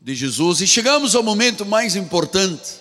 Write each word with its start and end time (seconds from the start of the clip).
de 0.00 0.14
Jesus 0.14 0.62
e 0.62 0.66
chegamos 0.66 1.14
ao 1.14 1.22
momento 1.22 1.66
mais 1.66 1.94
importante 1.94 2.80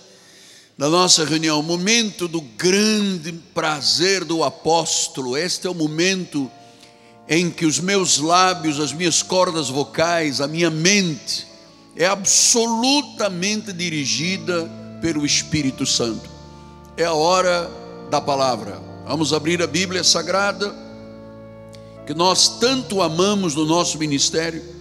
da 0.77 0.88
nossa 0.88 1.25
reunião, 1.25 1.59
o 1.59 1.63
momento 1.63 2.25
do 2.25 2.39
grande 2.39 3.33
prazer 3.53 4.23
do 4.23 4.45
apóstolo. 4.45 5.35
Este 5.35 5.67
é 5.67 5.69
o 5.69 5.75
momento 5.75 6.50
em 7.27 7.51
que 7.51 7.66
os 7.66 7.79
meus 7.82 8.20
lábios, 8.20 8.79
as 8.79 8.93
minhas 8.93 9.21
cordas 9.21 9.68
vocais, 9.68 10.39
a 10.39 10.47
minha 10.47 10.70
mente 10.70 11.45
é 11.97 12.05
absolutamente 12.05 13.74
dirigida 13.74 14.72
pelo 15.02 15.26
Espírito 15.26 15.86
Santo. 15.86 16.30
É 16.96 17.04
a 17.04 17.14
hora 17.14 17.70
da 18.10 18.22
palavra. 18.22 18.82
Vamos 19.06 19.34
abrir 19.34 19.62
a 19.62 19.68
Bíblia 19.68 20.06
Sagrada, 20.06 20.74
que 22.08 22.14
nós 22.14 22.60
tanto 22.60 23.02
amamos 23.02 23.54
no 23.56 23.66
nosso 23.66 23.98
ministério. 23.98 24.79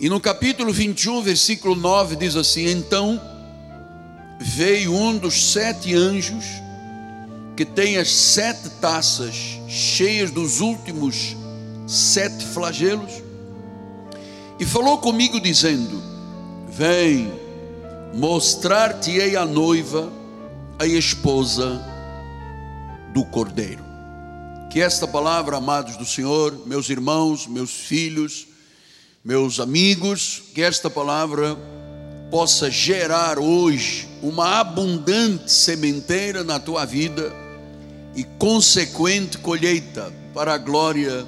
E 0.00 0.08
no 0.08 0.20
capítulo 0.20 0.72
21, 0.72 1.22
versículo 1.22 1.74
9, 1.76 2.16
diz 2.16 2.34
assim: 2.34 2.68
Então 2.68 3.20
veio 4.40 4.92
um 4.92 5.16
dos 5.16 5.52
sete 5.52 5.94
anjos, 5.94 6.44
que 7.56 7.64
tem 7.64 7.96
as 7.96 8.10
sete 8.10 8.68
taças 8.80 9.34
cheias 9.68 10.30
dos 10.30 10.60
últimos 10.60 11.36
sete 11.86 12.44
flagelos, 12.44 13.22
e 14.58 14.64
falou 14.64 14.98
comigo, 14.98 15.40
dizendo: 15.40 16.02
Vem, 16.68 17.32
mostrar-te-ei 18.14 19.36
a 19.36 19.44
noiva, 19.44 20.12
a 20.76 20.86
esposa 20.86 21.80
do 23.12 23.24
cordeiro. 23.24 23.84
Que 24.72 24.80
esta 24.80 25.06
palavra, 25.06 25.58
amados 25.58 25.96
do 25.96 26.04
Senhor, 26.04 26.66
meus 26.66 26.90
irmãos, 26.90 27.46
meus 27.46 27.70
filhos, 27.70 28.48
meus 29.24 29.58
amigos, 29.58 30.42
que 30.54 30.60
esta 30.60 30.90
palavra 30.90 31.56
possa 32.30 32.70
gerar 32.70 33.38
hoje 33.38 34.06
uma 34.22 34.60
abundante 34.60 35.50
sementeira 35.50 36.44
na 36.44 36.60
tua 36.60 36.84
vida 36.84 37.32
e 38.14 38.22
consequente 38.22 39.38
colheita 39.38 40.12
para 40.34 40.52
a 40.52 40.58
glória 40.58 41.24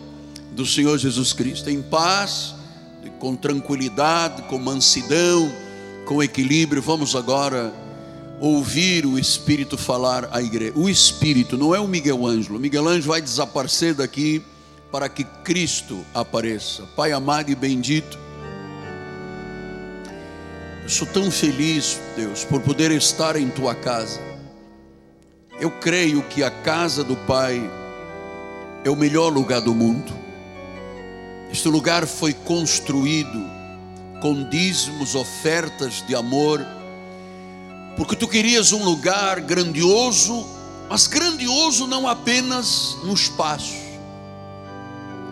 do 0.53 0.67
Senhor 0.67 0.99
Jesus 0.99 1.33
Cristo, 1.33 1.71
em 1.71 1.81
paz, 1.81 2.55
com 3.19 3.35
tranquilidade, 3.35 4.43
com 4.43 4.59
mansidão, 4.59 5.51
com 6.05 6.23
equilíbrio. 6.23 6.83
Vamos 6.83 7.17
agora 7.17 7.73
ouvir 8.39 9.07
o 9.07 9.19
Espírito 9.19 9.79
falar 9.79 10.29
à 10.33 10.43
igreja. 10.43 10.75
O 10.77 10.87
Espírito 10.87 11.57
não 11.57 11.75
é 11.75 11.81
o 11.81 11.89
Miguel 11.89 12.27
Ângelo. 12.27 12.59
O 12.59 12.61
Miguel 12.61 12.87
Ângelo 12.87 13.09
vai 13.09 13.23
desaparecer 13.23 13.95
daqui 13.95 14.43
para 14.91 15.09
que 15.09 15.25
Cristo 15.25 16.05
apareça. 16.15 16.85
Pai 16.97 17.13
amado 17.13 17.51
e 17.51 17.55
bendito, 17.55 18.19
eu 20.83 20.89
sou 20.89 21.07
tão 21.09 21.31
feliz, 21.31 21.99
Deus, 22.15 22.45
por 22.45 22.61
poder 22.61 22.93
estar 22.93 23.35
em 23.35 23.51
tua 23.51 23.75
casa. 23.75 24.21
Eu 25.59 25.71
creio 25.71 26.23
que 26.23 26.45
a 26.45 26.51
casa 26.51 27.03
do 27.03 27.17
Pai 27.17 27.61
é 28.85 28.91
o 28.91 28.95
melhor 28.95 29.33
lugar 29.33 29.61
do 29.61 29.75
mundo. 29.75 30.13
Este 31.51 31.67
lugar 31.69 32.07
foi 32.07 32.33
construído 32.33 33.45
com 34.21 34.49
dízimos, 34.49 35.15
ofertas 35.15 36.05
de 36.07 36.15
amor, 36.15 36.65
porque 37.97 38.15
tu 38.15 38.29
querias 38.29 38.73
um 38.73 38.85
lugar 38.85 39.41
grandioso, 39.41 40.47
mas 40.89 41.07
grandioso 41.07 41.87
não 41.87 42.07
apenas 42.07 42.97
no 43.03 43.13
espaço, 43.13 43.75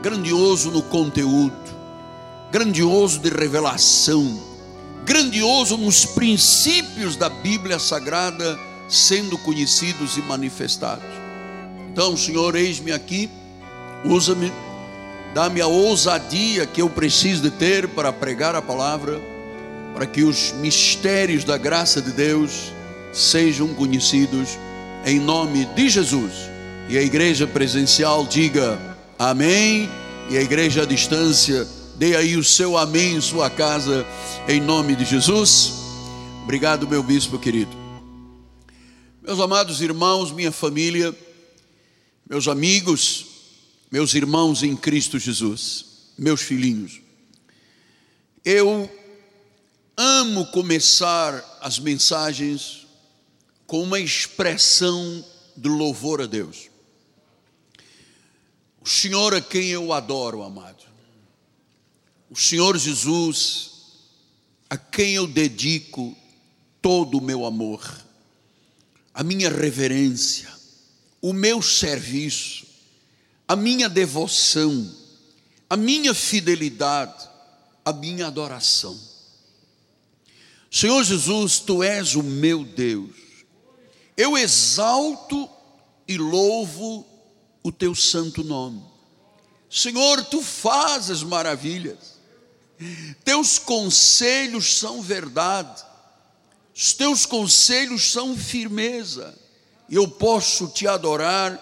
grandioso 0.04 0.70
no 0.70 0.82
conteúdo, 0.82 1.56
grandioso 2.52 3.18
de 3.20 3.30
revelação, 3.30 4.38
grandioso 5.02 5.78
nos 5.78 6.04
princípios 6.04 7.16
da 7.16 7.30
Bíblia 7.30 7.78
Sagrada 7.78 8.58
sendo 8.86 9.38
conhecidos 9.38 10.18
e 10.18 10.20
manifestados. 10.20 11.06
Então, 11.90 12.14
Senhor, 12.18 12.54
eis-me 12.54 12.92
aqui, 12.92 13.30
usa-me, 14.04 14.52
dá-me 15.32 15.62
a 15.62 15.66
ousadia 15.66 16.66
que 16.66 16.82
eu 16.82 16.90
preciso 16.90 17.40
de 17.40 17.50
ter 17.52 17.88
para 17.88 18.12
pregar 18.12 18.54
a 18.54 18.60
palavra, 18.60 19.18
para 19.94 20.04
que 20.04 20.22
os 20.22 20.52
mistérios 20.52 21.44
da 21.44 21.56
graça 21.56 22.02
de 22.02 22.12
Deus 22.12 22.74
sejam 23.10 23.68
conhecidos 23.68 24.58
em 25.06 25.18
nome 25.18 25.64
de 25.74 25.88
Jesus. 25.88 26.34
E 26.90 26.98
a 26.98 27.02
igreja 27.02 27.46
presencial 27.46 28.26
diga: 28.26 28.93
Amém. 29.18 29.88
E 30.30 30.38
a 30.38 30.42
igreja 30.42 30.82
à 30.82 30.86
distância, 30.86 31.68
dê 31.96 32.16
aí 32.16 32.36
o 32.36 32.42
seu 32.42 32.78
amém 32.78 33.16
em 33.16 33.20
sua 33.20 33.50
casa, 33.50 34.06
em 34.48 34.60
nome 34.60 34.96
de 34.96 35.04
Jesus. 35.04 35.74
Obrigado, 36.42 36.88
meu 36.88 37.02
bispo 37.02 37.38
querido. 37.38 37.70
Meus 39.22 39.38
amados 39.38 39.80
irmãos, 39.80 40.32
minha 40.32 40.50
família, 40.50 41.14
meus 42.28 42.48
amigos, 42.48 43.26
meus 43.90 44.14
irmãos 44.14 44.62
em 44.62 44.74
Cristo 44.74 45.18
Jesus, 45.18 45.84
meus 46.18 46.40
filhinhos, 46.40 47.00
eu 48.44 48.90
amo 49.96 50.46
começar 50.46 51.58
as 51.60 51.78
mensagens 51.78 52.86
com 53.66 53.82
uma 53.82 54.00
expressão 54.00 55.24
de 55.56 55.68
louvor 55.68 56.20
a 56.20 56.26
Deus. 56.26 56.73
O 58.84 58.88
Senhor 58.88 59.34
a 59.34 59.40
quem 59.40 59.70
eu 59.70 59.94
adoro, 59.94 60.42
amado. 60.42 60.84
O 62.28 62.36
Senhor 62.36 62.76
Jesus, 62.76 63.70
a 64.68 64.76
quem 64.76 65.14
eu 65.14 65.26
dedico 65.26 66.14
todo 66.82 67.16
o 67.16 67.22
meu 67.22 67.46
amor, 67.46 67.82
a 69.14 69.22
minha 69.22 69.48
reverência, 69.48 70.52
o 71.22 71.32
meu 71.32 71.62
serviço, 71.62 72.66
a 73.48 73.56
minha 73.56 73.88
devoção, 73.88 74.94
a 75.70 75.78
minha 75.78 76.12
fidelidade, 76.12 77.26
a 77.82 77.90
minha 77.90 78.26
adoração. 78.26 79.00
Senhor 80.70 81.02
Jesus, 81.04 81.58
tu 81.58 81.82
és 81.82 82.16
o 82.16 82.22
meu 82.22 82.64
Deus. 82.64 83.14
Eu 84.14 84.36
exalto 84.36 85.48
e 86.06 86.18
louvo 86.18 87.13
o 87.64 87.72
teu 87.72 87.94
santo 87.94 88.44
nome. 88.44 88.82
Senhor, 89.70 90.22
tu 90.26 90.42
fazes 90.42 91.22
maravilhas, 91.22 92.20
teus 93.24 93.58
conselhos 93.58 94.76
são 94.76 95.00
verdade, 95.00 95.82
os 96.76 96.92
teus 96.92 97.24
conselhos 97.24 98.12
são 98.12 98.36
firmeza, 98.36 99.36
e 99.88 99.94
eu 99.94 100.06
posso 100.06 100.68
te 100.68 100.86
adorar 100.86 101.58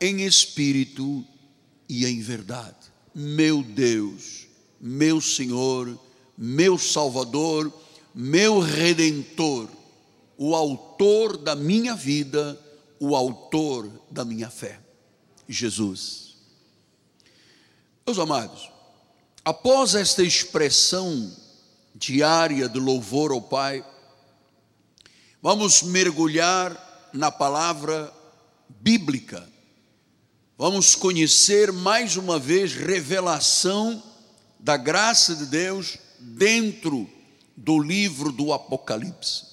em 0.00 0.22
espírito 0.22 1.24
e 1.88 2.06
em 2.06 2.20
verdade. 2.20 2.76
Meu 3.14 3.62
Deus, 3.62 4.46
meu 4.80 5.20
Senhor, 5.20 5.98
meu 6.36 6.78
Salvador, 6.78 7.72
meu 8.14 8.58
Redentor, 8.58 9.68
o 10.36 10.54
Autor 10.54 11.36
da 11.36 11.54
minha 11.54 11.94
vida, 11.94 12.58
o 12.98 13.14
Autor 13.14 13.90
da 14.10 14.24
minha 14.24 14.50
fé. 14.50 14.83
Jesus. 15.48 16.36
Meus 18.06 18.18
amados, 18.18 18.70
após 19.44 19.94
esta 19.94 20.22
expressão 20.22 21.34
diária 21.94 22.68
de 22.68 22.78
louvor 22.78 23.30
ao 23.30 23.40
Pai, 23.40 23.84
vamos 25.40 25.82
mergulhar 25.82 27.10
na 27.12 27.30
palavra 27.30 28.12
bíblica. 28.68 29.48
Vamos 30.58 30.94
conhecer 30.94 31.72
mais 31.72 32.16
uma 32.16 32.38
vez 32.38 32.74
revelação 32.74 34.02
da 34.58 34.76
graça 34.76 35.34
de 35.34 35.46
Deus 35.46 35.98
dentro 36.18 37.08
do 37.56 37.78
livro 37.78 38.32
do 38.32 38.52
Apocalipse. 38.52 39.44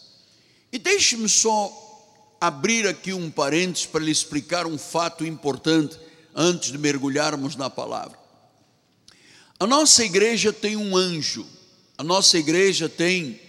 E 0.71 0.79
deixe-me 0.79 1.27
só 1.27 1.81
abrir 2.41 2.88
aqui 2.88 3.13
um 3.13 3.29
parênteses 3.29 3.85
para 3.85 4.03
lhe 4.03 4.11
explicar 4.11 4.65
um 4.65 4.75
fato 4.75 5.23
importante 5.23 5.99
antes 6.35 6.71
de 6.71 6.77
mergulharmos 6.79 7.55
na 7.55 7.69
palavra. 7.69 8.17
A 9.59 9.67
nossa 9.67 10.03
igreja 10.03 10.51
tem 10.51 10.75
um 10.75 10.97
anjo, 10.97 11.45
a 11.95 12.03
nossa 12.03 12.39
igreja 12.39 12.89
tem 12.89 13.39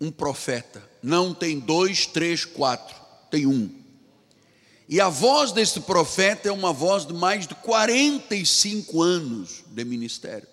um 0.00 0.10
profeta, 0.10 0.82
não 1.02 1.34
tem 1.34 1.60
dois, 1.60 2.06
três, 2.06 2.46
quatro, 2.46 2.96
tem 3.30 3.46
um. 3.46 3.70
E 4.88 5.02
a 5.02 5.10
voz 5.10 5.52
deste 5.52 5.80
profeta 5.80 6.48
é 6.48 6.52
uma 6.52 6.72
voz 6.72 7.06
de 7.06 7.12
mais 7.12 7.46
de 7.46 7.54
45 7.54 9.02
anos 9.02 9.64
de 9.66 9.84
ministério, 9.84 10.48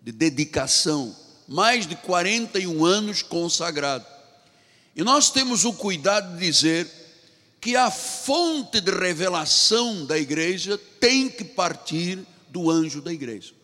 de 0.00 0.12
dedicação, 0.12 1.16
mais 1.48 1.84
de 1.84 1.96
41 1.96 2.84
anos 2.84 3.22
consagrado. 3.22 4.06
E 4.94 5.02
nós 5.02 5.30
temos 5.30 5.64
o 5.64 5.72
cuidado 5.72 6.36
de 6.36 6.44
dizer 6.44 6.88
que 7.60 7.76
a 7.76 7.90
fonte 7.90 8.80
de 8.80 8.90
revelação 8.90 10.04
da 10.04 10.18
igreja 10.18 10.78
tem 10.98 11.28
que 11.28 11.44
partir 11.44 12.18
do 12.48 12.70
anjo 12.70 13.00
da 13.00 13.12
igreja. 13.12 13.54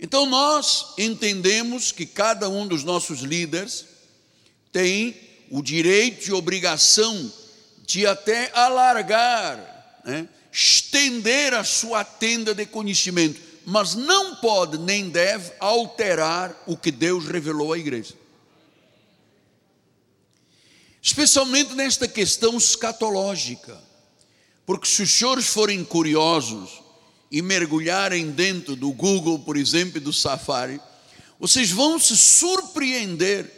Então 0.00 0.24
nós 0.26 0.94
entendemos 0.96 1.90
que 1.90 2.06
cada 2.06 2.48
um 2.48 2.66
dos 2.66 2.84
nossos 2.84 3.20
líderes 3.20 3.84
tem 4.70 5.16
o 5.50 5.60
direito 5.60 6.28
e 6.28 6.32
obrigação 6.32 7.32
de 7.84 8.06
até 8.06 8.50
alargar, 8.54 10.00
né, 10.04 10.28
estender 10.52 11.54
a 11.54 11.64
sua 11.64 12.04
tenda 12.04 12.54
de 12.54 12.64
conhecimento, 12.64 13.40
mas 13.66 13.94
não 13.94 14.36
pode 14.36 14.78
nem 14.78 15.08
deve 15.08 15.52
alterar 15.58 16.62
o 16.66 16.76
que 16.76 16.90
Deus 16.90 17.26
revelou 17.26 17.72
à 17.72 17.78
igreja. 17.78 18.14
Especialmente 21.00 21.74
nesta 21.74 22.08
questão 22.08 22.56
escatológica, 22.56 23.80
porque 24.66 24.88
se 24.88 25.02
os 25.02 25.10
senhores 25.10 25.46
forem 25.46 25.84
curiosos, 25.84 26.82
e 27.30 27.42
mergulharem 27.42 28.30
dentro 28.30 28.74
do 28.74 28.90
Google, 28.92 29.38
por 29.38 29.56
exemplo, 29.56 30.00
do 30.00 30.12
Safari, 30.12 30.80
vocês 31.38 31.70
vão 31.70 31.98
se 31.98 32.16
surpreender 32.16 33.50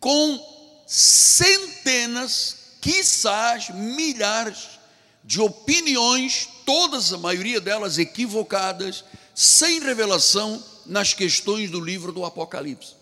com 0.00 0.84
centenas, 0.86 2.56
quizás 2.80 3.68
milhares 3.70 4.78
de 5.22 5.40
opiniões, 5.40 6.48
todas 6.64 7.12
a 7.12 7.18
maioria 7.18 7.60
delas 7.60 7.98
equivocadas, 7.98 9.04
sem 9.34 9.80
revelação 9.80 10.62
nas 10.86 11.12
questões 11.12 11.70
do 11.70 11.80
livro 11.80 12.10
do 12.10 12.24
Apocalipse. 12.24 12.97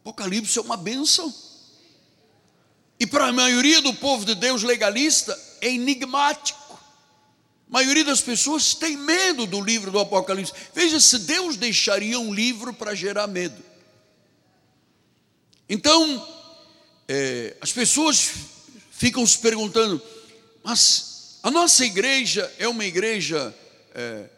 Apocalipse 0.00 0.58
é 0.58 0.62
uma 0.62 0.76
benção. 0.76 1.32
E 2.98 3.06
para 3.06 3.28
a 3.28 3.32
maioria 3.32 3.80
do 3.80 3.94
povo 3.94 4.24
de 4.24 4.34
Deus 4.34 4.62
legalista 4.62 5.38
é 5.60 5.68
enigmático. 5.68 6.58
A 7.68 7.72
maioria 7.72 8.04
das 8.04 8.20
pessoas 8.20 8.74
tem 8.74 8.96
medo 8.96 9.46
do 9.46 9.60
livro 9.60 9.90
do 9.90 9.98
Apocalipse. 9.98 10.52
Veja 10.74 10.98
se 11.00 11.20
Deus 11.20 11.56
deixaria 11.56 12.18
um 12.18 12.34
livro 12.34 12.72
para 12.72 12.94
gerar 12.94 13.26
medo. 13.26 13.62
Então, 15.68 16.28
é, 17.08 17.56
as 17.60 17.72
pessoas 17.72 18.30
ficam 18.90 19.24
se 19.26 19.38
perguntando, 19.38 20.02
mas 20.62 21.38
a 21.42 21.50
nossa 21.50 21.84
igreja 21.84 22.52
é 22.58 22.68
uma 22.68 22.84
igreja 22.84 23.54
é, 23.94 24.28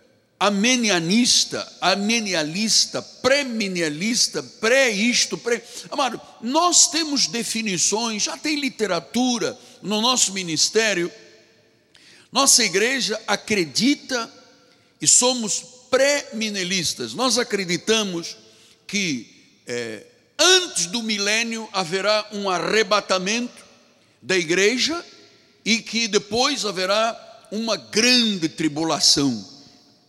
amenianista, 0.46 1.70
amenialista, 1.80 3.00
pré-minialista, 3.00 4.42
pré-isto, 4.42 5.38
pré. 5.38 5.62
Amado, 5.90 6.20
nós 6.40 6.90
temos 6.90 7.26
definições, 7.26 8.24
já 8.24 8.36
tem 8.36 8.58
literatura 8.58 9.58
no 9.82 10.00
nosso 10.00 10.32
ministério 10.32 11.10
nossa 12.32 12.64
igreja 12.64 13.20
acredita 13.26 14.32
e 14.98 15.06
somos 15.06 15.62
pré-minelistas. 15.90 17.12
Nós 17.12 17.36
acreditamos 17.36 18.38
que 18.86 19.60
é, 19.66 20.06
antes 20.38 20.86
do 20.86 21.02
milênio 21.02 21.68
haverá 21.74 22.26
um 22.32 22.48
arrebatamento 22.48 23.62
da 24.22 24.34
igreja 24.34 25.04
e 25.62 25.82
que 25.82 26.08
depois 26.08 26.64
haverá 26.64 27.46
uma 27.50 27.76
grande 27.76 28.48
tribulação. 28.48 29.51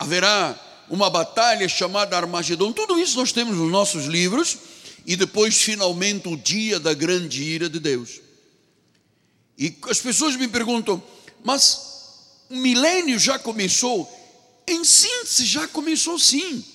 Haverá 0.03 0.59
uma 0.89 1.09
batalha 1.09 1.67
chamada 1.69 2.17
Armagedon. 2.17 2.73
Tudo 2.73 2.99
isso 2.99 3.17
nós 3.17 3.31
temos 3.31 3.55
nos 3.55 3.71
nossos 3.71 4.05
livros 4.05 4.57
e 5.05 5.15
depois 5.15 5.55
finalmente 5.55 6.27
o 6.27 6.35
dia 6.35 6.77
da 6.77 6.93
grande 6.93 7.41
ira 7.41 7.69
de 7.69 7.79
Deus. 7.79 8.19
E 9.57 9.73
as 9.89 10.01
pessoas 10.01 10.35
me 10.35 10.49
perguntam: 10.49 11.01
"Mas 11.41 11.79
o 12.49 12.55
milênio 12.57 13.17
já 13.17 13.39
começou? 13.39 14.11
Em 14.67 14.83
síntese, 14.83 15.45
já 15.45 15.69
começou 15.69 16.19
sim. 16.19 16.65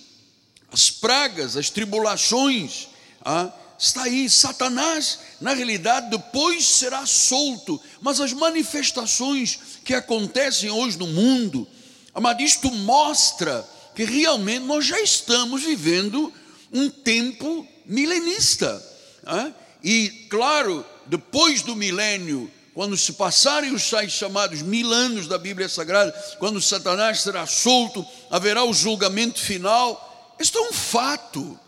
As 0.73 0.91
pragas, 0.91 1.55
as 1.55 1.69
tribulações, 1.69 2.89
ah, 3.23 3.53
está 3.79 4.05
aí. 4.05 4.29
Satanás, 4.31 5.19
na 5.39 5.53
realidade, 5.53 6.09
depois 6.09 6.67
será 6.67 7.05
solto, 7.05 7.79
mas 8.01 8.21
as 8.21 8.33
manifestações 8.33 9.59
que 9.85 9.93
acontecem 9.93 10.71
hoje 10.71 10.99
no 10.99 11.07
mundo, 11.07 11.69
amado, 12.15 12.43
isto 12.43 12.71
mostra 12.71 13.69
que 13.95 14.05
realmente 14.05 14.65
nós 14.65 14.87
já 14.87 15.01
estamos 15.01 15.63
vivendo 15.63 16.33
um 16.73 16.89
tempo 16.89 17.67
milenista. 17.85 18.83
Ah? 19.27 19.51
E, 19.83 20.27
claro, 20.29 20.85
depois 21.07 21.63
do 21.63 21.75
milênio, 21.75 22.51
quando 22.75 22.97
se 22.97 23.15
passarem 23.15 23.75
os 23.75 23.91
tais 23.91 24.13
chamados 24.13 24.63
mil 24.63 24.93
anos 24.93 25.27
da 25.27 25.37
Bíblia 25.37 25.69
Sagrada, 25.69 26.13
quando 26.39 26.61
Satanás 26.61 27.23
será 27.23 27.47
solto, 27.47 28.07
haverá 28.31 28.63
o 28.63 28.73
julgamento 28.73 29.41
final. 29.41 30.37
Isto 30.39 30.59
é 30.59 30.63
um 30.63 30.73
fato. 30.73 31.59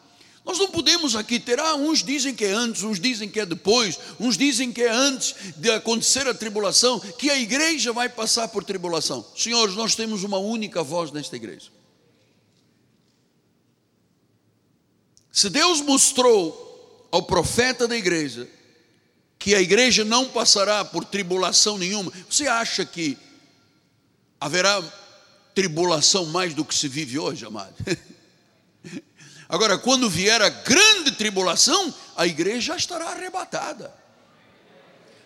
Nós 0.44 0.58
não 0.58 0.70
podemos 0.70 1.14
aqui 1.14 1.38
ter, 1.38 1.60
ah, 1.60 1.75
uns 1.75 2.02
dizem 2.02 2.34
que 2.34 2.44
é 2.44 2.52
antes, 2.52 2.82
uns 2.82 2.98
dizem 2.98 3.28
que 3.28 3.38
é 3.38 3.46
depois, 3.46 3.98
uns 4.19 4.37
dizem 4.37 4.72
que 4.72 4.82
é 4.82 4.90
antes 4.90 5.34
de 5.56 5.70
acontecer 5.70 6.26
a 6.26 6.34
tribulação, 6.34 6.98
que 6.98 7.31
a 7.31 7.38
igreja 7.38 7.92
vai 7.92 8.08
passar 8.08 8.48
por 8.48 8.64
tribulação. 8.64 9.25
Senhores, 9.37 9.75
nós 9.75 9.94
temos 9.94 10.25
uma 10.25 10.38
única 10.38 10.82
voz 10.82 11.12
nesta 11.12 11.37
igreja. 11.37 11.70
Se 15.31 15.48
Deus 15.48 15.81
mostrou 15.81 17.08
ao 17.10 17.22
profeta 17.22 17.87
da 17.87 17.96
igreja 17.96 18.48
que 19.40 19.54
a 19.54 19.60
igreja 19.60 20.04
não 20.04 20.28
passará 20.28 20.84
por 20.84 21.02
tribulação 21.02 21.78
nenhuma. 21.78 22.12
Você 22.28 22.46
acha 22.46 22.84
que 22.84 23.16
haverá 24.38 24.82
tribulação 25.54 26.26
mais 26.26 26.52
do 26.52 26.62
que 26.62 26.75
se 26.75 26.87
vive 26.87 27.19
hoje, 27.19 27.46
amado? 27.46 27.75
Agora, 29.50 29.76
quando 29.76 30.08
vier 30.08 30.41
a 30.41 30.49
grande 30.49 31.11
tribulação, 31.11 31.93
a 32.17 32.25
igreja 32.25 32.76
estará 32.76 33.06
arrebatada. 33.06 33.93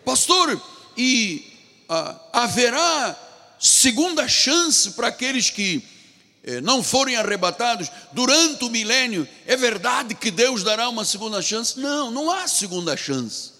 Pastor, 0.02 0.60
e 0.96 1.52
ah, 1.88 2.18
haverá 2.32 3.16
segunda 3.60 4.26
chance 4.26 4.92
para 4.92 5.08
aqueles 5.08 5.50
que 5.50 5.84
eh, 6.42 6.62
não 6.62 6.82
forem 6.82 7.16
arrebatados 7.16 7.90
durante 8.12 8.64
o 8.64 8.70
milênio? 8.70 9.28
É 9.46 9.56
verdade 9.56 10.14
que 10.14 10.30
Deus 10.30 10.62
dará 10.62 10.88
uma 10.88 11.04
segunda 11.04 11.42
chance? 11.42 11.78
Não, 11.78 12.10
não 12.10 12.30
há 12.30 12.48
segunda 12.48 12.96
chance. 12.96 13.52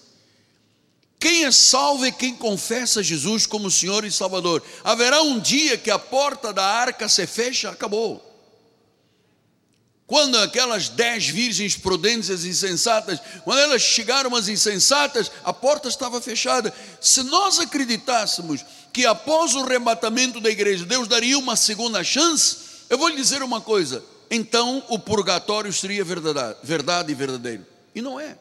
Quem 1.19 1.45
é 1.45 1.51
salvo 1.51 2.05
é 2.05 2.11
quem 2.11 2.35
confessa 2.35 3.03
Jesus 3.03 3.45
como 3.45 3.69
Senhor 3.69 4.03
e 4.03 4.11
Salvador. 4.11 4.63
Haverá 4.83 5.21
um 5.21 5.39
dia 5.39 5.77
que 5.77 5.91
a 5.91 5.99
porta 5.99 6.51
da 6.51 6.65
arca 6.65 7.07
se 7.07 7.27
fecha, 7.27 7.69
acabou. 7.69 8.34
Quando 10.07 10.37
aquelas 10.37 10.87
dez 10.87 11.27
virgens 11.27 11.75
prudentes 11.75 12.43
e 12.43 12.49
insensatas, 12.49 13.19
quando 13.43 13.59
elas 13.59 13.81
chegaram 13.81 14.35
as 14.35 14.47
insensatas, 14.47 15.31
a 15.43 15.51
porta 15.51 15.87
estava 15.87 16.21
fechada. 16.21 16.71
Se 17.01 17.23
nós 17.23 17.59
acreditássemos 17.59 18.63
que 18.93 19.05
após 19.05 19.55
o 19.55 19.59
arrebatamento 19.59 20.39
da 20.39 20.49
igreja 20.49 20.85
Deus 20.85 21.07
daria 21.07 21.37
uma 21.39 21.55
segunda 21.55 22.03
chance, 22.03 22.57
eu 22.87 22.99
vou 22.99 23.07
lhe 23.07 23.15
dizer 23.15 23.41
uma 23.41 23.59
coisa: 23.59 24.03
então 24.29 24.83
o 24.89 24.99
purgatório 24.99 25.73
seria 25.73 26.03
verdade, 26.03 26.57
verdade 26.63 27.11
e 27.11 27.15
verdadeiro. 27.15 27.65
E 27.95 28.01
não 28.01 28.19
é. 28.19 28.37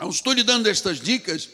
Eu 0.00 0.10
estou 0.10 0.32
lhe 0.32 0.44
dando 0.44 0.68
estas 0.68 1.00
dicas 1.00 1.48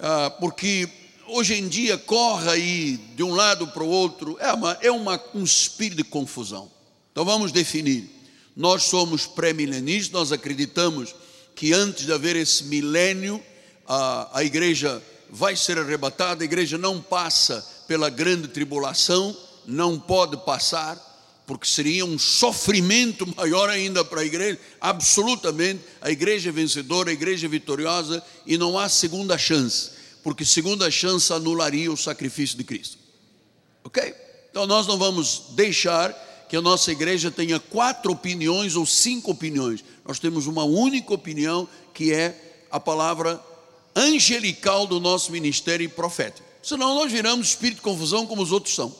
ah, 0.00 0.30
porque 0.40 0.88
hoje 1.26 1.54
em 1.54 1.68
dia 1.68 1.96
corre 1.96 2.50
aí 2.50 2.96
de 3.14 3.22
um 3.22 3.32
lado 3.32 3.68
para 3.68 3.82
o 3.82 3.88
outro, 3.88 4.36
é, 4.40 4.52
uma, 4.52 4.78
é 4.80 4.90
uma, 4.90 5.22
um 5.34 5.44
espírito 5.44 5.98
de 5.98 6.04
confusão. 6.04 6.70
Então 7.14 7.24
vamos 7.24 7.52
definir. 7.52 8.10
Nós 8.56 8.82
somos 8.82 9.24
pré-milenistas, 9.24 10.10
nós 10.10 10.32
acreditamos 10.32 11.14
que 11.54 11.72
antes 11.72 12.06
de 12.06 12.12
haver 12.12 12.34
esse 12.34 12.64
milênio, 12.64 13.40
a, 13.86 14.40
a 14.40 14.42
igreja 14.42 15.00
vai 15.30 15.54
ser 15.54 15.78
arrebatada, 15.78 16.42
a 16.42 16.44
igreja 16.44 16.76
não 16.76 17.00
passa 17.00 17.64
pela 17.86 18.10
grande 18.10 18.48
tribulação, 18.48 19.36
não 19.64 19.96
pode 19.96 20.38
passar 20.38 21.12
porque 21.46 21.68
seria 21.68 22.04
um 22.04 22.18
sofrimento 22.18 23.24
maior 23.36 23.70
ainda 23.70 24.04
para 24.04 24.22
a 24.22 24.24
igreja. 24.24 24.58
Absolutamente, 24.80 25.84
a 26.00 26.10
igreja 26.10 26.48
é 26.48 26.52
vencedora, 26.52 27.10
a 27.10 27.12
igreja 27.12 27.46
é 27.46 27.48
vitoriosa 27.48 28.20
e 28.44 28.58
não 28.58 28.76
há 28.76 28.88
segunda 28.88 29.38
chance, 29.38 29.92
porque 30.20 30.44
segunda 30.44 30.90
chance 30.90 31.32
anularia 31.32 31.92
o 31.92 31.96
sacrifício 31.96 32.58
de 32.58 32.64
Cristo. 32.64 32.98
Ok? 33.84 34.12
Então 34.50 34.66
nós 34.66 34.84
não 34.88 34.98
vamos 34.98 35.50
deixar 35.50 36.12
que 36.54 36.58
a 36.58 36.62
nossa 36.62 36.92
igreja 36.92 37.32
tenha 37.32 37.58
quatro 37.58 38.12
opiniões 38.12 38.76
ou 38.76 38.86
cinco 38.86 39.32
opiniões. 39.32 39.82
Nós 40.06 40.20
temos 40.20 40.46
uma 40.46 40.62
única 40.62 41.12
opinião 41.12 41.68
que 41.92 42.12
é 42.12 42.64
a 42.70 42.78
palavra 42.78 43.44
angelical 43.96 44.86
do 44.86 45.00
nosso 45.00 45.32
ministério 45.32 45.90
profético. 45.90 46.46
Senão 46.62 46.94
nós 46.94 47.10
viramos 47.10 47.48
espírito 47.48 47.78
de 47.78 47.82
confusão 47.82 48.24
como 48.24 48.40
os 48.40 48.52
outros 48.52 48.72
são. 48.72 48.94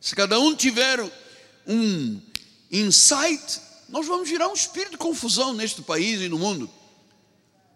Se 0.00 0.16
cada 0.16 0.40
um 0.40 0.52
tiver 0.56 1.00
um 1.68 2.20
insight, 2.68 3.60
nós 3.88 4.08
vamos 4.08 4.28
virar 4.28 4.48
um 4.48 4.54
espírito 4.54 4.92
de 4.92 4.98
confusão 4.98 5.54
neste 5.54 5.82
país 5.82 6.20
e 6.20 6.28
no 6.28 6.36
mundo. 6.36 6.68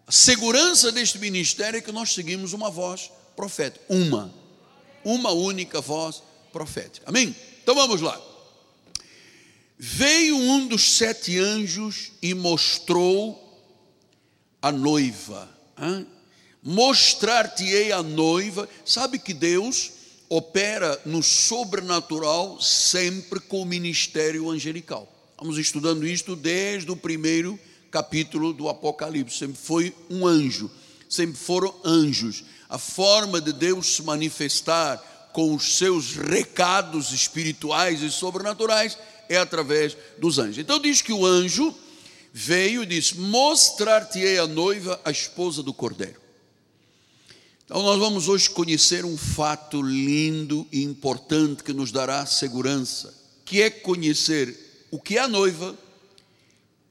A 0.05 0.11
segurança 0.11 0.91
deste 0.91 1.17
ministério 1.17 1.77
é 1.77 1.81
que 1.81 1.93
nós 1.93 2.13
seguimos 2.13 2.51
uma 2.51 2.69
voz 2.69 3.09
profética, 3.37 3.85
uma, 3.87 4.33
uma 5.01 5.31
única 5.31 5.79
voz 5.79 6.21
profética. 6.51 7.05
Amém? 7.07 7.33
Então 7.63 7.73
vamos 7.73 8.01
lá. 8.01 8.34
Veio 9.77 10.37
um 10.37 10.67
dos 10.67 10.97
sete 10.97 11.37
anjos 11.37 12.13
e 12.21 12.33
mostrou 12.33 13.41
a 14.61 14.71
noiva. 14.71 15.49
Mostrar-te-ei 16.63 17.91
a 17.91 18.01
noiva. 18.01 18.69
Sabe 18.85 19.19
que 19.19 19.33
Deus 19.33 19.91
opera 20.29 20.99
no 21.05 21.21
sobrenatural 21.21 22.59
sempre 22.61 23.39
com 23.39 23.61
o 23.61 23.65
ministério 23.65 24.49
angelical. 24.49 25.11
Vamos 25.37 25.57
estudando 25.57 26.07
isto 26.07 26.35
desde 26.35 26.89
o 26.89 26.95
primeiro 26.95 27.59
capítulo 27.91 28.53
do 28.53 28.69
Apocalipse. 28.69 29.37
Sempre 29.37 29.57
foi 29.57 29.95
um 30.09 30.25
anjo, 30.25 30.71
sempre 31.09 31.37
foram 31.37 31.75
anjos. 31.83 32.45
A 32.69 32.77
forma 32.77 33.41
de 33.41 33.51
Deus 33.51 33.95
se 33.95 34.03
manifestar 34.03 35.29
com 35.33 35.53
os 35.53 35.77
seus 35.77 36.15
recados 36.15 37.11
espirituais 37.11 38.01
e 38.01 38.09
sobrenaturais 38.09 38.97
é 39.29 39.37
através 39.37 39.97
dos 40.17 40.39
anjos. 40.39 40.57
Então 40.57 40.79
diz 40.79 41.01
que 41.01 41.13
o 41.13 41.25
anjo 41.25 41.73
veio 42.33 42.83
e 42.83 42.85
disse: 42.85 43.17
Mostrar-te-ei 43.17 44.37
a 44.37 44.47
noiva, 44.47 44.99
a 45.05 45.11
esposa 45.11 45.63
do 45.63 45.73
cordeiro. 45.73 46.19
Então 47.65 47.81
nós 47.81 47.99
vamos 47.99 48.27
hoje 48.27 48.49
conhecer 48.49 49.05
um 49.05 49.17
fato 49.17 49.81
lindo 49.81 50.67
e 50.71 50.83
importante 50.83 51.63
que 51.63 51.73
nos 51.73 51.91
dará 51.91 52.25
segurança, 52.25 53.13
que 53.43 53.61
é 53.61 53.69
conhecer 53.69 54.85
o 54.91 54.99
que 54.99 55.17
é 55.17 55.21
a 55.21 55.27
noiva, 55.27 55.75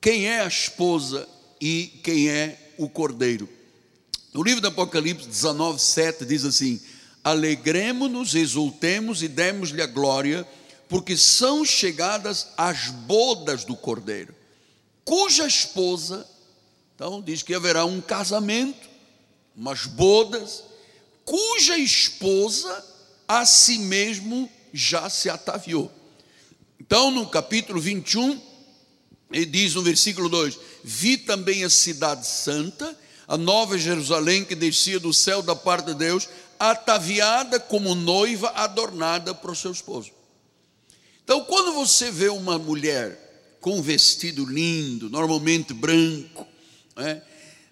quem 0.00 0.26
é 0.26 0.40
a 0.40 0.48
esposa 0.48 1.28
e 1.60 2.00
quem 2.02 2.28
é 2.28 2.72
o 2.76 2.88
cordeiro. 2.88 3.48
No 4.32 4.42
livro 4.42 4.60
do 4.60 4.66
Apocalipse 4.66 5.28
19, 5.28 5.80
7 5.80 6.24
diz 6.24 6.44
assim: 6.44 6.80
Alegremos-nos, 7.22 8.34
exultemos 8.34 9.22
e 9.22 9.28
demos-lhe 9.28 9.80
a 9.80 9.86
glória 9.86 10.46
porque 10.88 11.16
são 11.16 11.64
chegadas 11.64 12.48
as 12.56 12.88
bodas 12.88 13.64
do 13.64 13.76
cordeiro, 13.76 14.34
cuja 15.04 15.46
esposa, 15.46 16.26
então 16.94 17.20
diz 17.20 17.42
que 17.42 17.54
haverá 17.54 17.84
um 17.84 18.00
casamento, 18.00 18.88
umas 19.56 19.86
bodas, 19.86 20.64
cuja 21.24 21.78
esposa 21.78 22.84
a 23.26 23.44
si 23.46 23.78
mesmo 23.78 24.50
já 24.72 25.08
se 25.08 25.28
ataviou. 25.28 25.90
Então, 26.78 27.10
no 27.10 27.26
capítulo 27.26 27.80
21, 27.80 28.40
ele 29.32 29.46
diz 29.46 29.74
no 29.74 29.82
versículo 29.82 30.28
2: 30.28 30.58
Vi 30.82 31.16
também 31.16 31.64
a 31.64 31.70
cidade 31.70 32.26
santa, 32.26 32.96
a 33.26 33.36
nova 33.36 33.78
Jerusalém 33.78 34.44
que 34.44 34.54
descia 34.54 35.00
do 35.00 35.12
céu 35.12 35.42
da 35.42 35.56
parte 35.56 35.86
de 35.86 35.94
Deus, 35.94 36.28
ataviada 36.58 37.58
como 37.58 37.94
noiva 37.94 38.50
adornada 38.50 39.34
para 39.34 39.50
o 39.50 39.56
seu 39.56 39.72
esposo. 39.72 40.12
Então, 41.24 41.42
quando 41.44 41.72
você 41.72 42.10
vê 42.10 42.28
uma 42.28 42.58
mulher 42.58 43.56
com 43.60 43.78
um 43.78 43.82
vestido 43.82 44.44
lindo, 44.44 45.08
normalmente 45.08 45.72
branco, 45.72 46.46
né, 46.94 47.22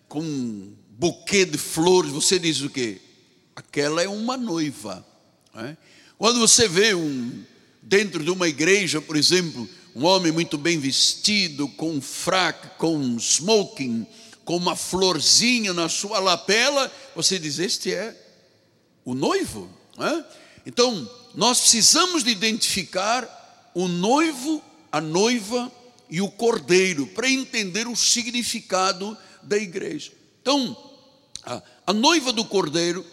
com 0.08 0.22
um 0.22 0.74
buquê 0.88 1.44
de 1.44 1.58
flores, 1.58 2.10
você 2.10 2.38
diz 2.38 2.62
o 2.62 2.70
quê? 2.70 2.98
Aquela 3.54 4.02
é 4.02 4.08
uma 4.08 4.38
noiva. 4.38 5.06
Né? 5.54 5.76
Quando 6.16 6.40
você 6.40 6.66
vê 6.66 6.94
um 6.94 7.44
dentro 7.82 8.24
de 8.24 8.30
uma 8.30 8.48
igreja, 8.48 9.02
por 9.02 9.16
exemplo, 9.16 9.68
um 9.94 10.06
homem 10.06 10.32
muito 10.32 10.56
bem 10.56 10.78
vestido, 10.78 11.68
com 11.68 11.90
um 11.90 12.00
fraque, 12.00 12.78
com 12.78 12.96
um 12.96 13.18
smoking, 13.18 14.06
com 14.46 14.56
uma 14.56 14.74
florzinha 14.74 15.74
na 15.74 15.90
sua 15.90 16.20
lapela, 16.20 16.90
você 17.14 17.38
diz: 17.38 17.58
Este 17.58 17.92
é 17.92 18.16
o 19.04 19.14
noivo. 19.14 19.68
Né? 19.98 20.24
Então, 20.64 21.10
nós 21.34 21.60
precisamos 21.60 22.24
de 22.24 22.30
identificar 22.30 23.41
o 23.74 23.88
noivo, 23.88 24.62
a 24.90 25.00
noiva 25.00 25.70
e 26.08 26.20
o 26.20 26.30
cordeiro, 26.30 27.06
para 27.06 27.30
entender 27.30 27.86
o 27.88 27.96
significado 27.96 29.16
da 29.42 29.56
igreja. 29.56 30.12
Então, 30.40 30.76
a, 31.42 31.62
a 31.86 31.92
noiva 31.92 32.32
do 32.32 32.44
cordeiro, 32.44 33.04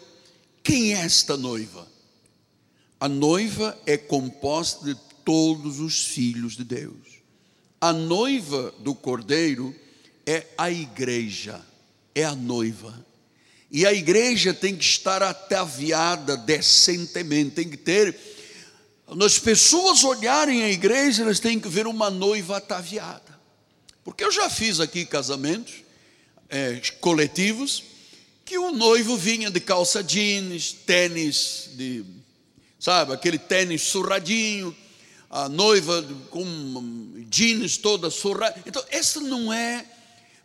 quem 0.62 0.94
é 0.94 0.98
esta 0.98 1.36
noiva? 1.36 1.88
A 2.98 3.08
noiva 3.08 3.78
é 3.86 3.96
composta 3.96 4.84
de 4.84 4.94
todos 5.24 5.80
os 5.80 6.04
filhos 6.04 6.56
de 6.56 6.64
Deus. 6.64 7.20
A 7.80 7.92
noiva 7.92 8.74
do 8.80 8.94
cordeiro 8.94 9.74
é 10.26 10.46
a 10.58 10.70
igreja, 10.70 11.64
é 12.14 12.24
a 12.24 12.34
noiva. 12.34 13.06
E 13.70 13.86
a 13.86 13.92
igreja 13.92 14.52
tem 14.52 14.76
que 14.76 14.84
estar 14.84 15.22
ataviada 15.22 16.36
decentemente, 16.36 17.52
tem 17.52 17.68
que 17.68 17.76
ter 17.76 18.14
quando 19.10 19.24
as 19.24 19.40
pessoas 19.40 20.04
olharem 20.04 20.62
a 20.62 20.70
igreja, 20.70 21.22
elas 21.24 21.40
têm 21.40 21.58
que 21.58 21.68
ver 21.68 21.84
uma 21.88 22.08
noiva 22.10 22.58
ataviada. 22.58 23.40
Porque 24.04 24.22
eu 24.22 24.30
já 24.30 24.48
fiz 24.48 24.78
aqui 24.78 25.04
casamentos 25.04 25.82
é, 26.48 26.80
coletivos 27.00 27.82
que 28.44 28.56
o 28.56 28.70
noivo 28.70 29.16
vinha 29.16 29.50
de 29.50 29.58
calça 29.58 30.00
jeans, 30.00 30.72
tênis 30.86 31.70
de, 31.72 32.04
sabe, 32.78 33.12
aquele 33.12 33.36
tênis 33.36 33.82
surradinho, 33.82 34.76
a 35.28 35.48
noiva 35.48 36.06
com 36.30 37.24
jeans 37.28 37.78
toda 37.78 38.10
surrada. 38.10 38.62
Então, 38.64 38.84
esse 38.92 39.18
não 39.18 39.52
é 39.52 39.84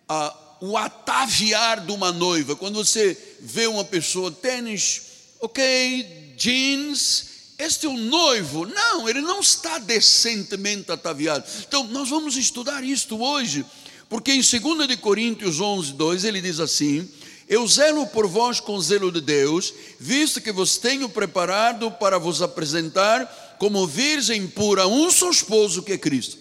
ah, 0.10 0.36
o 0.60 0.76
ataviar 0.76 1.86
de 1.86 1.92
uma 1.92 2.12
noiva. 2.12 2.56
Quando 2.56 2.84
você 2.84 3.16
vê 3.42 3.68
uma 3.68 3.86
pessoa 3.86 4.32
tênis, 4.32 5.04
ok, 5.40 6.34
jeans, 6.36 7.35
este 7.58 7.86
é 7.86 7.90
o 7.90 7.98
noivo. 7.98 8.66
Não, 8.66 9.08
ele 9.08 9.22
não 9.22 9.40
está 9.40 9.78
decentemente 9.78 10.92
ataviado. 10.92 11.46
Então, 11.68 11.86
nós 11.88 12.10
vamos 12.10 12.36
estudar 12.36 12.84
isto 12.84 13.22
hoje, 13.22 13.66
porque 14.10 14.32
em 14.34 14.42
2 14.42 14.88
de 14.88 14.98
Coríntios 14.98 15.60
11, 15.60 15.94
2, 15.94 16.24
ele 16.26 16.42
diz 16.42 16.60
assim: 16.60 17.10
Eu 17.48 17.66
zelo 17.68 18.08
por 18.08 18.28
vós 18.28 18.60
com 18.60 18.80
zelo 18.80 19.12
de 19.12 19.22
Deus, 19.22 19.74
visto 20.00 20.42
que 20.42 20.52
vos 20.52 20.78
tenho 20.78 21.08
preparado 21.08 21.90
para 21.92 22.18
vos 22.18 22.42
apresentar 22.42 23.56
como 23.58 23.88
virgem 23.88 24.48
pura 24.48 24.86
um 24.86 25.10
só 25.10 25.30
esposo 25.30 25.82
que 25.82 25.94
é 25.94 25.98
Cristo. 25.98 26.38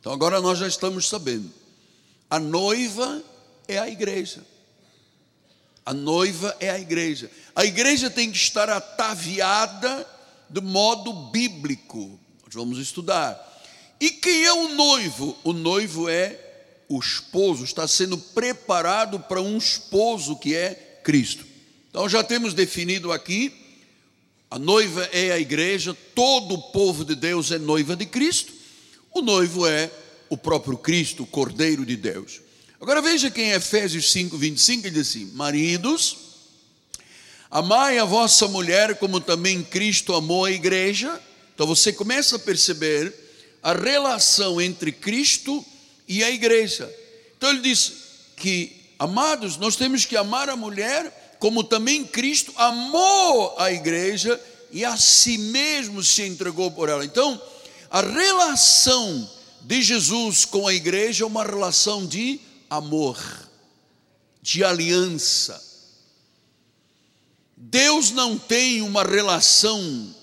Então, 0.00 0.12
agora 0.12 0.40
nós 0.40 0.58
já 0.58 0.66
estamos 0.66 1.08
sabendo. 1.08 1.50
A 2.30 2.38
noiva 2.38 3.22
é 3.68 3.78
a 3.78 3.88
igreja. 3.88 4.44
A 5.84 5.94
noiva 5.94 6.56
é 6.60 6.70
a 6.70 6.78
igreja. 6.78 7.30
A 7.54 7.64
igreja 7.64 8.10
tem 8.10 8.30
que 8.30 8.36
estar 8.36 8.68
ataviada 8.68 10.06
de 10.48 10.60
modo 10.60 11.12
bíblico. 11.30 12.18
Nós 12.44 12.54
vamos 12.54 12.78
estudar. 12.78 13.46
E 14.00 14.10
quem 14.10 14.44
é 14.44 14.52
o 14.52 14.74
noivo? 14.74 15.36
O 15.44 15.52
noivo 15.52 16.08
é 16.08 16.38
o 16.88 16.98
esposo, 16.98 17.62
está 17.62 17.86
sendo 17.86 18.18
preparado 18.18 19.20
para 19.20 19.40
um 19.40 19.56
esposo 19.56 20.36
que 20.36 20.56
é 20.56 21.00
Cristo. 21.04 21.46
Então 21.88 22.08
já 22.08 22.24
temos 22.24 22.52
definido 22.52 23.12
aqui, 23.12 23.52
a 24.50 24.58
noiva 24.58 25.08
é 25.12 25.30
a 25.30 25.38
igreja, 25.38 25.96
todo 26.14 26.54
o 26.54 26.62
povo 26.72 27.04
de 27.04 27.14
Deus 27.14 27.52
é 27.52 27.58
noiva 27.58 27.94
de 27.94 28.06
Cristo. 28.06 28.52
O 29.12 29.22
noivo 29.22 29.66
é 29.66 29.90
o 30.28 30.36
próprio 30.36 30.76
Cristo, 30.76 31.22
o 31.22 31.26
Cordeiro 31.26 31.86
de 31.86 31.96
Deus. 31.96 32.40
Agora 32.80 33.02
veja 33.02 33.30
quem 33.30 33.52
é 33.52 33.56
Efésios 33.56 34.10
5, 34.10 34.38
25, 34.38 34.86
ele 34.86 34.94
diz 34.94 35.10
assim: 35.10 35.26
Maridos, 35.34 36.16
amai 37.50 37.98
a 37.98 38.06
vossa 38.06 38.48
mulher 38.48 38.96
como 38.96 39.20
também 39.20 39.62
Cristo 39.62 40.14
amou 40.14 40.46
a 40.46 40.50
igreja. 40.50 41.20
Então 41.54 41.66
você 41.66 41.92
começa 41.92 42.36
a 42.36 42.38
perceber 42.38 43.14
a 43.62 43.74
relação 43.74 44.58
entre 44.58 44.92
Cristo 44.92 45.62
e 46.08 46.24
a 46.24 46.30
igreja. 46.30 46.90
Então 47.36 47.50
ele 47.50 47.60
diz 47.60 47.92
que, 48.34 48.72
amados, 48.98 49.58
nós 49.58 49.76
temos 49.76 50.06
que 50.06 50.16
amar 50.16 50.48
a 50.48 50.56
mulher 50.56 51.36
como 51.38 51.62
também 51.62 52.02
Cristo 52.02 52.50
amou 52.56 53.56
a 53.58 53.70
igreja 53.70 54.40
e 54.72 54.86
a 54.86 54.96
si 54.96 55.36
mesmo 55.36 56.02
se 56.02 56.22
entregou 56.22 56.70
por 56.70 56.88
ela. 56.88 57.04
Então, 57.04 57.38
a 57.90 58.00
relação 58.00 59.30
de 59.60 59.82
Jesus 59.82 60.46
com 60.46 60.66
a 60.66 60.72
igreja 60.72 61.24
é 61.24 61.26
uma 61.26 61.44
relação 61.44 62.06
de 62.06 62.40
amor, 62.70 63.18
de 64.40 64.62
aliança. 64.62 65.60
Deus 67.56 68.12
não 68.12 68.38
tem 68.38 68.80
uma 68.80 69.02
relação 69.02 70.14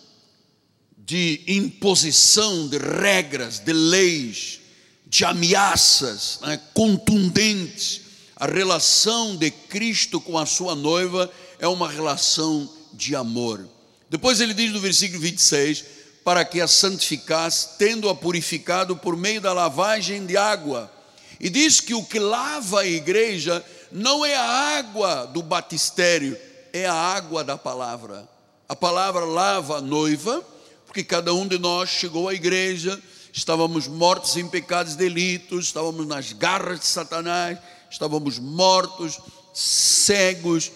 de 0.98 1.44
imposição 1.46 2.68
de 2.68 2.78
regras, 2.78 3.60
de 3.60 3.74
leis, 3.74 4.62
de 5.06 5.24
ameaças 5.26 6.40
né, 6.42 6.60
contundentes. 6.74 8.02
A 8.36 8.48
relação 8.48 9.36
de 9.36 9.52
Cristo 9.52 10.20
com 10.22 10.38
a 10.38 10.46
sua 10.46 10.74
noiva 10.74 11.32
é 11.60 11.68
uma 11.68 11.90
relação 11.90 12.70
de 12.94 13.16
amor. 13.16 13.68
Depois 14.10 14.40
ele 14.40 14.54
diz 14.54 14.72
no 14.72 14.80
versículo 14.80 15.22
26: 15.22 15.86
para 16.24 16.44
que 16.44 16.60
a 16.60 16.68
santificasse, 16.68 17.78
tendo-a 17.78 18.16
purificado 18.16 18.96
por 18.98 19.16
meio 19.16 19.42
da 19.42 19.54
lavagem 19.54 20.26
de 20.26 20.36
água 20.36 20.92
e 21.40 21.50
diz 21.50 21.80
que 21.80 21.94
o 21.94 22.04
que 22.04 22.20
lava 22.20 22.82
a 22.82 22.86
igreja 22.86 23.64
não 23.92 24.26
é 24.26 24.36
a 24.36 24.78
água 24.78 25.26
do 25.28 25.42
batistério, 25.42 26.38
é 26.74 26.86
a 26.86 26.94
água 26.94 27.44
da 27.44 27.58
palavra. 27.58 28.28
A 28.68 28.76
palavra 28.76 29.24
lava 29.24 29.78
a 29.78 29.82
noiva, 29.82 30.44
porque 30.86 31.04
cada 31.04 31.34
um 31.34 31.48
de 31.48 31.58
nós 31.58 31.90
chegou 31.90 32.28
à 32.28 32.34
igreja, 32.34 33.02
estávamos 33.32 33.88
mortos 33.88 34.36
em 34.36 34.48
pecados 34.48 34.94
e 34.94 34.98
delitos, 34.98 35.66
estávamos 35.66 36.06
nas 36.06 36.34
garras 36.34 36.80
de 36.80 36.88
Satanás, 36.88 37.58
estávamos 37.90 38.40
mortos, 38.40 39.20
cegos, 39.54 40.72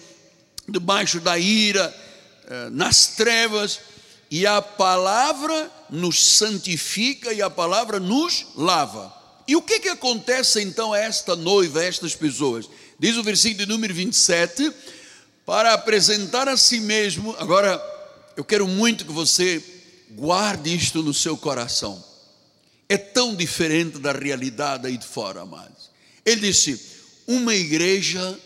debaixo 0.68 1.20
da 1.20 1.38
ira, 1.38 1.94
eh, 2.48 2.70
nas 2.70 3.08
trevas, 3.08 3.80
e 4.30 4.46
a 4.46 4.62
palavra 4.62 5.70
nos 5.90 6.36
santifica 6.36 7.32
e 7.32 7.42
a 7.42 7.50
palavra 7.50 8.00
nos 8.00 8.46
lava. 8.56 9.21
E 9.46 9.56
o 9.56 9.62
que, 9.62 9.80
que 9.80 9.88
acontece 9.88 10.60
então 10.62 10.92
a 10.92 10.98
esta 10.98 11.34
noiva, 11.34 11.80
a 11.80 11.84
estas 11.84 12.14
pessoas? 12.14 12.68
Diz 12.98 13.16
o 13.16 13.22
versículo 13.22 13.66
número 13.66 13.92
27, 13.92 14.72
para 15.44 15.74
apresentar 15.74 16.48
a 16.48 16.56
si 16.56 16.80
mesmo, 16.80 17.34
agora 17.38 17.80
eu 18.36 18.44
quero 18.44 18.66
muito 18.68 19.04
que 19.04 19.12
você 19.12 19.62
guarde 20.10 20.74
isto 20.74 21.02
no 21.02 21.12
seu 21.12 21.36
coração. 21.36 22.02
É 22.88 22.96
tão 22.96 23.34
diferente 23.34 23.98
da 23.98 24.12
realidade 24.12 24.86
aí 24.86 24.96
de 24.96 25.06
fora, 25.06 25.42
amados. 25.42 25.90
Ele 26.24 26.42
disse: 26.42 26.80
uma 27.26 27.54
igreja 27.54 28.38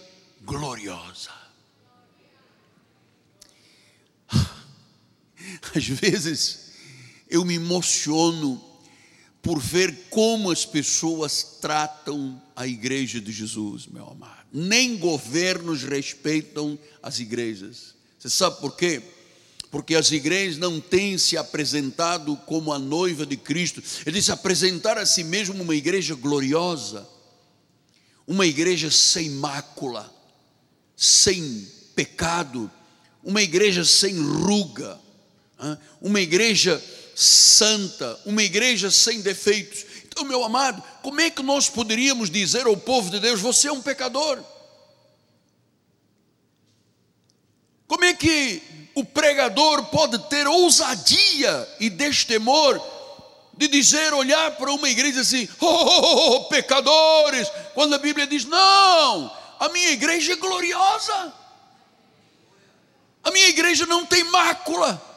gloriosa. 0.43 1.31
Às 5.75 5.87
vezes 5.87 6.67
eu 7.29 7.45
me 7.45 7.55
emociono 7.55 8.63
por 9.47 9.61
ver 9.61 10.09
como 10.11 10.51
as 10.51 10.67
pessoas 10.67 11.59
tratam 11.61 12.43
a 12.57 12.67
igreja 12.67 13.21
de 13.21 13.31
Jesus, 13.31 13.87
meu 13.87 14.09
amado. 14.09 14.45
Nem 14.53 14.97
governos 14.97 15.85
respeitam 15.85 16.77
as 17.01 17.21
igrejas. 17.21 17.95
Você 18.19 18.29
sabe 18.29 18.61
por 18.61 18.75
quê? 18.77 19.01
Porque 19.71 19.95
as 19.95 20.11
igrejas 20.11 20.59
não 20.59 20.81
têm 20.81 21.17
se 21.17 21.37
apresentado 21.37 22.37
como 22.39 22.73
a 22.73 22.79
noiva 22.79 23.25
de 23.25 23.37
Cristo. 23.37 23.81
Ele 24.05 24.19
disse 24.19 24.33
apresentar 24.33 24.99
a 24.99 25.07
si 25.07 25.23
mesmo 25.23 25.63
uma 25.63 25.77
igreja 25.77 26.17
gloriosa, 26.17 27.09
uma 28.27 28.47
igreja 28.47 28.91
sem 28.91 29.31
mácula, 29.31 30.13
sem 30.97 31.69
pecado, 31.95 32.69
uma 33.23 33.41
igreja 33.41 33.85
sem 33.85 34.19
ruga, 34.19 34.99
uma 36.01 36.21
igreja 36.21 36.83
santa, 37.17 38.21
uma 38.27 38.43
igreja 38.43 38.91
sem 38.91 39.23
defeitos. 39.23 39.87
Então, 40.05 40.23
meu 40.23 40.45
amado, 40.45 40.83
como 41.03 41.21
é 41.21 41.31
que 41.31 41.43
nós 41.43 41.71
poderíamos 41.71 42.31
dizer 42.31 42.67
ao 42.67 42.77
povo 42.77 43.11
de 43.11 43.19
Deus: 43.19 43.41
você 43.41 43.69
é 43.69 43.73
um 43.73 43.81
pecador? 43.81 44.39
Como 47.89 48.05
é 48.05 48.13
que 48.13 48.63
o 48.95 49.05
pregador 49.05 49.85
pode 49.87 50.19
ter 50.29 50.47
ousadia 50.47 51.69
e 51.81 51.89
destemor 51.89 52.81
de 53.57 53.69
dizer, 53.69 54.13
olhar 54.13 54.51
para 54.57 54.71
uma 54.73 54.89
igreja 54.89 55.23
assim, 55.23 55.49
oh, 55.61 55.67
oh, 55.67 56.01
oh, 56.01 56.37
oh 56.37 56.45
pecadores, 56.45 57.51
quando 57.73 57.95
a 57.95 57.99
Bíblia 57.99 58.27
diz: 58.27 58.45
não, 58.45 59.35
a 59.59 59.71
minha 59.71 59.91
igreja 59.91 60.35
é 60.35 60.37
gloriosa, 60.37 61.33
a 63.25 63.31
minha 63.31 63.49
igreja 63.49 63.87
não 63.87 64.05
tem 64.05 64.25
mácula. 64.25 65.16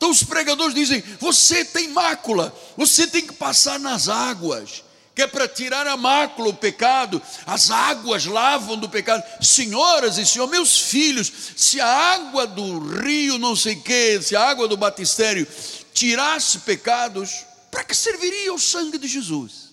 Então 0.00 0.08
os 0.08 0.22
pregadores 0.22 0.74
dizem: 0.74 1.04
você 1.20 1.62
tem 1.62 1.88
mácula, 1.88 2.56
você 2.74 3.06
tem 3.06 3.26
que 3.26 3.34
passar 3.34 3.78
nas 3.78 4.08
águas, 4.08 4.82
que 5.14 5.20
é 5.20 5.26
para 5.26 5.46
tirar 5.46 5.86
a 5.86 5.94
mácula, 5.94 6.48
o 6.48 6.54
pecado, 6.54 7.20
as 7.46 7.70
águas 7.70 8.24
lavam 8.24 8.78
do 8.78 8.88
pecado. 8.88 9.22
Senhoras 9.44 10.16
e 10.16 10.24
senhores, 10.24 10.50
meus 10.50 10.78
filhos, 10.78 11.30
se 11.54 11.78
a 11.82 11.86
água 11.86 12.46
do 12.46 12.78
rio, 12.78 13.36
não 13.36 13.54
sei 13.54 13.76
que, 13.76 14.22
se 14.22 14.34
a 14.34 14.48
água 14.48 14.66
do 14.66 14.74
batistério 14.74 15.46
tirasse 15.92 16.60
pecados, 16.60 17.44
para 17.70 17.84
que 17.84 17.94
serviria 17.94 18.54
o 18.54 18.58
sangue 18.58 18.96
de 18.96 19.06
Jesus? 19.06 19.68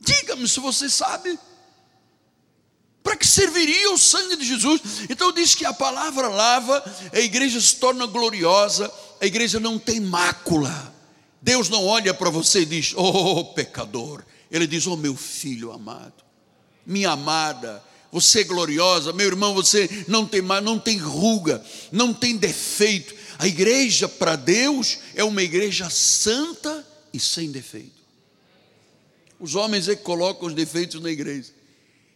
Diga-me 0.00 0.48
se 0.48 0.58
você 0.58 0.90
sabe. 0.90 1.38
Para 3.08 3.16
que 3.16 3.26
serviria 3.26 3.90
o 3.90 3.96
sangue 3.96 4.36
de 4.36 4.44
Jesus? 4.44 4.82
Então 5.08 5.32
diz 5.32 5.54
que 5.54 5.64
a 5.64 5.72
palavra 5.72 6.28
lava, 6.28 6.84
a 7.10 7.18
igreja 7.18 7.58
se 7.58 7.76
torna 7.76 8.04
gloriosa, 8.04 8.92
a 9.18 9.24
igreja 9.24 9.58
não 9.58 9.78
tem 9.78 9.98
mácula. 9.98 10.94
Deus 11.40 11.70
não 11.70 11.86
olha 11.86 12.12
para 12.12 12.28
você 12.28 12.60
e 12.60 12.66
diz: 12.66 12.92
"Oh, 12.94 13.46
pecador". 13.46 14.22
Ele 14.50 14.66
diz: 14.66 14.86
"Oh, 14.86 14.94
meu 14.94 15.16
filho 15.16 15.72
amado, 15.72 16.22
minha 16.84 17.12
amada, 17.12 17.82
você 18.12 18.40
é 18.40 18.44
gloriosa, 18.44 19.10
meu 19.10 19.26
irmão, 19.26 19.54
você 19.54 19.88
não 20.06 20.26
tem 20.26 20.42
não 20.42 20.78
tem 20.78 20.98
ruga, 20.98 21.64
não 21.90 22.12
tem 22.12 22.36
defeito. 22.36 23.14
A 23.38 23.48
igreja 23.48 24.06
para 24.06 24.36
Deus 24.36 24.98
é 25.14 25.24
uma 25.24 25.42
igreja 25.42 25.88
santa 25.88 26.86
e 27.10 27.18
sem 27.18 27.50
defeito. 27.50 28.02
Os 29.40 29.54
homens 29.54 29.88
é 29.88 29.96
que 29.96 30.02
colocam 30.02 30.46
os 30.46 30.52
defeitos 30.52 31.00
na 31.00 31.10
igreja. 31.10 31.56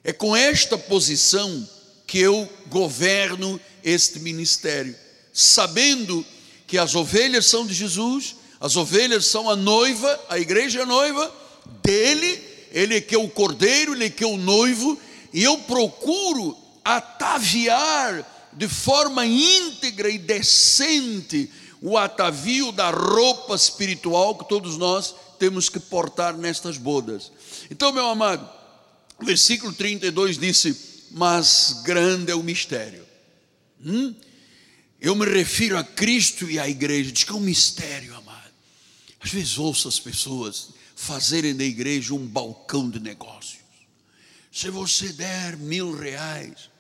É 0.05 0.13
com 0.13 0.35
esta 0.35 0.77
posição 0.77 1.69
que 2.07 2.19
eu 2.19 2.49
governo 2.67 3.61
este 3.85 4.19
ministério, 4.19 4.95
sabendo 5.33 6.25
que 6.67 6.77
as 6.77 6.95
ovelhas 6.95 7.47
são 7.47 7.67
de 7.67 7.73
Jesus, 7.73 8.37
as 8.61 8.77
ovelhas 8.77 9.27
são 9.27 9.49
a 9.49 9.57
noiva, 9.57 10.21
a 10.29 10.39
igreja 10.39 10.83
é 10.83 10.87
noiva 10.87 11.33
dele, 11.83 12.43
ele 12.71 12.97
é 12.97 13.01
que 13.01 13.15
é 13.15 13.19
o 13.19 13.29
cordeiro, 13.29 13.95
ele 13.95 14.07
é 14.07 14.11
que 14.11 14.25
é 14.25 14.27
o 14.27 14.37
noivo, 14.37 14.99
e 15.33 15.43
eu 15.43 15.59
procuro 15.59 16.57
ataviar 16.85 18.51
de 18.53 18.69
forma 18.69 19.25
íntegra 19.25 20.09
e 20.11 20.19
decente 20.19 21.51
o 21.81 21.97
atavio 21.97 22.71
da 22.71 22.91
roupa 22.91 23.55
espiritual 23.55 24.37
que 24.37 24.49
todos 24.49 24.77
nós 24.77 25.15
temos 25.39 25.69
que 25.69 25.81
portar 25.81 26.37
nestas 26.37 26.77
bodas. 26.77 27.33
Então, 27.71 27.93
meu 27.93 28.07
amado, 28.07 28.49
versículo 29.21 29.73
32 29.73 30.39
disse: 30.39 31.09
Mas 31.11 31.83
grande 31.85 32.31
é 32.31 32.35
o 32.35 32.43
mistério. 32.43 33.05
Hum? 33.85 34.15
Eu 35.01 35.17
me 35.17 35.27
refiro 35.27 35.77
a 35.77 35.83
Cristo 35.83 36.49
e 36.49 36.59
à 36.59 36.69
igreja, 36.69 37.11
diz 37.11 37.25
que 37.25 37.33
é 37.33 37.35
um 37.35 37.41
mistério, 37.41 38.15
amado. 38.15 38.53
Às 39.21 39.31
vezes 39.31 39.59
ouço 39.59 39.89
as 39.89 39.99
pessoas 39.99 40.69
fazerem 40.95 41.57
da 41.57 41.65
igreja 41.65 42.15
um 42.15 42.27
balcão 42.27 42.89
de 42.89 43.01
negócios. 43.01 43.63
Se 44.53 44.71
você 44.71 45.13
der 45.13 45.57
mil 45.57 45.97
reais, 45.97 46.71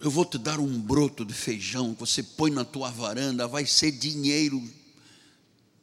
eu 0.00 0.10
vou 0.10 0.24
te 0.24 0.38
dar 0.38 0.60
um 0.60 0.80
broto 0.80 1.24
de 1.24 1.32
feijão 1.32 1.94
que 1.94 2.00
você 2.00 2.22
põe 2.22 2.50
na 2.50 2.64
tua 2.64 2.90
varanda, 2.90 3.48
vai 3.48 3.66
ser 3.66 3.90
dinheiro 3.90 4.62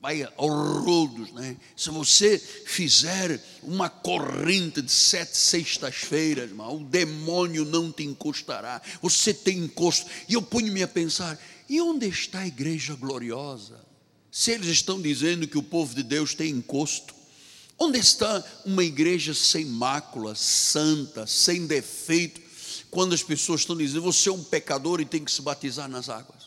vai 0.01 0.27
ao 0.35 0.49
rodos, 0.81 1.31
né? 1.31 1.55
Se 1.77 1.91
você 1.91 2.39
fizer 2.39 3.39
uma 3.61 3.87
corrente 3.87 4.81
de 4.81 4.91
sete 4.91 5.37
sextas-feiras, 5.37 6.49
o 6.51 6.79
demônio 6.79 7.63
não 7.63 7.91
te 7.91 8.03
encostará. 8.03 8.81
Você 9.01 9.31
tem 9.33 9.59
encosto. 9.59 10.09
E 10.27 10.33
eu 10.33 10.41
ponho-me 10.41 10.81
a 10.81 10.87
pensar: 10.87 11.39
e 11.69 11.79
onde 11.79 12.07
está 12.07 12.39
a 12.39 12.47
igreja 12.47 12.95
gloriosa? 12.95 13.79
Se 14.31 14.51
eles 14.51 14.69
estão 14.69 14.99
dizendo 14.99 15.47
que 15.47 15.57
o 15.57 15.63
povo 15.63 15.93
de 15.93 16.01
Deus 16.01 16.33
tem 16.33 16.49
encosto, 16.49 17.13
onde 17.77 17.99
está 17.99 18.43
uma 18.65 18.83
igreja 18.83 19.33
sem 19.35 19.65
mácula, 19.65 20.33
santa, 20.33 21.27
sem 21.27 21.67
defeito, 21.67 22.41
quando 22.89 23.13
as 23.13 23.21
pessoas 23.21 23.61
estão 23.61 23.77
dizendo 23.77 24.01
você 24.01 24.29
é 24.29 24.31
um 24.31 24.43
pecador 24.43 24.99
e 24.99 25.05
tem 25.05 25.23
que 25.23 25.31
se 25.31 25.41
batizar 25.41 25.87
nas 25.87 26.09
águas? 26.09 26.40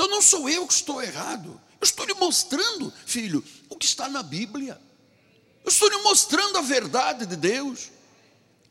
Então 0.00 0.08
não 0.08 0.22
sou 0.22 0.48
eu 0.48 0.66
que 0.66 0.72
estou 0.72 1.02
errado. 1.02 1.60
Eu 1.78 1.84
estou 1.84 2.06
lhe 2.06 2.14
mostrando, 2.14 2.90
filho, 3.04 3.44
o 3.68 3.76
que 3.76 3.84
está 3.84 4.08
na 4.08 4.22
Bíblia. 4.22 4.80
Eu 5.62 5.68
estou 5.68 5.90
lhe 5.90 5.98
mostrando 5.98 6.56
a 6.56 6.62
verdade 6.62 7.26
de 7.26 7.36
Deus. 7.36 7.90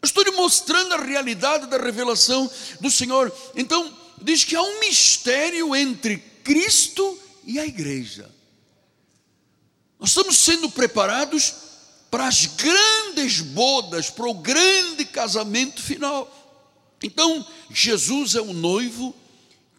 Eu 0.01 0.07
estou 0.07 0.23
lhe 0.23 0.31
mostrando 0.31 0.95
a 0.95 0.97
realidade 0.97 1.67
da 1.67 1.77
revelação 1.77 2.49
do 2.81 2.89
Senhor. 2.89 3.31
Então, 3.55 3.95
diz 4.19 4.43
que 4.43 4.55
há 4.55 4.61
um 4.63 4.79
mistério 4.79 5.75
entre 5.75 6.17
Cristo 6.43 7.19
e 7.43 7.59
a 7.59 7.65
igreja. 7.67 8.27
Nós 9.99 10.09
estamos 10.09 10.35
sendo 10.35 10.67
preparados 10.71 11.53
para 12.09 12.27
as 12.27 12.47
grandes 12.47 13.39
bodas, 13.39 14.09
para 14.09 14.27
o 14.27 14.33
grande 14.33 15.05
casamento 15.05 15.79
final. 15.79 16.27
Então, 17.03 17.45
Jesus 17.69 18.33
é 18.33 18.41
o 18.41 18.51
noivo 18.51 19.13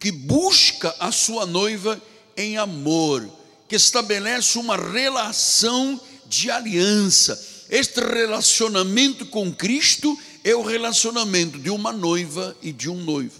que 0.01 0.11
busca 0.11 0.93
a 0.99 1.11
sua 1.11 1.45
noiva 1.45 2.01
em 2.35 2.57
amor, 2.57 3.29
que 3.69 3.75
estabelece 3.75 4.57
uma 4.57 4.75
relação 4.75 6.01
de 6.25 6.49
aliança. 6.49 7.39
Este 7.69 8.01
relacionamento 8.01 9.27
com 9.27 9.53
Cristo 9.53 10.17
é 10.43 10.55
o 10.55 10.63
relacionamento 10.63 11.59
de 11.59 11.69
uma 11.69 11.93
noiva 11.93 12.57
e 12.63 12.73
de 12.73 12.89
um 12.89 12.95
noivo. 12.95 13.39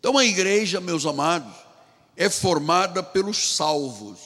Então 0.00 0.16
a 0.16 0.24
igreja, 0.24 0.80
meus 0.80 1.04
amados, 1.04 1.54
é 2.16 2.30
formada 2.30 3.02
pelos 3.02 3.54
salvos, 3.54 4.20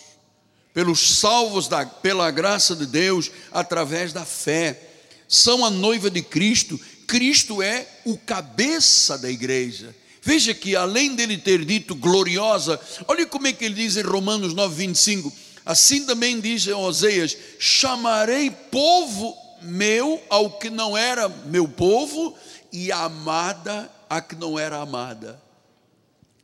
pelos 0.72 1.18
salvos 1.18 1.66
da, 1.66 1.84
pela 1.84 2.30
graça 2.30 2.76
de 2.76 2.86
Deus 2.86 3.32
através 3.50 4.12
da 4.12 4.24
fé. 4.24 4.80
São 5.28 5.64
a 5.64 5.70
noiva 5.70 6.08
de 6.08 6.22
Cristo 6.22 6.80
Cristo 7.06 7.62
é 7.62 7.86
o 8.04 8.18
cabeça 8.18 9.16
da 9.16 9.30
igreja. 9.30 9.94
Veja 10.26 10.52
que 10.52 10.74
além 10.74 11.14
dele 11.14 11.38
ter 11.38 11.64
dito 11.64 11.94
gloriosa, 11.94 12.80
olha 13.06 13.24
como 13.24 13.46
é 13.46 13.52
que 13.52 13.64
ele 13.64 13.76
diz 13.76 13.96
em 13.96 14.02
Romanos 14.02 14.54
9, 14.54 14.74
25. 14.74 15.32
Assim 15.64 16.04
também 16.04 16.40
diz 16.40 16.66
em 16.66 16.72
Oséias: 16.72 17.38
chamarei 17.60 18.50
povo 18.50 19.36
meu 19.62 20.20
ao 20.28 20.58
que 20.58 20.68
não 20.68 20.98
era 20.98 21.28
meu 21.28 21.68
povo, 21.68 22.36
e 22.72 22.90
amada 22.90 23.88
a 24.10 24.20
que 24.20 24.34
não 24.34 24.58
era 24.58 24.78
amada. 24.78 25.40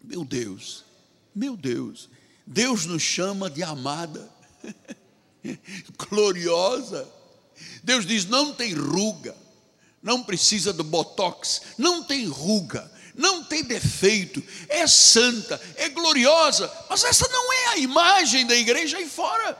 Meu 0.01 0.25
Deus, 0.25 0.85
meu 1.35 1.57
Deus, 1.57 2.09
Deus 2.47 2.87
nos 2.87 3.03
chama 3.03 3.51
de 3.51 3.65
amada, 3.65 4.31
gloriosa. 6.09 7.05
Deus 7.83 8.07
diz: 8.07 8.27
não 8.27 8.55
tem 8.55 8.75
ruga, 8.75 9.35
não 10.01 10.23
precisa 10.23 10.73
de 10.73 10.85
botox, 10.85 11.63
não 11.77 12.05
tem 12.05 12.27
ruga, 12.27 12.89
não 13.15 13.45
tem 13.45 13.63
defeito, 13.63 14.43
é 14.69 14.87
santa, 14.87 15.61
é 15.77 15.89
gloriosa, 15.89 16.73
mas 16.89 17.05
essa 17.05 17.29
não 17.29 17.53
é 17.53 17.67
a 17.69 17.77
imagem 17.79 18.47
da 18.47 18.55
igreja 18.55 18.97
aí 18.97 19.09
fora. 19.09 19.59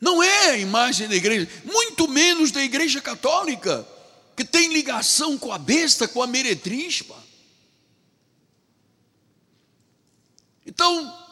Não 0.00 0.22
é 0.22 0.50
a 0.50 0.58
imagem 0.58 1.08
da 1.08 1.14
igreja, 1.14 1.48
muito 1.64 2.06
menos 2.06 2.50
da 2.50 2.62
igreja 2.62 3.00
católica, 3.00 3.86
que 4.36 4.44
tem 4.44 4.72
ligação 4.72 5.38
com 5.38 5.52
a 5.52 5.58
besta, 5.58 6.06
com 6.06 6.22
a 6.22 6.26
meretriz. 6.26 7.02
Então, 10.66 11.24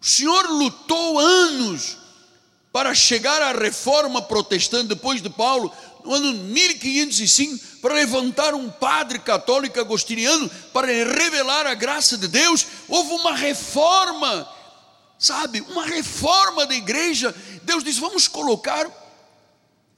o 0.00 0.04
Senhor 0.04 0.46
lutou 0.48 1.18
anos 1.18 1.96
para 2.72 2.94
chegar 2.94 3.42
à 3.42 3.52
reforma 3.52 4.22
protestante 4.22 4.88
depois 4.88 5.20
de 5.20 5.30
Paulo, 5.30 5.72
no 6.04 6.14
ano 6.14 6.32
1505, 6.32 7.78
para 7.80 7.94
levantar 7.94 8.54
um 8.54 8.70
padre 8.70 9.18
católico 9.18 9.78
agostiniano 9.80 10.50
para 10.72 10.86
revelar 10.86 11.66
a 11.66 11.74
graça 11.74 12.16
de 12.16 12.28
Deus. 12.28 12.66
Houve 12.88 13.12
uma 13.12 13.34
reforma, 13.34 14.48
sabe, 15.18 15.60
uma 15.68 15.84
reforma 15.84 16.66
da 16.66 16.74
igreja. 16.74 17.34
Deus 17.62 17.84
disse: 17.84 18.00
vamos 18.00 18.26
colocar 18.26 18.86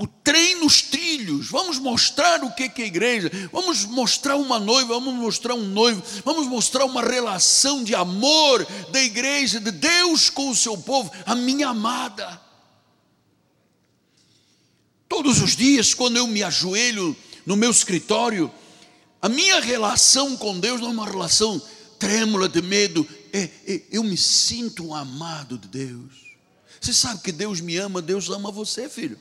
o 0.00 0.06
trem 0.06 0.54
nos 0.54 0.80
trilhos, 0.80 1.50
vamos 1.50 1.78
mostrar 1.78 2.42
o 2.42 2.50
que 2.52 2.62
é 2.62 2.84
a 2.84 2.86
igreja, 2.86 3.30
vamos 3.52 3.84
mostrar 3.84 4.36
uma 4.36 4.58
noiva, 4.58 4.94
vamos 4.94 5.14
mostrar 5.14 5.54
um 5.54 5.66
noivo, 5.66 6.02
vamos 6.24 6.46
mostrar 6.46 6.86
uma 6.86 7.02
relação 7.02 7.84
de 7.84 7.94
amor 7.94 8.66
da 8.90 9.02
igreja, 9.02 9.60
de 9.60 9.70
Deus 9.70 10.30
com 10.30 10.48
o 10.48 10.56
seu 10.56 10.78
povo, 10.78 11.12
a 11.26 11.34
minha 11.34 11.68
amada. 11.68 12.40
Todos 15.11 15.42
os 15.42 15.57
dias, 15.57 15.92
quando 15.92 16.18
eu 16.18 16.27
me 16.29 16.40
ajoelho 16.40 17.16
no 17.44 17.57
meu 17.57 17.73
escritório, 17.73 18.49
a 19.20 19.29
minha 19.29 19.59
relação 19.59 20.37
com 20.37 20.61
Deus 20.61 20.81
não 20.81 20.90
é 20.90 20.92
uma 20.92 21.05
relação 21.05 21.61
trêmula 21.99 22.49
de 22.49 22.62
medo, 22.62 23.05
é, 23.33 23.51
é, 23.66 23.83
eu 23.90 24.05
me 24.05 24.16
sinto 24.16 24.94
amado 24.94 25.59
de 25.59 25.66
Deus. 25.66 26.12
Você 26.81 26.94
sabe 26.94 27.23
que 27.23 27.33
Deus 27.33 27.61
me 27.61 27.77
ama, 27.77 28.01
Deus 28.01 28.31
ama 28.31 28.53
você, 28.53 28.88
filho. 28.88 29.18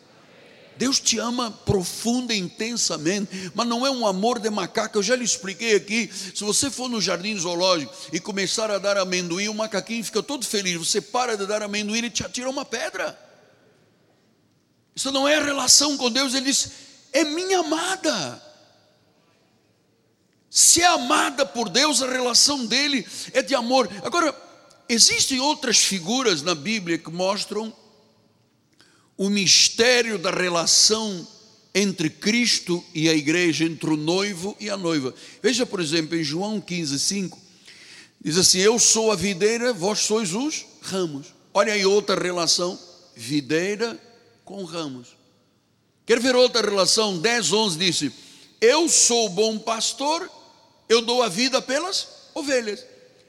Deus 0.77 0.99
te 0.99 1.17
ama 1.17 1.49
profunda 1.49 2.35
e 2.35 2.37
intensamente, 2.37 3.51
mas 3.55 3.67
não 3.67 3.83
é 3.83 3.89
um 3.89 4.05
amor 4.05 4.37
de 4.37 4.49
macaco. 4.51 4.99
Eu 4.99 5.03
já 5.03 5.15
lhe 5.15 5.25
expliquei 5.25 5.75
aqui. 5.75 6.07
Se 6.35 6.43
você 6.43 6.69
for 6.69 6.87
no 6.87 7.01
jardim 7.01 7.35
zoológico 7.35 7.91
e 8.13 8.19
começar 8.19 8.69
a 8.69 8.77
dar 8.77 8.95
amendoim, 8.95 9.47
o 9.47 9.55
macaquinho 9.55 10.03
fica 10.03 10.21
todo 10.21 10.45
feliz. 10.45 10.77
Você 10.77 11.01
para 11.01 11.35
de 11.35 11.47
dar 11.47 11.63
amendoim, 11.63 11.97
ele 11.97 12.11
te 12.11 12.23
atira 12.23 12.47
uma 12.47 12.63
pedra. 12.63 13.28
Isso 14.95 15.11
não 15.11 15.27
é 15.27 15.41
relação 15.41 15.97
com 15.97 16.11
Deus, 16.11 16.33
ele 16.33 16.45
diz: 16.45 16.71
é 17.11 17.23
minha 17.23 17.59
amada. 17.59 18.49
Se 20.49 20.81
é 20.81 20.87
amada 20.87 21.45
por 21.45 21.69
Deus, 21.69 22.01
a 22.01 22.11
relação 22.11 22.65
dele 22.65 23.05
é 23.33 23.41
de 23.41 23.53
amor. 23.53 23.89
Agora, 24.03 24.35
existem 24.87 25.39
outras 25.39 25.77
figuras 25.77 26.41
na 26.41 26.55
Bíblia 26.55 26.97
que 26.97 27.11
mostram 27.11 27.73
o 29.15 29.29
mistério 29.29 30.17
da 30.17 30.31
relação 30.31 31.27
entre 31.73 32.09
Cristo 32.09 32.83
e 32.95 33.07
a 33.07 33.13
igreja, 33.13 33.63
entre 33.63 33.91
o 33.91 33.97
noivo 33.97 34.55
e 34.59 34.69
a 34.69 34.77
noiva. 34.77 35.13
Veja, 35.41 35.65
por 35.65 35.79
exemplo, 35.79 36.17
em 36.17 36.23
João 36.23 36.59
15, 36.59 36.97
5, 36.97 37.39
diz 38.23 38.37
assim: 38.37 38.59
Eu 38.59 38.79
sou 38.79 39.11
a 39.11 39.15
videira, 39.15 39.71
vós 39.71 39.99
sois 39.99 40.33
os 40.33 40.65
ramos. 40.81 41.27
Olha 41.53 41.73
aí 41.73 41.85
outra 41.85 42.19
relação: 42.21 42.79
videira 43.15 43.99
com 44.49 44.63
ramos. 44.63 45.09
Quer 46.07 46.19
ver 46.19 46.35
outra 46.35 46.67
relação? 46.67 47.19
10, 47.19 47.53
11 47.53 47.77
disse: 47.77 48.11
Eu 48.59 48.89
sou 48.89 49.29
bom 49.29 49.59
pastor, 49.59 50.27
eu 50.89 51.03
dou 51.03 51.21
a 51.21 51.29
vida 51.29 51.61
pelas 51.61 52.07
ovelhas. 52.33 52.83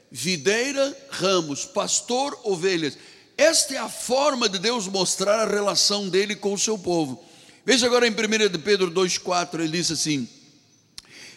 Videira, 0.09 0.97
ramos, 1.11 1.63
pastor, 1.63 2.37
ovelhas. 2.43 2.97
Esta 3.37 3.75
é 3.75 3.77
a 3.77 3.87
forma 3.87 4.49
de 4.49 4.57
Deus 4.57 4.87
mostrar 4.87 5.39
a 5.39 5.45
relação 5.45 6.09
dele 6.09 6.35
com 6.35 6.53
o 6.53 6.57
seu 6.57 6.75
povo. 6.75 7.23
Veja 7.63 7.85
agora 7.85 8.07
em 8.07 8.11
1 8.11 8.49
de 8.49 8.57
Pedro 8.57 8.89
2,4, 8.89 9.59
ele 9.59 9.77
diz 9.77 9.91
assim: 9.91 10.27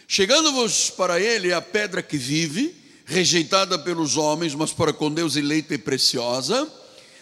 Chegando-vos 0.07 0.89
para 0.89 1.21
ele 1.21 1.53
a 1.53 1.61
pedra 1.61 2.01
que 2.01 2.17
vive, 2.17 2.75
rejeitada 3.05 3.77
pelos 3.77 4.17
homens, 4.17 4.55
mas 4.55 4.73
para 4.73 4.91
com 4.91 5.13
Deus 5.13 5.35
eleita 5.35 5.75
e 5.75 5.77
preciosa, 5.77 6.67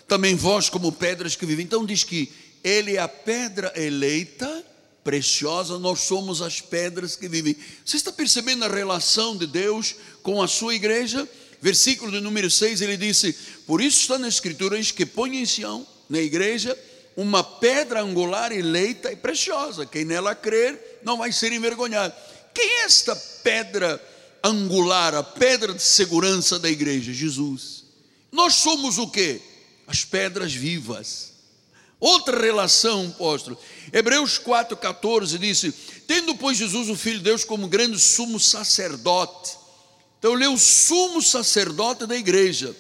também 0.08 0.36
vós 0.36 0.70
como 0.70 0.94
pedras 0.94 1.36
que 1.36 1.46
vivem. 1.46 1.66
Então 1.66 1.86
diz 1.86 2.06
que 2.06 2.32
ele 2.64 2.96
é 2.96 3.00
a 3.00 3.08
pedra 3.08 3.74
eleita, 3.76 4.64
preciosa, 5.04 5.78
nós 5.78 6.00
somos 6.02 6.42
as 6.42 6.62
pedras 6.62 7.16
que 7.16 7.28
vivem. 7.28 7.56
Você 7.86 7.98
está 7.98 8.12
percebendo 8.12 8.64
a 8.64 8.70
relação 8.70 9.36
de 9.36 9.46
Deus 9.46 9.96
com 10.22 10.42
a 10.42 10.48
sua 10.48 10.74
igreja? 10.74 11.28
Versículo 11.62 12.12
de 12.12 12.22
número 12.22 12.50
6, 12.50 12.82
ele 12.82 12.98
disse: 12.98 13.34
Por 13.68 13.82
isso 13.82 14.00
está 14.00 14.18
na 14.18 14.28
Escritura 14.28 14.80
que 14.82 15.06
põe 15.06 15.38
em 15.38 15.46
Sião, 15.46 15.86
na 16.10 16.20
igreja, 16.20 16.78
uma 17.16 17.44
pedra 17.44 18.02
angular 18.02 18.52
eleita 18.52 19.12
e 19.12 19.16
preciosa. 19.16 19.86
Quem 19.86 20.06
nela 20.06 20.34
crer 20.36 21.00
não 21.04 21.18
vai 21.18 21.32
ser 21.32 21.52
envergonhado. 21.52 22.14
Quem 22.54 22.66
é 22.66 22.84
esta 22.84 23.16
pedra 23.16 24.02
angular, 24.44 25.16
a 25.16 25.24
pedra 25.24 25.74
de 25.74 25.82
segurança 25.82 26.60
da 26.60 26.70
igreja? 26.70 27.14
Jesus. 27.14 27.84
Nós 28.32 28.56
somos 28.56 28.98
o 28.98 29.08
que? 29.08 29.42
As 29.86 30.04
pedras 30.04 30.54
vivas. 30.54 31.33
Outra 32.04 32.38
relação, 32.38 33.14
apóstolo. 33.16 33.58
Hebreus 33.94 34.38
4,14 34.38 35.38
disse: 35.38 35.72
Tendo, 36.06 36.36
pois, 36.36 36.58
Jesus, 36.58 36.90
o 36.90 36.98
Filho 36.98 37.20
de 37.20 37.24
Deus, 37.24 37.46
como 37.46 37.66
grande 37.66 37.98
sumo 37.98 38.42
sacerdote. 38.42 39.58
Então, 40.20 40.34
leu 40.34 40.52
o 40.52 40.60
sumo 40.60 41.22
sacerdote 41.22 42.06
da 42.06 42.18
igreja. 42.18 42.76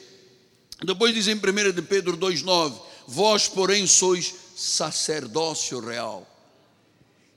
Depois 0.83 1.13
diz 1.13 1.29
em 1.29 1.35
1 1.35 1.71
de 1.71 1.81
Pedro 1.81 2.17
2,9: 2.17 2.73
Vós, 3.07 3.47
porém, 3.47 3.87
sois 3.87 4.35
sacerdócio 4.57 5.79
real. 5.79 6.27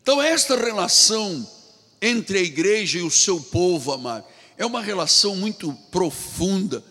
Então, 0.03 0.21
esta 0.21 0.57
relação 0.57 1.49
entre 2.03 2.39
a 2.39 2.43
igreja 2.43 2.99
e 2.99 3.03
o 3.03 3.13
seu 3.13 3.41
povo, 3.41 3.93
amado, 3.93 4.25
é 4.59 4.67
uma 4.67 4.83
relação 4.83 5.37
muito 5.37 5.73
profunda, 5.93 6.83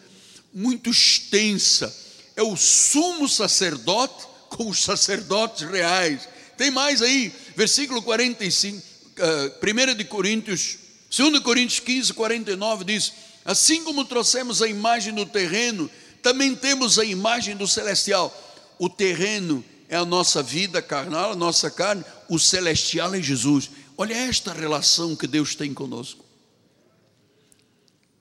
muito 0.53 0.89
extensa. 0.89 1.93
É 2.33 2.43
o 2.43 2.55
sumo 2.55 3.27
sacerdote 3.27 4.34
com 4.49 4.69
os 4.69 4.83
sacerdotes 4.83 5.69
reais. 5.69 6.27
Tem 6.57 6.71
mais 6.71 7.01
aí, 7.01 7.33
versículo 7.55 8.01
45, 8.01 8.77
uh, 8.77 9.91
1 9.91 9.95
de 9.95 10.03
Coríntios, 10.05 10.77
2 11.15 11.39
Coríntios 11.39 11.79
15, 11.79 12.13
49 12.13 12.83
diz: 12.85 13.13
Assim 13.43 13.83
como 13.83 14.05
trouxemos 14.05 14.61
a 14.61 14.67
imagem 14.67 15.13
do 15.13 15.25
terreno, 15.25 15.89
também 16.21 16.55
temos 16.55 16.97
a 16.97 17.05
imagem 17.05 17.55
do 17.55 17.67
celestial. 17.67 18.33
O 18.79 18.89
terreno 18.89 19.63
é 19.87 19.95
a 19.95 20.05
nossa 20.05 20.41
vida 20.41 20.81
carnal, 20.81 21.31
a 21.31 21.35
nossa 21.35 21.69
carne, 21.69 22.03
o 22.27 22.39
celestial 22.39 23.13
é 23.13 23.21
Jesus. 23.21 23.69
Olha 23.97 24.13
esta 24.13 24.51
relação 24.51 25.15
que 25.15 25.27
Deus 25.27 25.55
tem 25.55 25.73
conosco. 25.73 26.25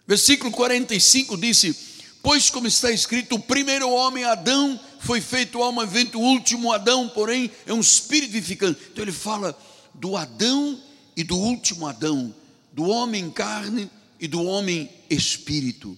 Versículo 0.07 0.51
45 0.51 1.37
disse: 1.37 1.77
Pois, 2.23 2.51
como 2.51 2.67
está 2.67 2.91
escrito, 2.91 3.37
o 3.37 3.41
primeiro 3.41 3.89
homem, 3.91 4.25
Adão, 4.25 4.79
foi 5.05 5.21
feito 5.21 5.63
alma 5.63 5.85
vento, 5.85 6.19
o 6.19 6.23
último 6.23 6.73
Adão, 6.73 7.09
porém, 7.09 7.51
é 7.67 7.75
um 7.75 7.81
espírito 7.81 8.33
vivificante. 8.33 8.81
Então 8.91 9.05
ele 9.05 9.13
fala 9.13 9.57
do 9.93 10.17
Adão 10.17 10.81
e 11.15 11.23
do 11.23 11.37
último 11.37 11.87
Adão, 11.87 12.35
do 12.73 12.85
homem 12.85 13.31
carne 13.31 13.91
e 14.19 14.27
do 14.27 14.43
homem 14.43 14.91
espírito. 15.11 15.97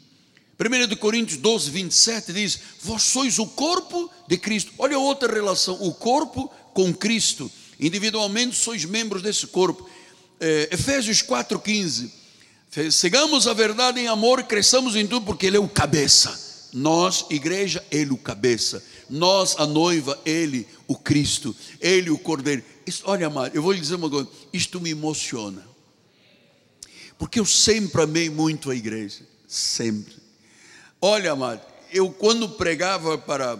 1 0.58 0.88
de 0.88 0.96
Coríntios 0.96 1.38
12, 1.38 1.70
27 1.70 2.32
diz: 2.32 2.58
Vós 2.82 3.02
sois 3.02 3.38
o 3.38 3.46
corpo 3.46 4.10
de 4.26 4.36
Cristo. 4.38 4.72
Olha 4.76 4.98
outra 4.98 5.32
relação: 5.32 5.78
o 5.80 5.94
corpo 5.94 6.52
com 6.74 6.92
Cristo. 6.92 7.50
Individualmente 7.78 8.56
sois 8.56 8.84
membros 8.84 9.22
desse 9.22 9.46
corpo. 9.46 9.88
É, 10.40 10.70
Efésios 10.72 11.22
4, 11.22 11.58
15. 11.60 12.12
Sigamos 12.90 13.46
a 13.46 13.54
verdade 13.54 14.00
em 14.00 14.08
amor, 14.08 14.42
cresçamos 14.42 14.96
em 14.96 15.06
tudo, 15.06 15.24
porque 15.24 15.46
Ele 15.46 15.56
é 15.56 15.60
o 15.60 15.68
cabeça. 15.68 16.44
Nós, 16.72 17.24
igreja, 17.30 17.82
Ele 17.90 18.10
o 18.10 18.18
cabeça 18.18 18.82
Nós, 19.08 19.54
a 19.58 19.66
noiva, 19.66 20.20
Ele, 20.24 20.66
o 20.86 20.96
Cristo, 20.96 21.54
Ele, 21.80 22.10
o 22.10 22.18
Cordeiro. 22.18 22.62
Isso, 22.86 23.02
olha, 23.06 23.26
amado, 23.26 23.54
eu 23.54 23.62
vou 23.62 23.72
lhe 23.72 23.80
dizer 23.80 23.94
uma 23.96 24.10
coisa: 24.10 24.28
isto 24.52 24.80
me 24.80 24.90
emociona. 24.90 25.66
Porque 27.18 27.40
eu 27.40 27.46
sempre 27.46 28.02
amei 28.02 28.28
muito 28.28 28.70
a 28.70 28.74
igreja. 28.74 29.26
Sempre. 29.48 30.14
Olha, 31.00 31.32
amado, 31.32 31.62
eu 31.92 32.10
quando 32.10 32.48
pregava 32.48 33.16
para 33.16 33.56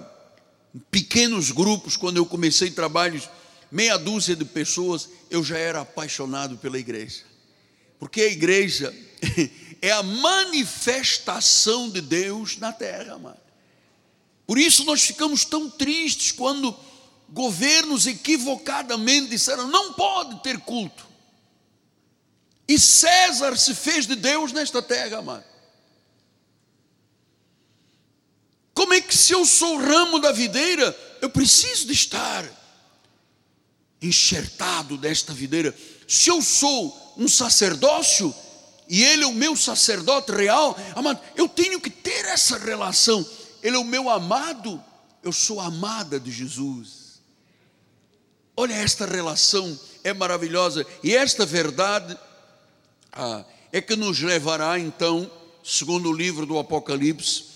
pequenos 0.90 1.50
grupos, 1.50 1.96
quando 1.96 2.18
eu 2.18 2.26
comecei 2.26 2.70
trabalhos, 2.70 3.28
meia 3.70 3.96
dúzia 3.96 4.37
de 4.37 4.44
pessoas, 4.44 5.09
eu 5.30 5.42
já 5.42 5.59
era 5.59 5.80
apaixonado 5.80 6.59
pela 6.59 6.78
igreja. 6.78 7.22
Porque 7.98 8.20
a 8.20 8.30
igreja 8.30 8.94
é 9.80 9.90
a 9.90 10.02
manifestação 10.02 11.88
de 11.88 12.00
Deus 12.00 12.59
na 12.59 12.72
terra, 12.72 13.14
amado. 13.14 13.45
Por 14.46 14.59
isso 14.59 14.85
nós 14.85 15.02
ficamos 15.02 15.44
tão 15.44 15.68
tristes 15.68 16.32
quando 16.32 16.74
governos 17.28 18.06
equivocadamente 18.06 19.28
disseram: 19.28 19.66
não 19.68 19.92
pode 19.92 20.42
ter 20.42 20.59
culto. 20.61 21.06
E 22.68 22.78
César 22.78 23.56
se 23.56 23.74
fez 23.74 24.06
de 24.06 24.16
Deus 24.16 24.52
nesta 24.52 24.82
terra, 24.82 25.18
amado. 25.18 25.44
Como 28.74 28.92
é 28.92 29.00
que 29.00 29.16
se 29.16 29.32
eu 29.32 29.44
sou 29.46 29.76
o 29.76 29.80
ramo 29.80 30.18
da 30.18 30.32
videira, 30.32 30.94
eu 31.22 31.30
preciso 31.30 31.87
de 31.87 31.92
estar 31.92 32.44
enxertado 34.02 34.98
desta 34.98 35.32
videira? 35.32 35.74
Se 36.06 36.28
eu 36.28 36.42
sou 36.42 37.14
um 37.16 37.26
sacerdócio 37.26 38.35
e 38.88 39.02
ele 39.02 39.24
é 39.24 39.26
o 39.26 39.32
meu 39.32 39.56
sacerdote 39.56 40.30
real, 40.30 40.76
amado, 40.94 41.20
eu 41.35 41.48
tenho 41.48 41.80
que 41.80 41.90
ter 41.90 42.26
essa 42.26 42.59
relação. 42.59 43.26
Ele 43.66 43.74
é 43.74 43.81
o 43.81 43.85
meu 43.85 44.09
amado, 44.09 44.81
eu 45.24 45.33
sou 45.33 45.61
amada 45.61 46.20
de 46.20 46.31
Jesus. 46.31 47.20
Olha 48.57 48.74
esta 48.74 49.05
relação, 49.05 49.76
é 50.05 50.14
maravilhosa. 50.14 50.87
E 51.02 51.16
esta 51.16 51.44
verdade 51.44 52.16
ah, 53.12 53.44
é 53.72 53.81
que 53.81 53.96
nos 53.96 54.20
levará 54.20 54.79
então, 54.79 55.29
segundo 55.64 56.11
o 56.11 56.12
livro 56.12 56.46
do 56.46 56.61
Apocalipse, 56.61 57.46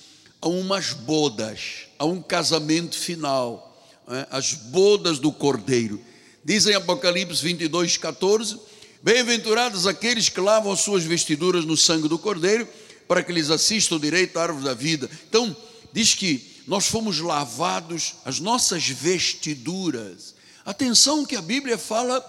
a 0.42 0.48
umas 0.48 0.92
bodas, 0.92 1.86
a 1.96 2.04
um 2.04 2.20
casamento 2.20 2.98
final, 2.98 3.80
é? 4.08 4.26
as 4.32 4.52
bodas 4.52 5.20
do 5.20 5.30
Cordeiro. 5.30 6.04
Dizem 6.44 6.74
Apocalipse 6.74 7.40
22, 7.40 7.98
14: 7.98 8.58
Bem-aventurados 9.00 9.86
aqueles 9.86 10.28
que 10.28 10.40
lavam 10.40 10.72
as 10.72 10.80
suas 10.80 11.04
vestiduras 11.04 11.64
no 11.64 11.76
sangue 11.76 12.08
do 12.08 12.18
Cordeiro, 12.18 12.66
para 13.06 13.22
que 13.22 13.32
lhes 13.32 13.48
assista 13.48 13.94
o 13.94 14.00
direito 14.00 14.40
à 14.40 14.42
árvore 14.42 14.64
da 14.64 14.74
vida. 14.74 15.08
Então, 15.28 15.56
diz 15.92 16.14
que 16.14 16.62
nós 16.66 16.86
fomos 16.86 17.18
lavados, 17.18 18.14
as 18.24 18.38
nossas 18.38 18.86
vestiduras. 18.86 20.34
Atenção 20.64 21.24
que 21.24 21.36
a 21.36 21.42
Bíblia 21.42 21.76
fala 21.76 22.24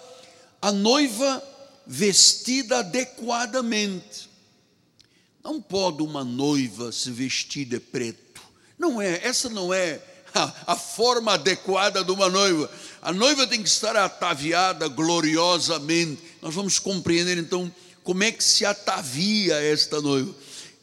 a 0.62 0.72
noiva 0.72 1.44
vestida 1.86 2.80
adequadamente. 2.80 4.30
Não 5.44 5.62
pode 5.62 6.04
uma 6.04 6.24
noiva 6.24 6.92
se 6.92 7.12
vestir 7.12 7.66
de 7.66 7.80
preto. 7.80 8.42
Não 8.78 9.02
é, 9.02 9.20
essa 9.24 9.50
não 9.50 9.74
é 9.74 10.02
a, 10.34 10.74
a, 10.74 10.76
forma 10.76 11.34
adequada 11.34 12.04
de 12.04 12.12
uma 12.12 12.30
noiva. 12.30 12.70
A 13.02 13.12
noiva 13.12 13.48
tem 13.48 13.62
que 13.62 13.70
estar 13.70 13.96
ataviada 13.96 14.88
gloriosamente. 14.88 16.22
Nós 16.42 16.54
vamos 16.54 16.80
compreender 16.80 17.38
então 17.38 17.72
como 18.04 18.24
é 18.24 18.32
que 18.32 18.44
se 18.44 18.66
atavia 18.66 19.56
esta 19.56 20.02
noiva. 20.02 20.34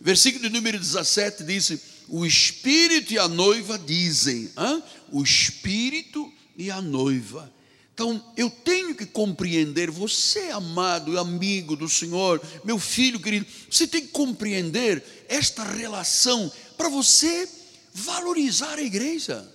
Versículo 0.01 0.45
de 0.45 0.51
número 0.51 0.79
17 0.79 1.45
diz: 1.45 1.73
O 2.09 2.25
Espírito 2.25 3.12
e 3.12 3.18
a 3.18 3.29
noiva 3.29 3.79
dizem, 3.79 4.51
hein? 4.59 4.83
o 5.12 5.23
Espírito 5.23 6.33
e 6.57 6.71
a 6.71 6.81
noiva 6.81 7.53
então, 7.99 8.25
eu 8.37 8.49
tenho 8.49 8.94
que 8.94 9.05
compreender, 9.05 9.90
você, 9.90 10.51
amado 10.51 11.18
amigo 11.18 11.75
do 11.75 11.88
Senhor, 11.88 12.40
meu 12.62 12.79
filho 12.79 13.18
querido, 13.18 13.44
você 13.68 13.88
tem 13.88 14.03
que 14.03 14.12
compreender 14.12 15.27
esta 15.29 15.64
relação 15.64 16.49
para 16.77 16.88
você 16.88 17.49
valorizar 17.92 18.79
a 18.79 18.83
igreja. 18.83 19.53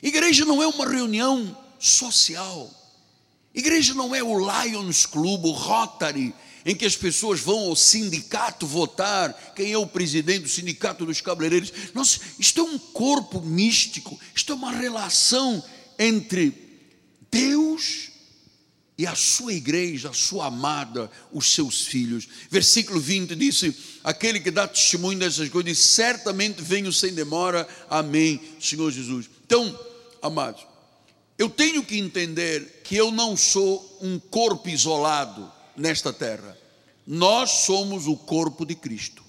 Igreja 0.00 0.44
não 0.44 0.62
é 0.62 0.66
uma 0.68 0.88
reunião 0.88 1.58
social. 1.76 2.70
Igreja 3.52 3.92
não 3.92 4.14
é 4.14 4.22
o 4.22 4.38
Lions 4.38 5.04
Club, 5.04 5.46
o 5.46 5.50
Rotary, 5.50 6.32
em 6.64 6.74
que 6.74 6.84
as 6.84 6.96
pessoas 6.96 7.40
vão 7.40 7.58
ao 7.68 7.76
sindicato 7.76 8.66
votar, 8.66 9.32
quem 9.54 9.72
é 9.72 9.78
o 9.78 9.86
presidente 9.86 10.42
do 10.42 10.48
sindicato 10.48 11.04
dos 11.04 11.20
cabeleireiros. 11.20 11.72
Nossa, 11.94 12.20
isto 12.38 12.60
é 12.60 12.62
um 12.62 12.78
corpo 12.78 13.40
místico, 13.40 14.18
isto 14.34 14.52
é 14.52 14.54
uma 14.54 14.72
relação 14.72 15.62
entre 15.98 16.52
Deus 17.30 18.10
e 18.96 19.06
a 19.06 19.14
sua 19.14 19.52
igreja, 19.52 20.10
a 20.10 20.14
sua 20.14 20.46
amada, 20.46 21.10
os 21.32 21.52
seus 21.54 21.82
filhos. 21.86 22.28
Versículo 22.50 23.00
20 23.00 23.34
disse: 23.34 23.74
Aquele 24.04 24.38
que 24.38 24.50
dá 24.50 24.68
testemunho 24.68 25.18
dessas 25.18 25.48
coisas, 25.48 25.78
certamente 25.78 26.62
venho 26.62 26.92
sem 26.92 27.12
demora. 27.14 27.66
Amém, 27.88 28.40
Senhor 28.60 28.90
Jesus. 28.90 29.28
Então, 29.44 29.78
amados, 30.20 30.64
eu 31.38 31.48
tenho 31.48 31.82
que 31.82 31.98
entender 31.98 32.82
que 32.84 32.94
eu 32.94 33.10
não 33.10 33.36
sou 33.36 33.98
um 34.00 34.18
corpo 34.18 34.68
isolado 34.68 35.50
nesta 35.76 36.12
terra. 36.12 36.56
Nós 37.06 37.50
somos 37.50 38.06
o 38.06 38.16
corpo 38.16 38.64
de 38.64 38.74
Cristo. 38.74 39.22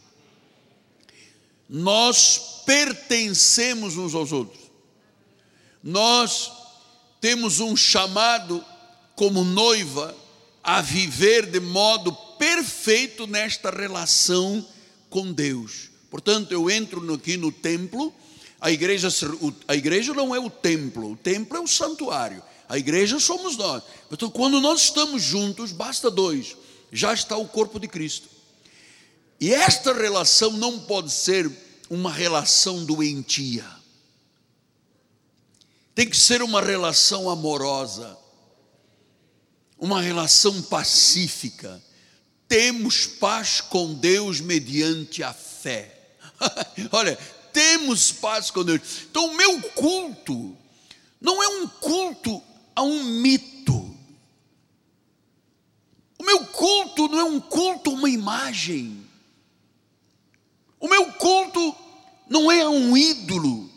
Nós 1.67 2.61
pertencemos 2.65 3.97
uns 3.97 4.13
aos 4.13 4.31
outros. 4.31 4.61
Nós 5.81 6.51
temos 7.19 7.59
um 7.59 7.75
chamado 7.75 8.63
como 9.15 9.43
noiva 9.43 10.15
a 10.63 10.81
viver 10.81 11.45
de 11.45 11.59
modo 11.59 12.13
perfeito 12.37 13.27
nesta 13.27 13.69
relação 13.69 14.65
com 15.09 15.31
Deus. 15.31 15.89
Portanto, 16.09 16.51
eu 16.51 16.69
entro 16.69 17.13
aqui 17.13 17.37
no 17.37 17.51
templo, 17.51 18.13
a 18.61 18.71
igreja, 18.71 19.09
a 19.67 19.75
igreja 19.75 20.13
não 20.13 20.33
é 20.33 20.39
o 20.39 20.49
templo, 20.49 21.11
o 21.11 21.17
templo 21.17 21.57
é 21.57 21.59
o 21.59 21.67
santuário, 21.67 22.41
a 22.67 22.77
igreja 22.77 23.19
somos 23.19 23.57
nós. 23.57 23.83
Então, 24.11 24.29
quando 24.29 24.59
nós 24.59 24.81
estamos 24.83 25.21
juntos, 25.21 25.71
basta 25.71 26.09
dois, 26.09 26.55
já 26.91 27.13
está 27.13 27.37
o 27.37 27.47
corpo 27.47 27.79
de 27.79 27.87
Cristo. 27.87 28.29
E 29.39 29.53
esta 29.53 29.93
relação 29.93 30.51
não 30.51 30.79
pode 30.79 31.11
ser 31.11 31.51
uma 31.89 32.11
relação 32.11 32.85
doentia 32.85 33.65
tem 35.95 36.09
que 36.09 36.17
ser 36.17 36.41
uma 36.41 36.61
relação 36.61 37.29
amorosa, 37.29 38.17
uma 39.77 40.01
relação 40.01 40.61
pacífica. 40.63 41.81
Temos 42.47 43.05
paz 43.05 43.61
com 43.61 43.93
Deus 43.93 44.39
mediante 44.39 45.21
a 45.21 45.33
fé. 45.33 46.15
Olha, 46.91 47.15
temos 47.51 48.11
paz 48.11 48.49
com 48.49 48.63
Deus. 48.63 48.81
Então, 49.09 49.27
o 49.27 49.37
meu 49.37 49.61
culto 49.71 50.57
não 51.21 51.41
é 51.43 51.47
um 51.47 51.67
culto 51.67 52.41
a 52.75 52.83
um 52.83 53.03
mito. 53.03 53.95
O 56.19 56.23
meu 56.23 56.45
culto 56.45 57.07
não 57.07 57.19
é 57.19 57.23
um 57.23 57.39
culto 57.39 57.89
a 57.89 57.93
uma 57.93 58.09
imagem. 58.09 59.05
O 60.79 60.87
meu 60.87 61.11
culto 61.13 61.75
não 62.29 62.51
é 62.51 62.61
a 62.61 62.69
um 62.69 62.95
ídolo 62.95 63.73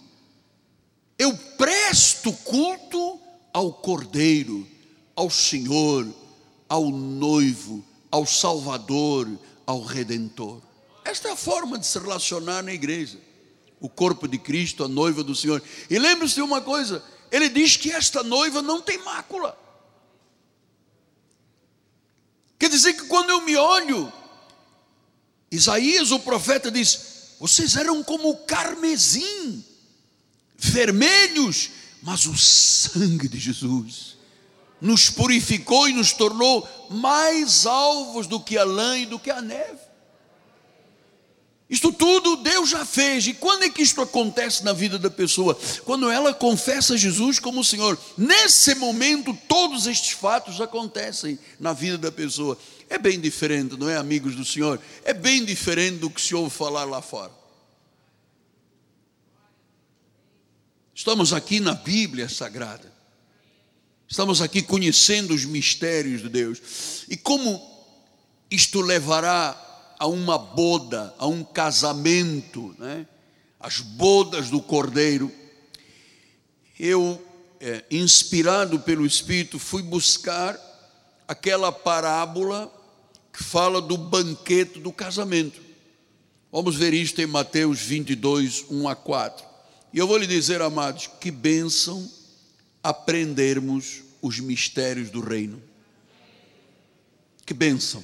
eu 1.18 1.36
presto 1.56 2.32
culto 2.32 3.18
ao 3.52 3.72
Cordeiro, 3.72 4.66
ao 5.14 5.30
Senhor, 5.30 6.06
ao 6.68 6.90
noivo, 6.90 7.82
ao 8.10 8.26
Salvador, 8.26 9.28
ao 9.64 9.82
Redentor. 9.82 10.60
Esta 11.04 11.28
é 11.28 11.32
a 11.32 11.36
forma 11.36 11.78
de 11.78 11.86
se 11.86 11.98
relacionar 11.98 12.62
na 12.62 12.72
igreja. 12.72 13.18
O 13.80 13.88
corpo 13.88 14.28
de 14.28 14.38
Cristo, 14.38 14.84
a 14.84 14.88
noiva 14.88 15.22
do 15.22 15.34
Senhor. 15.34 15.62
E 15.88 15.98
lembre-se 15.98 16.34
de 16.34 16.42
uma 16.42 16.60
coisa: 16.60 17.02
ele 17.30 17.48
diz 17.48 17.76
que 17.76 17.90
esta 17.90 18.22
noiva 18.22 18.62
não 18.62 18.80
tem 18.80 18.98
mácula. 18.98 19.58
Quer 22.58 22.70
dizer 22.70 22.94
que 22.94 23.06
quando 23.06 23.30
eu 23.30 23.40
me 23.42 23.56
olho, 23.56 24.12
Isaías, 25.50 26.10
o 26.10 26.20
profeta, 26.20 26.70
diz: 26.70 27.34
vocês 27.38 27.76
eram 27.76 28.02
como 28.02 28.30
o 28.30 28.36
carmesim 28.38 29.64
vermelhos, 30.56 31.70
mas 32.02 32.26
o 32.26 32.36
sangue 32.36 33.28
de 33.28 33.38
Jesus 33.38 34.16
nos 34.80 35.10
purificou 35.10 35.88
e 35.88 35.92
nos 35.92 36.12
tornou 36.12 36.66
mais 36.90 37.66
alvos 37.66 38.26
do 38.26 38.38
que 38.40 38.56
a 38.56 38.64
lã 38.64 38.98
e 38.98 39.06
do 39.06 39.18
que 39.18 39.30
a 39.30 39.40
neve. 39.40 39.85
Isto 41.68 41.92
tudo 41.92 42.36
Deus 42.36 42.70
já 42.70 42.84
fez. 42.84 43.26
E 43.26 43.34
quando 43.34 43.64
é 43.64 43.70
que 43.70 43.82
isto 43.82 44.00
acontece 44.00 44.64
na 44.64 44.72
vida 44.72 44.98
da 44.98 45.10
pessoa? 45.10 45.58
Quando 45.84 46.10
ela 46.10 46.32
confessa 46.32 46.96
Jesus 46.96 47.40
como 47.40 47.64
Senhor. 47.64 47.98
Nesse 48.16 48.74
momento, 48.76 49.36
todos 49.48 49.86
estes 49.86 50.12
fatos 50.12 50.60
acontecem 50.60 51.38
na 51.58 51.72
vida 51.72 51.98
da 51.98 52.12
pessoa. 52.12 52.56
É 52.88 52.98
bem 52.98 53.20
diferente, 53.20 53.76
não 53.76 53.90
é, 53.90 53.96
amigos 53.96 54.36
do 54.36 54.44
Senhor? 54.44 54.80
É 55.04 55.12
bem 55.12 55.44
diferente 55.44 55.98
do 55.98 56.08
que 56.10 56.20
se 56.20 56.36
ouve 56.36 56.50
falar 56.50 56.84
lá 56.84 57.02
fora. 57.02 57.32
Estamos 60.94 61.32
aqui 61.32 61.58
na 61.58 61.74
Bíblia 61.74 62.28
Sagrada. 62.28 62.94
Estamos 64.08 64.40
aqui 64.40 64.62
conhecendo 64.62 65.34
os 65.34 65.44
mistérios 65.44 66.22
de 66.22 66.28
Deus. 66.28 67.04
E 67.08 67.16
como 67.16 67.60
isto 68.48 68.80
levará 68.80 69.65
a 69.98 70.06
uma 70.06 70.38
boda, 70.38 71.14
a 71.18 71.26
um 71.26 71.42
casamento, 71.42 72.74
né? 72.78 73.06
as 73.58 73.80
bodas 73.80 74.50
do 74.50 74.60
Cordeiro. 74.60 75.30
Eu, 76.78 77.22
é, 77.60 77.84
inspirado 77.90 78.78
pelo 78.80 79.06
Espírito, 79.06 79.58
fui 79.58 79.82
buscar 79.82 80.58
aquela 81.26 81.72
parábola 81.72 82.72
que 83.32 83.42
fala 83.42 83.80
do 83.80 83.96
banquete 83.96 84.78
do 84.78 84.92
casamento. 84.92 85.60
Vamos 86.52 86.76
ver 86.76 86.94
isto 86.94 87.20
em 87.20 87.26
Mateus 87.26 87.80
22, 87.80 88.66
1 88.70 88.88
a 88.88 88.94
4. 88.94 89.44
E 89.92 89.98
eu 89.98 90.06
vou 90.06 90.16
lhe 90.16 90.26
dizer, 90.26 90.62
amados, 90.62 91.08
que 91.20 91.30
bênção 91.30 92.10
aprendermos 92.82 94.02
os 94.22 94.38
mistérios 94.38 95.10
do 95.10 95.20
reino. 95.20 95.62
Que 97.44 97.54
bênção. 97.54 98.02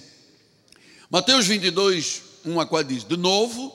Mateus 1.12 1.46
22, 1.46 2.22
1 2.42 2.58
a 2.58 2.64
4 2.64 2.94
diz: 2.94 3.04
De 3.04 3.18
novo, 3.18 3.70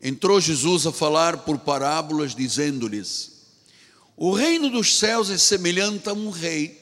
entrou 0.00 0.40
Jesus 0.40 0.86
a 0.86 0.92
falar 0.92 1.36
por 1.44 1.58
parábolas, 1.58 2.34
dizendo-lhes: 2.34 3.32
O 4.16 4.32
reino 4.32 4.70
dos 4.70 4.96
céus 4.98 5.28
é 5.28 5.36
semelhante 5.36 6.08
a 6.08 6.14
um 6.14 6.30
rei 6.30 6.80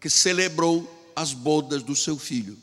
que 0.00 0.08
celebrou 0.08 0.88
as 1.16 1.32
bodas 1.32 1.82
do 1.82 1.96
seu 1.96 2.16
filho. 2.16 2.56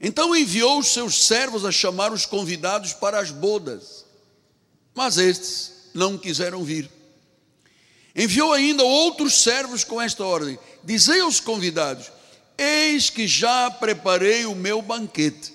Então 0.00 0.34
enviou 0.34 0.80
os 0.80 0.88
seus 0.88 1.24
servos 1.24 1.64
a 1.64 1.70
chamar 1.70 2.12
os 2.12 2.26
convidados 2.26 2.92
para 2.92 3.20
as 3.20 3.30
bodas, 3.30 4.04
mas 4.92 5.16
estes 5.16 5.90
não 5.94 6.18
quiseram 6.18 6.64
vir. 6.64 6.90
Enviou 8.16 8.52
ainda 8.52 8.82
outros 8.82 9.44
servos 9.44 9.84
com 9.84 10.02
esta 10.02 10.24
ordem: 10.24 10.58
Dizei 10.82 11.20
aos 11.20 11.38
convidados: 11.38 12.10
Eis 12.62 13.08
que 13.08 13.26
já 13.26 13.70
preparei 13.70 14.44
o 14.44 14.54
meu 14.54 14.82
banquete. 14.82 15.54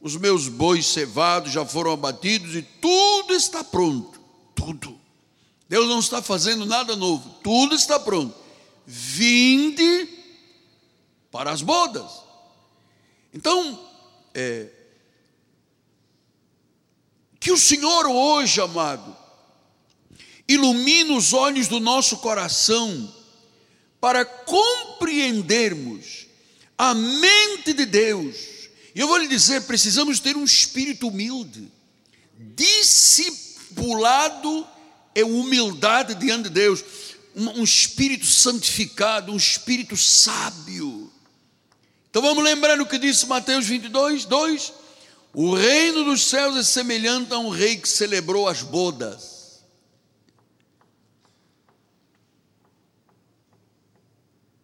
Os 0.00 0.16
meus 0.16 0.46
bois 0.46 0.86
cevados 0.86 1.50
já 1.50 1.66
foram 1.66 1.90
abatidos 1.90 2.54
e 2.54 2.62
tudo 2.62 3.34
está 3.34 3.64
pronto. 3.64 4.20
Tudo. 4.54 4.96
Deus 5.68 5.88
não 5.88 5.98
está 5.98 6.22
fazendo 6.22 6.64
nada 6.64 6.94
novo. 6.94 7.28
Tudo 7.42 7.74
está 7.74 7.98
pronto. 7.98 8.32
Vinde 8.86 10.08
para 11.32 11.50
as 11.50 11.62
bodas. 11.62 12.22
Então, 13.34 13.84
é, 14.32 14.68
que 17.40 17.50
o 17.50 17.58
Senhor 17.58 18.06
hoje, 18.06 18.60
amado, 18.60 19.16
ilumine 20.46 21.16
os 21.16 21.32
olhos 21.32 21.66
do 21.66 21.80
nosso 21.80 22.18
coração 22.18 23.12
para 24.00 24.24
compreendermos 24.24 26.25
a 26.76 26.94
mente 26.94 27.72
de 27.72 27.86
Deus. 27.86 28.36
E 28.94 29.00
eu 29.00 29.08
vou 29.08 29.16
lhe 29.16 29.28
dizer: 29.28 29.62
precisamos 29.62 30.20
ter 30.20 30.36
um 30.36 30.44
espírito 30.44 31.08
humilde, 31.08 31.72
discipulado 32.54 34.66
é 35.14 35.24
humildade 35.24 36.14
diante 36.14 36.44
de 36.44 36.50
Deus, 36.50 36.84
um, 37.34 37.60
um 37.60 37.64
espírito 37.64 38.26
santificado, 38.26 39.32
um 39.32 39.36
espírito 39.36 39.96
sábio. 39.96 41.10
Então 42.10 42.22
vamos 42.22 42.44
lembrar 42.44 42.80
o 42.80 42.86
que 42.86 42.98
disse 42.98 43.26
Mateus 43.26 43.66
22, 43.66 44.26
2: 44.26 44.72
O 45.32 45.54
reino 45.54 46.04
dos 46.04 46.22
céus 46.22 46.56
é 46.56 46.62
semelhante 46.62 47.32
a 47.32 47.38
um 47.38 47.48
rei 47.48 47.76
que 47.76 47.88
celebrou 47.88 48.46
as 48.46 48.62
bodas. 48.62 49.34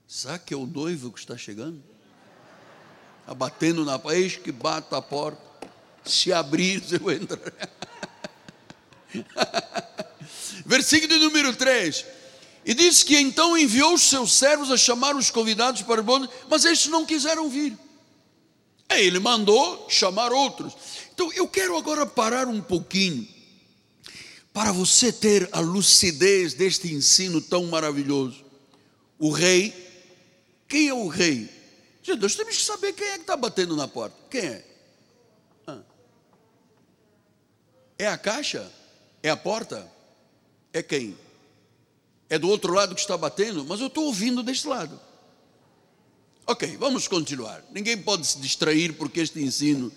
Será 0.07 0.39
que 0.39 0.53
é 0.53 0.57
o 0.57 0.67
noivo 0.67 1.11
que 1.11 1.19
está 1.19 1.37
chegando? 1.37 1.92
Está 3.23 3.35
batendo 3.35 3.85
na 3.85 3.99
porta, 3.99 4.19
eis 4.19 4.37
que 4.37 4.53
bata 4.53 4.97
a 4.97 5.03
porta. 5.03 5.41
Se 6.05 6.33
abrir, 6.33 6.83
eu 6.93 7.11
entro. 7.11 7.41
Versículo 10.67 11.19
número 11.19 11.55
3. 11.55 12.05
E 12.65 12.75
diz 12.75 13.03
que 13.03 13.19
então 13.19 13.57
enviou 13.57 13.95
os 13.95 14.03
seus 14.03 14.33
servos 14.33 14.71
a 14.71 14.77
chamar 14.77 15.17
os 15.17 15.31
convidados 15.31 15.83
para 15.83 16.01
o 16.01 16.05
bodas, 16.05 16.29
mas 16.49 16.65
estes 16.65 16.91
não 16.91 17.05
quiseram 17.05 17.49
vir. 17.49 17.77
Aí 18.89 19.07
ele 19.07 19.19
mandou 19.19 19.87
chamar 19.89 20.33
outros. 20.33 20.75
Então 21.15 21.33
eu 21.33 21.49
quero 21.49 21.77
agora 21.77 22.07
parar 22.07 22.47
um 22.47 22.61
pouquinho 22.61 23.27
para 24.53 24.71
você 24.71 25.13
ter 25.13 25.49
a 25.51 25.61
lucidez 25.61 26.55
deste 26.55 26.93
ensino 26.93 27.41
tão 27.41 27.67
maravilhoso. 27.67 28.45
O 29.19 29.31
rei, 29.31 29.73
quem 30.69 30.89
é 30.89 30.95
o 30.95 31.09
rei? 31.09 31.49
Gente, 32.03 32.21
nós 32.21 32.35
temos 32.35 32.57
que 32.57 32.65
saber 32.65 32.93
quem 32.93 33.07
é 33.07 33.15
que 33.15 33.21
está 33.21 33.37
batendo 33.37 33.77
na 33.77 33.87
porta. 33.87 34.17
Quem 34.29 34.41
é? 34.41 34.65
É 37.99 38.09
a 38.09 38.19
caixa? 38.19 38.69
É 39.23 39.31
a 39.31 39.37
porta? 39.37 39.89
É 40.73 40.83
quem? 40.83 41.17
É 42.29 42.37
do 42.37 42.49
outro 42.49 42.73
lado 42.73 42.97
que 42.97 43.01
está 43.01 43.17
batendo? 43.17 43.65
Mas 43.65 43.81
eu 43.81 43.87
estou 43.87 44.07
ouvindo 44.07 44.43
deste 44.43 44.67
lado. 44.67 44.99
Ok, 46.45 46.77
vamos 46.79 47.07
continuar. 47.07 47.63
Ninguém 47.71 47.97
pode 47.97 48.27
se 48.27 48.39
distrair 48.39 48.95
porque 48.95 49.21
este 49.21 49.41
ensino, 49.41 49.93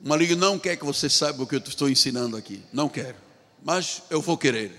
o 0.00 0.08
maligno 0.08 0.36
não 0.36 0.58
quer 0.58 0.76
que 0.78 0.84
você 0.84 1.10
saiba 1.10 1.42
o 1.42 1.46
que 1.46 1.56
eu 1.56 1.58
estou 1.58 1.90
ensinando 1.90 2.34
aqui. 2.36 2.62
Não 2.72 2.88
quero. 2.88 3.16
Mas 3.62 4.02
eu 4.08 4.22
vou 4.22 4.38
querer. 4.38 4.72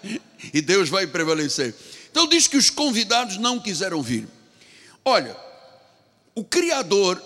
e 0.54 0.62
Deus 0.62 0.88
vai 0.88 1.06
prevalecer. 1.06 1.74
Então 2.10 2.26
diz 2.26 2.48
que 2.48 2.56
os 2.56 2.70
convidados 2.70 3.36
não 3.36 3.60
quiseram 3.60 4.00
vir. 4.02 4.26
Olha, 5.04 5.36
o 6.36 6.44
Criador, 6.44 7.20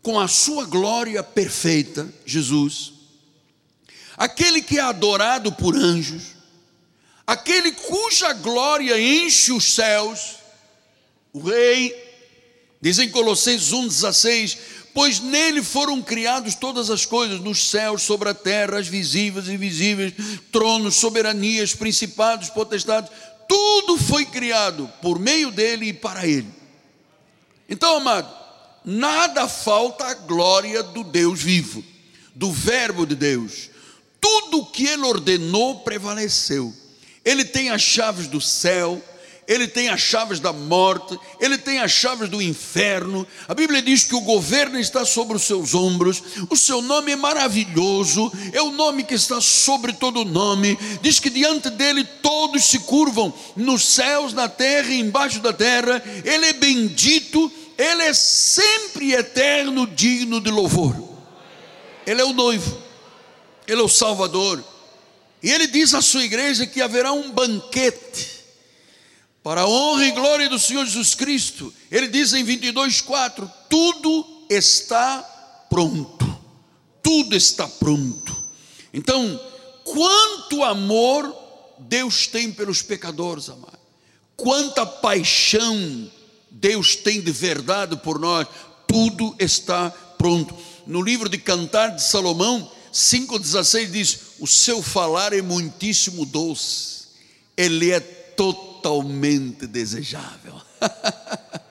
com 0.00 0.18
a 0.18 0.28
sua 0.28 0.64
glória 0.64 1.24
perfeita, 1.24 2.08
Jesus, 2.24 2.92
aquele 4.16 4.62
que 4.62 4.78
é 4.78 4.80
adorado 4.80 5.50
por 5.50 5.76
anjos, 5.76 6.36
aquele 7.26 7.72
cuja 7.72 8.32
glória 8.32 8.98
enche 9.00 9.50
os 9.50 9.74
céus, 9.74 10.36
o 11.32 11.40
Rei, 11.40 11.92
diz 12.80 13.00
em 13.00 13.10
Colossenses 13.10 13.72
1,16: 13.72 14.56
Pois 14.94 15.18
nele 15.18 15.60
foram 15.60 16.00
criadas 16.00 16.54
todas 16.54 16.90
as 16.90 17.04
coisas, 17.04 17.40
nos 17.40 17.70
céus, 17.70 18.02
sobre 18.02 18.28
a 18.28 18.34
terra, 18.34 18.78
as 18.78 18.86
visíveis 18.86 19.48
e 19.48 19.54
invisíveis, 19.54 20.12
tronos, 20.52 20.94
soberanias, 20.94 21.74
principados, 21.74 22.50
potestades, 22.50 23.10
tudo 23.48 23.98
foi 23.98 24.24
criado 24.26 24.88
por 25.00 25.18
meio 25.18 25.50
dele 25.50 25.86
e 25.86 25.92
para 25.92 26.24
ele. 26.24 26.61
Então, 27.68 27.96
amado, 27.96 28.32
nada 28.84 29.48
falta 29.48 30.06
à 30.06 30.14
glória 30.14 30.82
do 30.82 31.04
Deus 31.04 31.40
vivo, 31.40 31.84
do 32.34 32.50
Verbo 32.50 33.06
de 33.06 33.14
Deus. 33.14 33.70
Tudo 34.20 34.60
o 34.60 34.66
que 34.66 34.86
ele 34.86 35.02
ordenou 35.02 35.80
prevaleceu. 35.80 36.72
Ele 37.24 37.44
tem 37.44 37.70
as 37.70 37.82
chaves 37.82 38.26
do 38.26 38.40
céu, 38.40 39.02
ele 39.46 39.66
tem 39.66 39.88
as 39.88 40.00
chaves 40.00 40.38
da 40.38 40.52
morte, 40.52 41.18
ele 41.40 41.58
tem 41.58 41.78
as 41.80 41.90
chaves 41.90 42.28
do 42.28 42.40
inferno. 42.40 43.26
A 43.48 43.54
Bíblia 43.54 43.82
diz 43.82 44.04
que 44.04 44.14
o 44.14 44.20
governo 44.20 44.78
está 44.78 45.04
sobre 45.04 45.36
os 45.36 45.42
seus 45.42 45.74
ombros, 45.74 46.22
o 46.48 46.56
seu 46.56 46.80
nome 46.80 47.12
é 47.12 47.16
maravilhoso, 47.16 48.32
é 48.52 48.62
o 48.62 48.70
nome 48.70 49.02
que 49.02 49.14
está 49.14 49.40
sobre 49.40 49.92
todo 49.92 50.24
nome. 50.24 50.78
Diz 51.00 51.18
que 51.18 51.28
diante 51.28 51.70
dele 51.70 52.04
todos 52.32 52.64
se 52.64 52.78
curvam, 52.78 53.32
nos 53.54 53.84
céus, 53.84 54.32
na 54.32 54.48
terra 54.48 54.88
e 54.88 55.00
embaixo 55.00 55.40
da 55.40 55.52
terra. 55.52 56.02
Ele 56.24 56.46
é 56.46 56.52
bendito 56.54 57.52
ele 57.82 58.02
é 58.02 58.14
sempre 58.14 59.12
eterno, 59.12 59.86
digno 59.86 60.40
de 60.40 60.50
louvor. 60.50 60.96
Ele 62.06 62.20
é 62.20 62.24
o 62.24 62.32
noivo, 62.32 62.80
Ele 63.66 63.80
é 63.80 63.84
o 63.84 63.88
Salvador. 63.88 64.62
E 65.42 65.50
Ele 65.50 65.66
diz 65.66 65.92
à 65.92 66.00
sua 66.00 66.22
igreja 66.22 66.66
que 66.66 66.80
haverá 66.80 67.12
um 67.12 67.32
banquete 67.32 68.40
para 69.42 69.62
a 69.62 69.68
honra 69.68 70.06
e 70.06 70.12
glória 70.12 70.48
do 70.48 70.58
Senhor 70.58 70.84
Jesus 70.84 71.14
Cristo. 71.16 71.74
Ele 71.90 72.06
diz 72.06 72.32
em 72.32 72.44
22,4: 72.44 73.50
tudo 73.68 74.46
está 74.48 75.20
pronto, 75.68 76.40
tudo 77.02 77.34
está 77.34 77.66
pronto. 77.66 78.36
Então, 78.94 79.40
quanto 79.82 80.62
amor 80.62 81.41
Deus 81.92 82.26
tem 82.26 82.50
pelos 82.50 82.80
pecadores, 82.80 83.50
amado, 83.50 83.78
quanta 84.34 84.86
paixão 84.86 86.10
Deus 86.50 86.96
tem 86.96 87.20
de 87.20 87.30
verdade 87.30 87.98
por 87.98 88.18
nós, 88.18 88.48
tudo 88.88 89.36
está 89.38 89.90
pronto. 90.16 90.56
No 90.86 91.02
livro 91.02 91.28
de 91.28 91.36
Cantar 91.36 91.88
de 91.88 92.02
Salomão, 92.02 92.72
5,16 92.90 93.90
diz: 93.90 94.18
O 94.40 94.46
seu 94.46 94.82
falar 94.82 95.34
é 95.34 95.42
muitíssimo 95.42 96.24
doce, 96.24 97.08
ele 97.58 97.90
é 97.90 98.00
totalmente 98.00 99.66
desejável. 99.66 100.58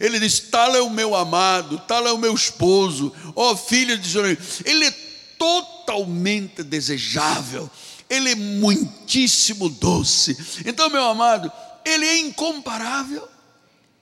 ele 0.00 0.20
diz: 0.20 0.40
Tal 0.40 0.74
é 0.74 0.80
o 0.80 0.88
meu 0.88 1.14
amado, 1.14 1.82
tal 1.86 2.06
é 2.06 2.12
o 2.14 2.18
meu 2.18 2.34
esposo, 2.34 3.12
ó 3.34 3.52
oh, 3.52 3.56
filha 3.58 3.98
de 3.98 4.08
Jerusalém, 4.08 4.38
ele 4.64 4.86
é 4.86 4.90
totalmente 5.36 6.62
desejável 6.62 7.70
Ele 8.08 8.32
é 8.32 8.34
muitíssimo 8.34 9.68
doce. 9.68 10.36
Então, 10.64 10.88
meu 10.90 11.04
amado, 11.04 11.50
ele 11.84 12.06
é 12.06 12.18
incomparável. 12.18 13.26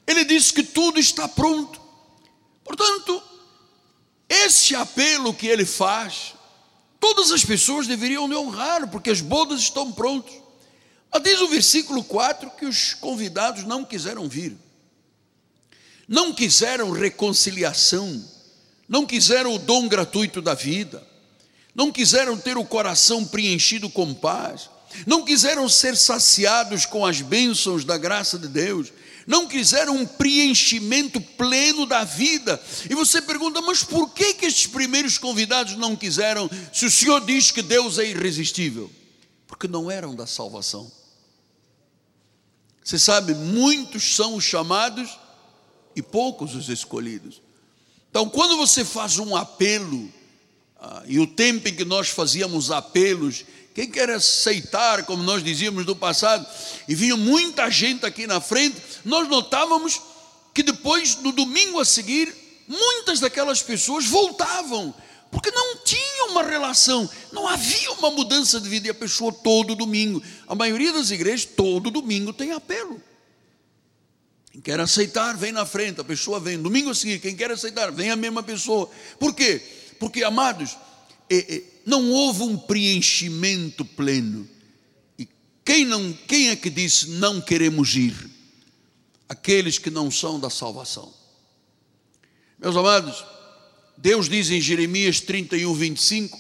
Ele 0.06 0.24
diz 0.24 0.50
que 0.50 0.62
tudo 0.62 0.98
está 0.98 1.26
pronto. 1.26 1.80
Portanto, 2.62 3.22
esse 4.28 4.74
apelo 4.74 5.34
que 5.34 5.46
ele 5.46 5.64
faz, 5.64 6.34
todas 6.98 7.30
as 7.30 7.44
pessoas 7.44 7.86
deveriam 7.86 8.26
lhe 8.26 8.34
honrar, 8.34 8.88
porque 8.88 9.10
as 9.10 9.20
bodas 9.20 9.60
estão 9.60 9.92
prontas. 9.92 10.34
Mas 11.12 11.22
diz 11.22 11.40
o 11.40 11.48
versículo 11.48 12.02
4 12.02 12.50
que 12.52 12.66
os 12.66 12.94
convidados 12.94 13.64
não 13.64 13.84
quiseram 13.84 14.28
vir, 14.28 14.56
não 16.08 16.32
quiseram 16.32 16.90
reconciliação, 16.90 18.24
não 18.88 19.06
quiseram 19.06 19.54
o 19.54 19.58
dom 19.58 19.86
gratuito 19.86 20.42
da 20.42 20.54
vida, 20.54 21.06
não 21.74 21.90
quiseram 21.90 22.36
ter 22.36 22.56
o 22.56 22.64
coração 22.64 23.24
preenchido 23.24 23.90
com 23.90 24.14
paz, 24.14 24.70
não 25.06 25.24
quiseram 25.24 25.68
ser 25.68 25.96
saciados 25.96 26.86
com 26.86 27.04
as 27.04 27.20
bênçãos 27.20 27.84
da 27.84 27.98
graça 27.98 28.38
de 28.38 28.46
Deus, 28.46 28.92
não 29.26 29.48
quiseram 29.48 29.96
um 29.96 30.06
preenchimento 30.06 31.20
pleno 31.20 31.86
da 31.86 32.04
vida. 32.04 32.62
E 32.88 32.94
você 32.94 33.20
pergunta, 33.22 33.60
mas 33.60 33.82
por 33.82 34.10
que, 34.10 34.34
que 34.34 34.46
estes 34.46 34.66
primeiros 34.66 35.18
convidados 35.18 35.76
não 35.76 35.96
quiseram, 35.96 36.48
se 36.72 36.84
o 36.84 36.90
Senhor 36.90 37.24
diz 37.24 37.50
que 37.50 37.62
Deus 37.62 37.98
é 37.98 38.06
irresistível? 38.06 38.90
Porque 39.46 39.66
não 39.66 39.90
eram 39.90 40.14
da 40.14 40.26
salvação. 40.26 40.90
Você 42.84 42.98
sabe, 42.98 43.34
muitos 43.34 44.14
são 44.14 44.34
os 44.34 44.44
chamados 44.44 45.18
e 45.96 46.02
poucos 46.02 46.54
os 46.54 46.68
escolhidos. 46.68 47.40
Então, 48.10 48.28
quando 48.28 48.56
você 48.58 48.84
faz 48.84 49.18
um 49.18 49.34
apelo, 49.34 50.12
ah, 50.80 51.02
e 51.06 51.18
o 51.18 51.26
tempo 51.26 51.68
em 51.68 51.74
que 51.74 51.84
nós 51.84 52.08
fazíamos 52.08 52.70
apelos, 52.70 53.44
quem 53.74 53.90
quer 53.90 54.10
aceitar, 54.10 55.04
como 55.04 55.22
nós 55.22 55.42
dizíamos 55.42 55.84
no 55.84 55.96
passado, 55.96 56.46
e 56.88 56.94
vinha 56.94 57.16
muita 57.16 57.70
gente 57.70 58.06
aqui 58.06 58.26
na 58.26 58.40
frente, 58.40 58.76
nós 59.04 59.28
notávamos 59.28 60.00
que 60.54 60.62
depois, 60.62 61.16
no 61.16 61.32
domingo 61.32 61.80
a 61.80 61.84
seguir, 61.84 62.32
muitas 62.68 63.18
daquelas 63.18 63.62
pessoas 63.62 64.06
voltavam, 64.06 64.94
porque 65.30 65.50
não 65.50 65.78
tinha 65.78 66.26
uma 66.30 66.44
relação, 66.44 67.10
não 67.32 67.48
havia 67.48 67.90
uma 67.92 68.10
mudança 68.10 68.60
de 68.60 68.68
vida, 68.68 68.86
e 68.86 68.90
a 68.90 68.94
pessoa 68.94 69.32
todo 69.32 69.74
domingo, 69.74 70.22
a 70.46 70.54
maioria 70.54 70.92
das 70.92 71.10
igrejas, 71.10 71.44
todo 71.44 71.90
domingo 71.90 72.32
tem 72.32 72.52
apelo. 72.52 73.02
Quem 74.52 74.60
quer 74.60 74.78
aceitar, 74.78 75.36
vem 75.36 75.50
na 75.50 75.66
frente, 75.66 76.00
a 76.00 76.04
pessoa 76.04 76.38
vem. 76.38 76.62
Domingo 76.62 76.90
a 76.90 76.94
seguir, 76.94 77.18
quem 77.18 77.34
quer 77.34 77.50
aceitar, 77.50 77.90
vem 77.90 78.10
a 78.10 78.16
mesma 78.16 78.40
pessoa. 78.40 78.88
Por 79.18 79.34
quê? 79.34 79.60
Porque, 80.04 80.22
amados, 80.22 80.76
é, 81.30 81.54
é, 81.56 81.62
não 81.86 82.10
houve 82.10 82.42
um 82.42 82.58
preenchimento 82.58 83.86
pleno. 83.86 84.46
E 85.18 85.26
quem, 85.64 85.86
não, 85.86 86.12
quem 86.28 86.50
é 86.50 86.56
que 86.56 86.68
disse 86.68 87.08
não 87.12 87.40
queremos 87.40 87.96
ir? 87.96 88.14
Aqueles 89.26 89.78
que 89.78 89.88
não 89.88 90.10
são 90.10 90.38
da 90.38 90.50
salvação. 90.50 91.10
Meus 92.58 92.76
amados, 92.76 93.24
Deus 93.96 94.28
diz 94.28 94.50
em 94.50 94.60
Jeremias 94.60 95.22
31, 95.22 95.72
25: 95.72 96.38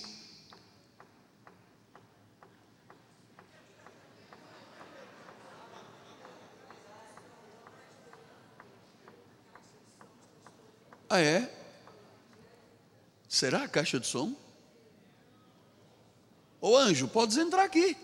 Ah, 11.08 11.18
é? 11.18 11.53
Será 13.34 13.64
a 13.64 13.68
caixa 13.68 13.98
de 13.98 14.06
som? 14.06 14.32
Ô 16.60 16.76
anjo, 16.76 17.08
podes 17.08 17.36
entrar 17.36 17.64
aqui. 17.64 17.96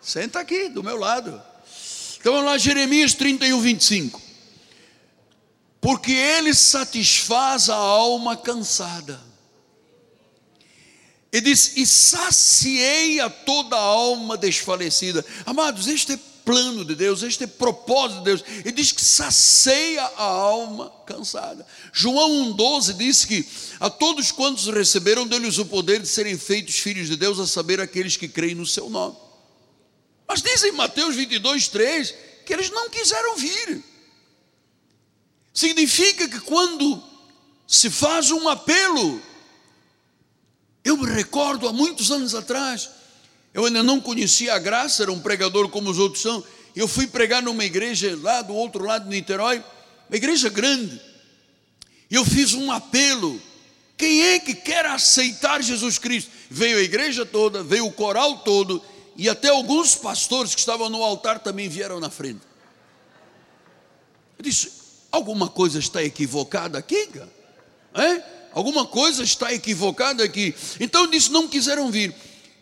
Senta 0.00 0.40
aqui, 0.40 0.68
do 0.68 0.82
meu 0.82 0.96
lado. 0.96 1.40
Então 2.18 2.32
vamos 2.32 2.50
lá, 2.50 2.58
Jeremias 2.58 3.14
31, 3.14 3.60
25. 3.60 4.20
Porque 5.80 6.10
ele 6.10 6.52
satisfaz 6.52 7.70
a 7.70 7.76
alma 7.76 8.36
cansada. 8.36 9.20
E 11.32 11.40
diz: 11.40 11.76
E 11.76 11.86
saciei 11.86 13.20
a 13.20 13.30
toda 13.30 13.76
a 13.76 13.80
alma 13.80 14.36
desfalecida. 14.36 15.24
Amados, 15.46 15.86
este 15.86 16.14
é 16.14 16.18
plano 16.48 16.82
de 16.82 16.94
Deus, 16.94 17.22
este 17.22 17.44
é 17.44 17.46
propósito 17.46 18.20
de 18.20 18.24
Deus. 18.24 18.44
Ele 18.64 18.72
diz 18.72 18.90
que 18.90 19.04
sacia 19.04 20.02
a 20.02 20.22
alma 20.22 20.90
cansada. 21.04 21.66
João 21.92 22.54
1,12 22.56 22.96
diz 22.96 23.26
que 23.26 23.46
a 23.78 23.90
todos 23.90 24.32
quantos 24.32 24.64
receberam, 24.68 25.26
deu-lhes 25.26 25.58
o 25.58 25.66
poder 25.66 26.00
de 26.00 26.08
serem 26.08 26.38
feitos 26.38 26.76
filhos 26.76 27.06
de 27.06 27.16
Deus, 27.16 27.38
a 27.38 27.46
saber, 27.46 27.82
aqueles 27.82 28.16
que 28.16 28.26
creem 28.26 28.54
no 28.54 28.64
seu 28.64 28.88
nome. 28.88 29.14
Mas 30.26 30.40
diz 30.40 30.64
em 30.64 30.72
Mateus 30.72 31.14
22, 31.16 31.68
3 31.68 32.14
que 32.46 32.54
eles 32.54 32.70
não 32.70 32.88
quiseram 32.88 33.36
vir. 33.36 33.84
Significa 35.52 36.26
que 36.30 36.40
quando 36.40 37.02
se 37.66 37.90
faz 37.90 38.30
um 38.30 38.48
apelo, 38.48 39.20
eu 40.82 40.96
me 40.96 41.10
recordo 41.12 41.68
há 41.68 41.74
muitos 41.74 42.10
anos 42.10 42.34
atrás, 42.34 42.88
eu 43.54 43.64
ainda 43.64 43.82
não 43.82 44.00
conhecia 44.00 44.54
a 44.54 44.58
graça, 44.58 45.02
era 45.02 45.12
um 45.12 45.20
pregador 45.20 45.68
como 45.68 45.90
os 45.90 45.98
outros 45.98 46.22
são. 46.22 46.44
Eu 46.76 46.86
fui 46.86 47.06
pregar 47.06 47.42
numa 47.42 47.64
igreja 47.64 48.16
lá 48.22 48.42
do 48.42 48.54
outro 48.54 48.84
lado 48.84 49.04
de 49.04 49.10
Niterói, 49.10 49.62
uma 50.08 50.16
igreja 50.16 50.48
grande. 50.48 51.00
E 52.10 52.14
eu 52.14 52.24
fiz 52.24 52.54
um 52.54 52.70
apelo. 52.70 53.40
Quem 53.96 54.22
é 54.22 54.38
que 54.38 54.54
quer 54.54 54.86
aceitar 54.86 55.62
Jesus 55.62 55.98
Cristo? 55.98 56.30
Veio 56.48 56.78
a 56.78 56.82
igreja 56.82 57.26
toda, 57.26 57.62
veio 57.64 57.86
o 57.86 57.92
coral 57.92 58.38
todo, 58.38 58.82
e 59.16 59.28
até 59.28 59.48
alguns 59.48 59.96
pastores 59.96 60.54
que 60.54 60.60
estavam 60.60 60.88
no 60.88 61.02
altar 61.02 61.40
também 61.40 61.68
vieram 61.68 61.98
na 61.98 62.08
frente. 62.08 62.40
Eu 64.38 64.44
disse: 64.44 64.70
alguma 65.10 65.48
coisa 65.48 65.80
está 65.80 66.02
equivocada 66.02 66.78
aqui, 66.78 67.08
cara? 67.08 67.32
É? 67.94 68.22
Alguma 68.52 68.86
coisa 68.86 69.24
está 69.24 69.52
equivocada 69.52 70.22
aqui. 70.22 70.54
Então 70.78 71.02
eu 71.02 71.10
disse: 71.10 71.32
não 71.32 71.48
quiseram 71.48 71.90
vir. 71.90 72.14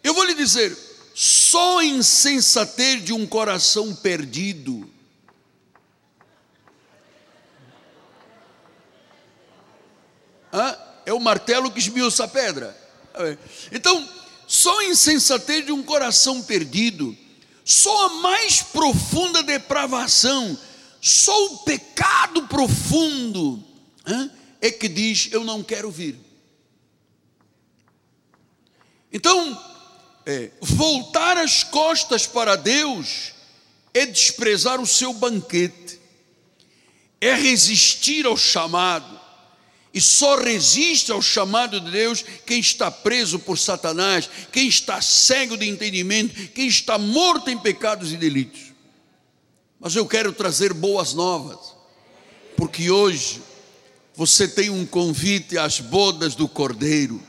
Eu 0.07 0.15
vou 0.15 0.23
lhe 0.23 0.35
dizer, 0.35 0.79
só 1.17 1.83
insensatez 1.83 3.05
de 3.05 3.13
um 3.13 3.27
coração 3.27 3.93
perdido. 3.93 4.89
Ah, 10.53 11.01
é 11.05 11.13
o 11.13 11.19
martelo 11.19 11.73
que 11.73 11.81
esmiuça 11.81 12.23
a 12.23 12.29
pedra. 12.29 12.81
Então, 13.73 14.09
só 14.47 14.81
insensatez 14.83 15.67
de 15.67 15.73
um 15.73 15.83
coração 15.83 16.41
perdido, 16.41 17.19
só 17.65 18.07
a 18.07 18.11
mais 18.21 18.63
profunda 18.63 19.43
depravação, 19.43 20.57
só 21.01 21.47
o 21.47 21.59
pecado 21.65 22.47
profundo 22.47 23.61
é 24.61 24.71
que 24.71 24.87
diz: 24.87 25.31
Eu 25.33 25.43
não 25.43 25.65
quero 25.65 25.91
vir. 25.91 26.17
Então, 29.13 29.76
é, 30.27 30.51
voltar 30.61 31.37
as 31.39 31.63
costas 31.63 32.27
para 32.27 32.57
Deus 32.57 33.33
é 33.95 34.05
desprezar 34.05 34.81
o 34.81 34.87
seu 34.87 35.15
banquete, 35.15 36.01
é 37.21 37.33
resistir 37.33 38.27
ao 38.27 38.37
chamado, 38.37 39.19
e 39.95 40.01
só 40.01 40.37
resiste 40.37 41.11
ao 41.11 41.23
chamado 41.23 41.81
de 41.81 41.91
Deus 41.91 42.23
quem 42.45 42.59
está 42.59 42.91
preso 42.91 43.39
por 43.39 43.57
Satanás, 43.57 44.29
quem 44.53 44.69
está 44.69 45.01
cego 45.01 45.57
de 45.57 45.67
entendimento, 45.67 46.49
quem 46.49 46.67
está 46.67 46.99
morto 46.99 47.49
em 47.49 47.57
pecados 47.57 48.13
e 48.13 48.17
delitos. 48.17 48.75
Mas 49.81 49.95
eu 49.95 50.05
quero 50.07 50.33
trazer 50.33 50.75
boas 50.75 51.15
novas, 51.15 51.75
porque 52.57 52.91
hoje 52.91 53.41
você 54.15 54.47
tem 54.47 54.69
um 54.69 54.85
convite 54.85 55.57
às 55.57 55.81
bodas 55.81 56.35
do 56.35 56.49
Cordeiro 56.49 57.23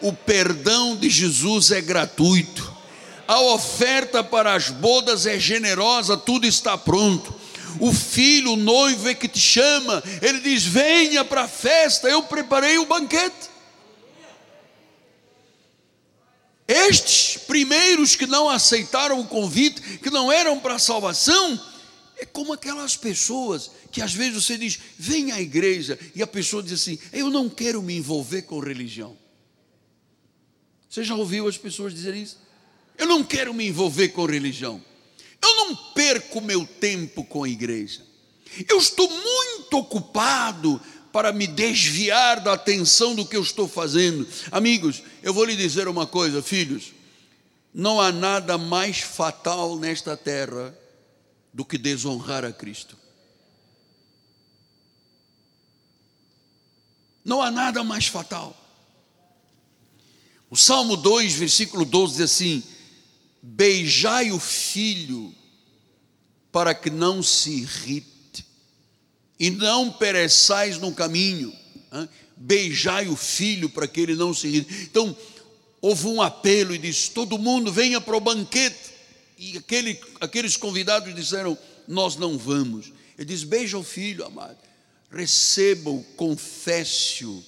o 0.00 0.12
perdão 0.12 0.96
de 0.96 1.08
Jesus 1.08 1.70
é 1.70 1.80
gratuito, 1.80 2.74
a 3.26 3.40
oferta 3.40 4.22
para 4.22 4.54
as 4.54 4.70
bodas 4.70 5.26
é 5.26 5.38
generosa, 5.38 6.16
tudo 6.16 6.46
está 6.46 6.78
pronto. 6.78 7.34
O 7.80 7.92
filho, 7.92 8.52
o 8.52 8.56
noivo 8.56 9.08
é 9.08 9.14
que 9.14 9.28
te 9.28 9.40
chama, 9.40 10.02
ele 10.22 10.40
diz: 10.40 10.64
Venha 10.64 11.24
para 11.24 11.42
a 11.42 11.48
festa, 11.48 12.08
eu 12.08 12.22
preparei 12.22 12.78
o 12.78 12.86
banquete. 12.86 13.50
Estes 16.68 17.36
primeiros 17.36 18.16
que 18.16 18.26
não 18.26 18.48
aceitaram 18.48 19.20
o 19.20 19.26
convite, 19.26 19.98
que 19.98 20.10
não 20.10 20.32
eram 20.32 20.58
para 20.58 20.74
a 20.74 20.80
salvação, 20.80 21.60
é 22.16 22.24
como 22.24 22.52
aquelas 22.52 22.96
pessoas 22.96 23.70
que 23.92 24.02
às 24.02 24.12
vezes 24.12 24.44
você 24.44 24.58
diz, 24.58 24.78
vem 24.98 25.32
à 25.32 25.40
igreja, 25.40 25.98
e 26.14 26.22
a 26.22 26.26
pessoa 26.26 26.62
diz 26.62 26.72
assim: 26.72 26.98
eu 27.12 27.30
não 27.30 27.48
quero 27.48 27.82
me 27.82 27.96
envolver 27.96 28.42
com 28.42 28.58
religião. 28.58 29.16
Você 30.96 31.04
já 31.04 31.14
ouviu 31.14 31.46
as 31.46 31.58
pessoas 31.58 31.92
dizerem 31.92 32.22
isso? 32.22 32.38
Eu 32.96 33.06
não 33.06 33.22
quero 33.22 33.52
me 33.52 33.66
envolver 33.66 34.08
com 34.08 34.24
religião. 34.24 34.82
Eu 35.42 35.56
não 35.56 35.76
perco 35.92 36.40
meu 36.40 36.66
tempo 36.66 37.22
com 37.22 37.44
a 37.44 37.48
igreja. 37.50 38.00
Eu 38.66 38.78
estou 38.78 39.06
muito 39.06 39.76
ocupado 39.76 40.80
para 41.12 41.32
me 41.32 41.46
desviar 41.46 42.40
da 42.40 42.54
atenção 42.54 43.14
do 43.14 43.26
que 43.26 43.36
eu 43.36 43.42
estou 43.42 43.68
fazendo. 43.68 44.26
Amigos, 44.50 45.02
eu 45.22 45.34
vou 45.34 45.44
lhe 45.44 45.54
dizer 45.54 45.86
uma 45.86 46.06
coisa, 46.06 46.42
filhos. 46.42 46.94
não 47.74 48.00
há 48.00 48.10
nada 48.10 48.56
mais 48.56 49.00
fatal 49.00 49.78
nesta 49.78 50.16
terra 50.16 50.74
do 51.52 51.62
que 51.62 51.76
desonrar 51.76 52.42
a 52.42 52.54
Cristo. 52.54 52.96
Não 57.22 57.42
há 57.42 57.50
nada 57.50 57.84
mais 57.84 58.06
fatal. 58.06 58.65
O 60.56 60.58
Salmo 60.58 60.96
2, 60.96 61.34
versículo 61.34 61.84
12 61.84 62.14
diz 62.14 62.22
assim: 62.22 62.62
Beijai 63.42 64.32
o 64.32 64.40
filho 64.40 65.30
para 66.50 66.74
que 66.74 66.88
não 66.88 67.22
se 67.22 67.50
irrite, 67.50 68.46
e 69.38 69.50
não 69.50 69.92
pereçais 69.92 70.78
no 70.78 70.94
caminho. 70.94 71.52
Beijai 72.34 73.06
o 73.06 73.14
filho 73.14 73.68
para 73.68 73.86
que 73.86 74.00
ele 74.00 74.14
não 74.14 74.32
se 74.32 74.46
irrite. 74.46 74.84
Então, 74.84 75.14
houve 75.82 76.06
um 76.06 76.22
apelo 76.22 76.74
e 76.74 76.78
disse: 76.78 77.10
todo 77.10 77.36
mundo 77.36 77.70
venha 77.70 78.00
para 78.00 78.16
o 78.16 78.20
banquete. 78.20 78.94
E 79.36 79.58
aquele, 79.58 80.00
aqueles 80.22 80.56
convidados 80.56 81.14
disseram: 81.14 81.58
Nós 81.86 82.16
não 82.16 82.38
vamos. 82.38 82.90
Ele 83.18 83.26
diz: 83.26 83.44
Beija 83.44 83.76
o 83.76 83.84
filho, 83.84 84.24
amado, 84.24 84.56
receba-o, 85.10 86.02
confesse-o, 86.16 87.44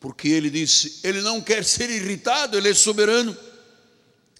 porque 0.00 0.28
ele 0.28 0.48
disse: 0.48 1.00
Ele 1.04 1.20
não 1.20 1.40
quer 1.42 1.62
ser 1.62 1.90
irritado, 1.90 2.56
ele 2.56 2.70
é 2.70 2.74
soberano. 2.74 3.36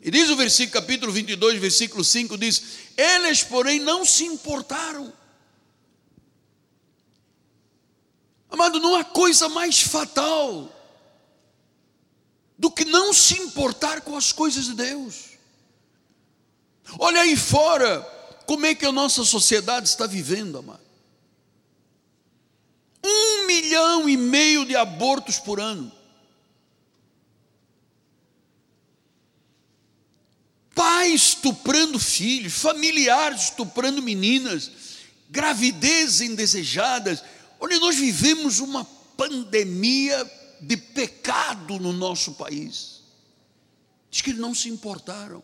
E 0.00 0.10
diz 0.10 0.30
o 0.30 0.36
versículo, 0.36 0.80
capítulo 0.80 1.12
22, 1.12 1.60
versículo 1.60 2.02
5: 2.02 2.38
diz: 2.38 2.62
Eles, 2.96 3.44
porém, 3.44 3.78
não 3.78 4.04
se 4.04 4.24
importaram. 4.24 5.12
Amado, 8.50 8.80
não 8.80 8.96
há 8.96 9.04
coisa 9.04 9.48
mais 9.48 9.80
fatal 9.80 10.74
do 12.58 12.70
que 12.70 12.84
não 12.84 13.12
se 13.12 13.38
importar 13.38 14.00
com 14.00 14.16
as 14.16 14.32
coisas 14.32 14.64
de 14.64 14.74
Deus. 14.74 15.30
Olha 16.98 17.20
aí 17.20 17.36
fora 17.36 18.00
como 18.46 18.66
é 18.66 18.74
que 18.74 18.84
a 18.84 18.90
nossa 18.90 19.24
sociedade 19.24 19.88
está 19.88 20.06
vivendo, 20.06 20.58
amado. 20.58 20.89
Um 23.04 23.46
milhão 23.46 24.08
e 24.08 24.16
meio 24.16 24.64
de 24.64 24.76
abortos 24.76 25.38
por 25.38 25.60
ano. 25.60 25.90
Pais 30.74 31.22
estuprando 31.22 31.98
filhos, 31.98 32.54
familiares 32.54 33.44
estuprando 33.44 34.02
meninas, 34.02 34.70
gravidez 35.28 36.20
indesejadas. 36.20 37.22
Olha, 37.58 37.78
nós 37.78 37.96
vivemos 37.96 38.60
uma 38.60 38.84
pandemia 39.16 40.30
de 40.60 40.76
pecado 40.76 41.78
no 41.78 41.92
nosso 41.92 42.32
país. 42.32 43.02
Diz 44.10 44.22
que 44.22 44.30
eles 44.30 44.40
não 44.40 44.54
se 44.54 44.68
importaram 44.68 45.42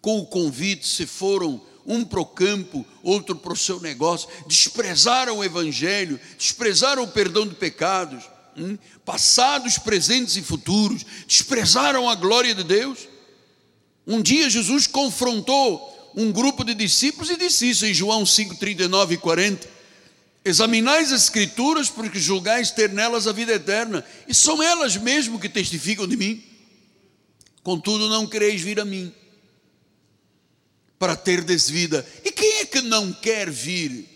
com 0.00 0.18
o 0.18 0.26
convite, 0.26 0.86
se 0.86 1.06
foram 1.06 1.60
um 1.90 2.04
para 2.04 2.20
o 2.20 2.26
campo, 2.26 2.86
outro 3.02 3.34
para 3.34 3.52
o 3.52 3.56
seu 3.56 3.80
negócio, 3.80 4.28
desprezaram 4.46 5.38
o 5.38 5.44
Evangelho, 5.44 6.20
desprezaram 6.38 7.02
o 7.02 7.08
perdão 7.08 7.46
de 7.46 7.54
pecados, 7.54 8.24
hum? 8.56 8.78
passados, 9.04 9.78
presentes 9.78 10.36
e 10.36 10.42
futuros, 10.42 11.04
desprezaram 11.26 12.08
a 12.08 12.14
glória 12.14 12.54
de 12.54 12.64
Deus. 12.64 13.08
Um 14.06 14.22
dia 14.22 14.48
Jesus 14.48 14.86
confrontou 14.86 16.12
um 16.16 16.32
grupo 16.32 16.64
de 16.64 16.74
discípulos 16.74 17.30
e 17.30 17.36
disse 17.36 17.68
isso 17.68 17.86
em 17.86 17.94
João 17.94 18.24
5, 18.24 18.56
39 18.56 19.14
e 19.14 19.18
40 19.18 19.80
Examinais 20.44 21.12
as 21.12 21.24
Escrituras, 21.24 21.90
porque 21.90 22.18
julgais 22.18 22.70
ter 22.70 22.90
nelas 22.90 23.26
a 23.26 23.32
vida 23.32 23.52
eterna, 23.52 24.04
e 24.26 24.34
são 24.34 24.62
elas 24.62 24.96
mesmo 24.96 25.38
que 25.38 25.48
testificam 25.48 26.08
de 26.08 26.16
mim. 26.16 26.42
Contudo, 27.62 28.08
não 28.08 28.26
quereis 28.26 28.62
vir 28.62 28.80
a 28.80 28.84
mim, 28.84 29.12
para 31.00 31.16
ter 31.16 31.42
desvida. 31.42 32.06
E 32.22 32.30
quem 32.30 32.58
é 32.58 32.66
que 32.66 32.82
não 32.82 33.10
quer 33.10 33.50
vir 33.50 34.06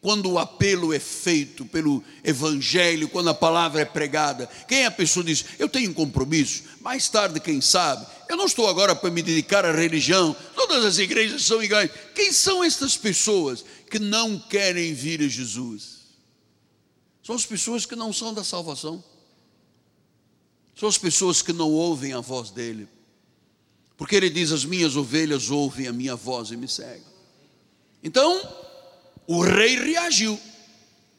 quando 0.00 0.30
o 0.30 0.38
apelo 0.38 0.94
é 0.94 1.00
feito 1.00 1.66
pelo 1.66 2.02
Evangelho, 2.22 3.08
quando 3.08 3.30
a 3.30 3.34
palavra 3.34 3.82
é 3.82 3.84
pregada? 3.84 4.48
Quem 4.68 4.82
é 4.82 4.86
a 4.86 4.90
pessoa 4.90 5.24
que 5.24 5.32
diz, 5.32 5.44
eu 5.58 5.68
tenho 5.68 5.90
um 5.90 5.94
compromisso, 5.94 6.62
mais 6.80 7.08
tarde, 7.08 7.40
quem 7.40 7.60
sabe, 7.60 8.06
eu 8.28 8.36
não 8.36 8.46
estou 8.46 8.68
agora 8.68 8.94
para 8.94 9.10
me 9.10 9.20
dedicar 9.20 9.64
à 9.64 9.72
religião, 9.72 10.34
todas 10.54 10.84
as 10.84 10.98
igrejas 10.98 11.44
são 11.44 11.60
iguais. 11.60 11.90
Quem 12.14 12.32
são 12.32 12.62
estas 12.62 12.96
pessoas 12.96 13.64
que 13.90 13.98
não 13.98 14.38
querem 14.38 14.94
vir 14.94 15.20
a 15.20 15.28
Jesus? 15.28 15.98
São 17.24 17.34
as 17.34 17.44
pessoas 17.44 17.84
que 17.84 17.96
não 17.96 18.12
são 18.12 18.32
da 18.32 18.44
salvação, 18.44 19.02
são 20.76 20.88
as 20.88 20.96
pessoas 20.96 21.42
que 21.42 21.52
não 21.52 21.72
ouvem 21.72 22.12
a 22.12 22.20
voz 22.20 22.50
dEle, 22.50 22.88
porque 23.98 24.16
Ele 24.16 24.30
diz: 24.30 24.52
As 24.52 24.64
minhas 24.64 24.96
ovelhas 24.96 25.50
ouvem 25.50 25.88
a 25.88 25.92
minha 25.92 26.16
voz 26.16 26.50
e 26.50 26.56
me 26.56 26.68
seguem. 26.68 27.02
Então, 28.02 28.40
o 29.26 29.42
rei 29.42 29.76
reagiu, 29.76 30.40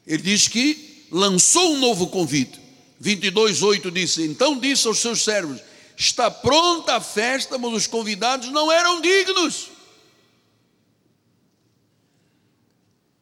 ele 0.07 0.23
diz 0.23 0.47
que 0.47 1.05
lançou 1.11 1.73
um 1.73 1.80
novo 1.80 2.07
convite. 2.07 2.59
22:8 3.03 3.91
disse: 3.91 4.23
Então 4.23 4.57
disse 4.57 4.88
aos 4.88 4.99
seus 4.99 5.23
servos: 5.23 5.61
Está 5.95 6.32
pronta 6.32 6.95
a 6.95 7.01
festa, 7.01 7.57
mas 7.57 7.73
os 7.73 7.86
convidados 7.86 8.49
não 8.49 8.71
eram 8.71 9.01
dignos. 9.01 9.69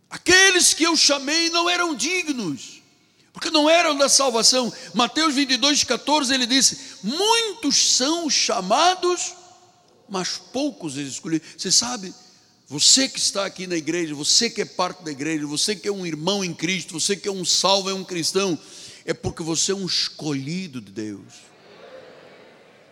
Aqueles 0.09 0.73
que 0.73 0.83
eu 0.83 0.95
chamei 0.95 1.49
não 1.49 1.69
eram 1.69 1.93
dignos, 1.93 2.81
porque 3.33 3.49
não 3.49 3.69
eram 3.69 3.97
da 3.97 4.07
salvação. 4.07 4.71
Mateus 4.93 5.35
22, 5.35 5.83
14, 5.83 6.33
ele 6.33 6.45
disse: 6.45 6.99
Muitos 7.03 7.95
são 7.95 8.29
chamados, 8.29 9.33
mas 10.09 10.37
poucos 10.37 10.97
eles 10.97 11.13
escolhidos. 11.13 11.47
Você 11.57 11.71
sabe, 11.71 12.13
você 12.67 13.07
que 13.07 13.19
está 13.19 13.45
aqui 13.45 13.65
na 13.65 13.75
igreja, 13.75 14.13
você 14.13 14.49
que 14.49 14.61
é 14.61 14.65
parte 14.65 15.03
da 15.03 15.11
igreja, 15.11 15.47
você 15.47 15.75
que 15.75 15.87
é 15.87 15.91
um 15.91 16.05
irmão 16.05 16.43
em 16.43 16.53
Cristo, 16.53 16.99
você 16.99 17.15
que 17.15 17.27
é 17.27 17.31
um 17.31 17.45
salvo, 17.45 17.89
é 17.89 17.93
um 17.93 18.03
cristão, 18.03 18.59
é 19.05 19.13
porque 19.13 19.41
você 19.41 19.71
é 19.71 19.75
um 19.75 19.85
escolhido 19.85 20.81
de 20.81 20.91
Deus. 20.91 21.33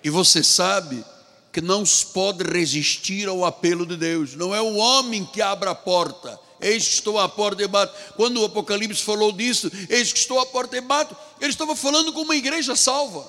E 0.04 0.10
você 0.10 0.44
sabe 0.44 1.04
que 1.52 1.62
não 1.62 1.86
se 1.86 2.06
pode 2.08 2.44
resistir 2.44 3.28
ao 3.28 3.44
apelo 3.44 3.86
de 3.86 3.98
Deus. 3.98 4.36
Não 4.36 4.54
é 4.54 4.62
o 4.62 4.76
homem 4.76 5.26
que 5.26 5.42
abre 5.42 5.68
a 5.68 5.76
porta. 5.76 6.40
Eis 6.60 6.88
que 6.88 6.94
estou 6.96 7.20
à 7.20 7.28
porta 7.28 7.64
e 7.64 7.68
bato. 7.68 7.94
Quando 8.16 8.42
o 8.42 8.46
Apocalipse 8.46 9.02
falou 9.02 9.32
disso, 9.32 9.72
eis 9.90 10.14
que 10.14 10.20
estou 10.20 10.40
à 10.40 10.46
porta 10.46 10.78
e 10.78 10.82
bato, 10.82 11.16
ele 11.40 11.52
estava 11.52 11.76
falando 11.76 12.14
com 12.14 12.22
uma 12.22 12.36
igreja 12.36 12.76
salva. 12.76 13.26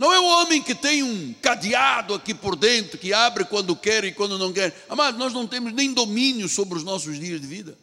Não 0.00 0.14
é 0.14 0.18
o 0.18 0.24
homem 0.24 0.62
que 0.62 0.74
tem 0.74 1.02
um 1.02 1.34
cadeado 1.42 2.14
aqui 2.14 2.32
por 2.32 2.56
dentro, 2.56 2.96
que 2.96 3.12
abre 3.12 3.44
quando 3.44 3.76
quer 3.76 4.02
e 4.02 4.10
quando 4.10 4.38
não 4.38 4.50
quer. 4.50 4.74
Amado, 4.88 5.18
nós 5.18 5.30
não 5.30 5.46
temos 5.46 5.74
nem 5.74 5.92
domínio 5.92 6.48
sobre 6.48 6.78
os 6.78 6.82
nossos 6.82 7.20
dias 7.20 7.38
de 7.38 7.46
vida. 7.46 7.76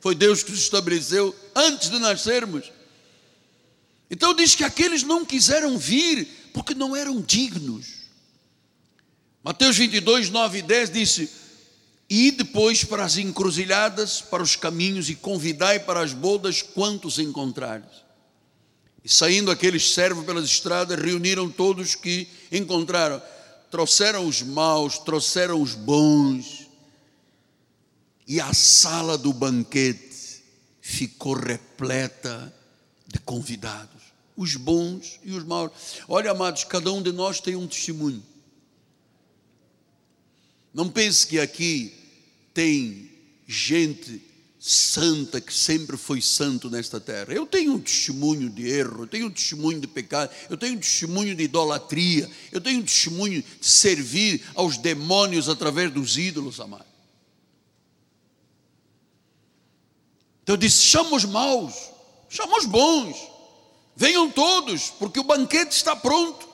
Foi 0.00 0.14
Deus 0.14 0.42
que 0.42 0.50
os 0.50 0.58
estabeleceu 0.58 1.36
antes 1.54 1.90
de 1.90 1.98
nascermos. 1.98 2.72
Então 4.10 4.32
diz 4.32 4.54
que 4.54 4.64
aqueles 4.64 5.02
não 5.02 5.26
quiseram 5.26 5.76
vir 5.76 6.26
porque 6.54 6.74
não 6.74 6.96
eram 6.96 7.20
dignos. 7.20 7.86
Mateus 9.44 9.76
22, 9.76 10.30
9 10.30 10.60
e 10.60 10.62
10 10.62 10.90
disse: 10.90 11.30
E 12.08 12.30
depois 12.30 12.82
para 12.82 13.04
as 13.04 13.18
encruzilhadas, 13.18 14.22
para 14.22 14.42
os 14.42 14.56
caminhos, 14.56 15.10
e 15.10 15.14
convidai 15.14 15.80
para 15.80 16.00
as 16.00 16.14
bodas 16.14 16.62
quantos 16.62 17.18
encontrares. 17.18 18.11
E 19.04 19.08
saindo 19.08 19.50
aqueles 19.50 19.92
servos 19.94 20.24
pelas 20.24 20.44
estradas, 20.44 20.98
reuniram 20.98 21.48
todos 21.50 21.94
que 21.94 22.28
encontraram. 22.50 23.20
Trouxeram 23.70 24.26
os 24.26 24.42
maus, 24.42 24.98
trouxeram 24.98 25.60
os 25.60 25.74
bons. 25.74 26.68
E 28.26 28.40
a 28.40 28.52
sala 28.52 29.18
do 29.18 29.32
banquete 29.32 30.42
ficou 30.80 31.34
repleta 31.34 32.54
de 33.06 33.18
convidados 33.20 34.02
os 34.36 34.56
bons 34.56 35.20
e 35.22 35.32
os 35.32 35.44
maus. 35.44 35.72
Olha, 36.08 36.30
amados, 36.30 36.64
cada 36.64 36.92
um 36.92 37.02
de 37.02 37.12
nós 37.12 37.40
tem 37.40 37.56
um 37.56 37.66
testemunho. 37.66 38.22
Não 40.72 40.88
pense 40.88 41.26
que 41.26 41.38
aqui 41.38 41.94
tem 42.54 43.10
gente 43.46 44.22
santa 44.64 45.40
que 45.40 45.52
sempre 45.52 45.96
foi 45.96 46.22
santo 46.22 46.70
nesta 46.70 47.00
terra. 47.00 47.32
Eu 47.32 47.44
tenho 47.44 47.72
um 47.72 47.80
testemunho 47.80 48.48
de 48.48 48.68
erro, 48.68 49.02
eu 49.02 49.06
tenho 49.08 49.26
um 49.26 49.30
testemunho 49.30 49.80
de 49.80 49.88
pecado, 49.88 50.32
eu 50.48 50.56
tenho 50.56 50.76
um 50.76 50.78
testemunho 50.78 51.34
de 51.34 51.42
idolatria, 51.42 52.30
eu 52.52 52.60
tenho 52.60 52.78
um 52.78 52.84
testemunho 52.84 53.42
de 53.42 53.66
servir 53.66 54.40
aos 54.54 54.76
demônios 54.78 55.48
através 55.48 55.92
dos 55.92 56.16
ídolos, 56.16 56.60
amado. 56.60 56.86
Então 60.44 60.54
eu 60.54 60.56
disse: 60.56 60.84
chama 60.84 61.16
os 61.16 61.24
maus, 61.24 61.74
chama 62.28 62.56
os 62.56 62.64
bons. 62.64 63.16
Venham 63.96 64.30
todos, 64.30 64.90
porque 64.90 65.18
o 65.18 65.24
banquete 65.24 65.74
está 65.74 65.96
pronto. 65.96 66.48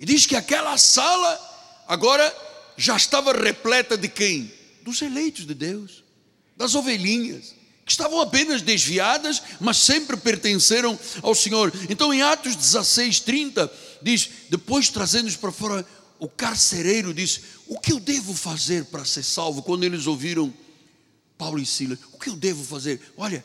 E 0.00 0.06
diz 0.06 0.24
que 0.24 0.36
aquela 0.36 0.78
sala 0.78 1.84
agora 1.86 2.34
já 2.78 2.96
estava 2.96 3.32
repleta 3.34 3.94
de 3.94 4.08
quem? 4.08 4.50
Dos 4.80 5.02
eleitos 5.02 5.46
de 5.46 5.54
Deus, 5.54 6.05
das 6.56 6.74
ovelhinhas, 6.74 7.54
que 7.84 7.92
estavam 7.92 8.20
apenas 8.20 8.62
desviadas, 8.62 9.42
mas 9.60 9.76
sempre 9.76 10.16
pertenceram 10.16 10.98
ao 11.22 11.34
Senhor. 11.34 11.72
Então, 11.88 12.12
em 12.12 12.22
Atos 12.22 12.56
16, 12.56 13.20
30, 13.20 13.72
diz: 14.02 14.28
depois 14.50 14.88
trazendo-os 14.88 15.36
para 15.36 15.52
fora, 15.52 15.86
o 16.18 16.28
carcereiro 16.28 17.14
disse: 17.14 17.42
O 17.68 17.78
que 17.78 17.92
eu 17.92 18.00
devo 18.00 18.34
fazer 18.34 18.86
para 18.86 19.04
ser 19.04 19.22
salvo? 19.22 19.62
Quando 19.62 19.84
eles 19.84 20.06
ouviram 20.06 20.52
Paulo 21.38 21.58
e 21.58 21.66
Silas, 21.66 21.98
o 22.12 22.18
que 22.18 22.28
eu 22.28 22.36
devo 22.36 22.64
fazer? 22.64 23.00
Olha, 23.16 23.44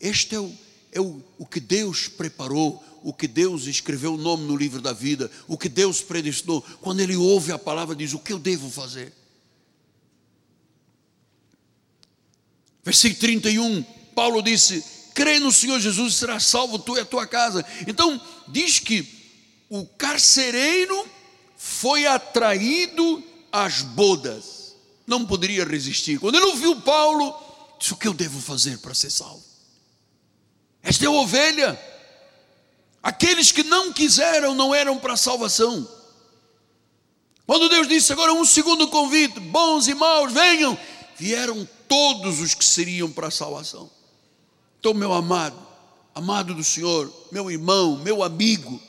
este 0.00 0.34
é 0.34 0.40
o, 0.40 0.52
é 0.92 1.00
o, 1.00 1.22
o 1.38 1.46
que 1.46 1.58
Deus 1.58 2.06
preparou, 2.06 2.82
o 3.02 3.12
que 3.12 3.26
Deus 3.26 3.66
escreveu 3.66 4.14
o 4.14 4.18
nome 4.18 4.44
no 4.44 4.56
livro 4.56 4.80
da 4.80 4.92
vida, 4.92 5.30
o 5.48 5.58
que 5.58 5.68
Deus 5.68 6.00
predestinou. 6.00 6.62
Quando 6.80 7.00
ele 7.00 7.16
ouve 7.16 7.50
a 7.50 7.58
palavra, 7.58 7.96
diz: 7.96 8.12
O 8.12 8.18
que 8.18 8.32
eu 8.32 8.38
devo 8.38 8.70
fazer? 8.70 9.12
Versículo 12.84 13.20
31, 13.20 13.82
Paulo 14.14 14.42
disse: 14.42 14.84
crê 15.14 15.38
no 15.38 15.52
Senhor 15.52 15.78
Jesus 15.80 16.14
e 16.14 16.16
serás 16.16 16.44
salvo 16.44 16.78
tu 16.78 16.96
e 16.96 17.00
a 17.00 17.04
tua 17.04 17.26
casa. 17.26 17.64
Então, 17.86 18.20
diz 18.48 18.78
que 18.78 19.06
o 19.68 19.86
carcereiro 19.86 21.06
foi 21.56 22.06
atraído 22.06 23.22
às 23.50 23.82
bodas, 23.82 24.74
não 25.06 25.24
poderia 25.24 25.64
resistir. 25.64 26.18
Quando 26.18 26.36
ele 26.36 26.46
ouviu 26.46 26.80
Paulo, 26.80 27.34
disse: 27.78 27.92
O 27.92 27.96
que 27.96 28.08
eu 28.08 28.14
devo 28.14 28.40
fazer 28.40 28.78
para 28.78 28.94
ser 28.94 29.10
salvo? 29.10 29.42
Esta 30.82 31.04
é 31.04 31.08
a 31.08 31.12
ovelha. 31.12 31.80
Aqueles 33.02 33.50
que 33.50 33.64
não 33.64 33.92
quiseram 33.92 34.54
não 34.54 34.74
eram 34.74 34.98
para 34.98 35.16
salvação. 35.16 35.88
Quando 37.46 37.68
Deus 37.68 37.88
disse 37.88 38.12
agora 38.12 38.32
um 38.32 38.44
segundo 38.44 38.86
convite, 38.88 39.40
bons 39.40 39.88
e 39.88 39.94
maus, 39.94 40.32
venham, 40.32 40.78
vieram 41.18 41.68
todos 41.92 42.40
os 42.40 42.54
que 42.54 42.64
seriam 42.64 43.12
para 43.12 43.26
a 43.26 43.30
salvação. 43.30 43.90
Então, 44.80 44.94
meu 44.94 45.12
amado, 45.12 45.58
amado 46.14 46.54
do 46.54 46.64
Senhor, 46.64 47.12
meu 47.30 47.50
irmão, 47.50 47.98
meu 47.98 48.22
amigo, 48.22 48.80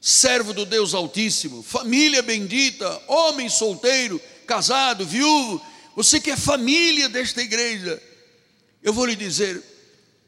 servo 0.00 0.52
do 0.52 0.66
Deus 0.66 0.92
Altíssimo, 0.92 1.62
família 1.62 2.22
bendita, 2.22 3.00
homem 3.06 3.48
solteiro, 3.48 4.20
casado, 4.48 5.06
viúvo, 5.06 5.64
você 5.94 6.18
que 6.18 6.28
é 6.28 6.36
família 6.36 7.08
desta 7.08 7.40
igreja, 7.40 8.02
eu 8.82 8.92
vou 8.92 9.06
lhe 9.06 9.14
dizer: 9.14 9.62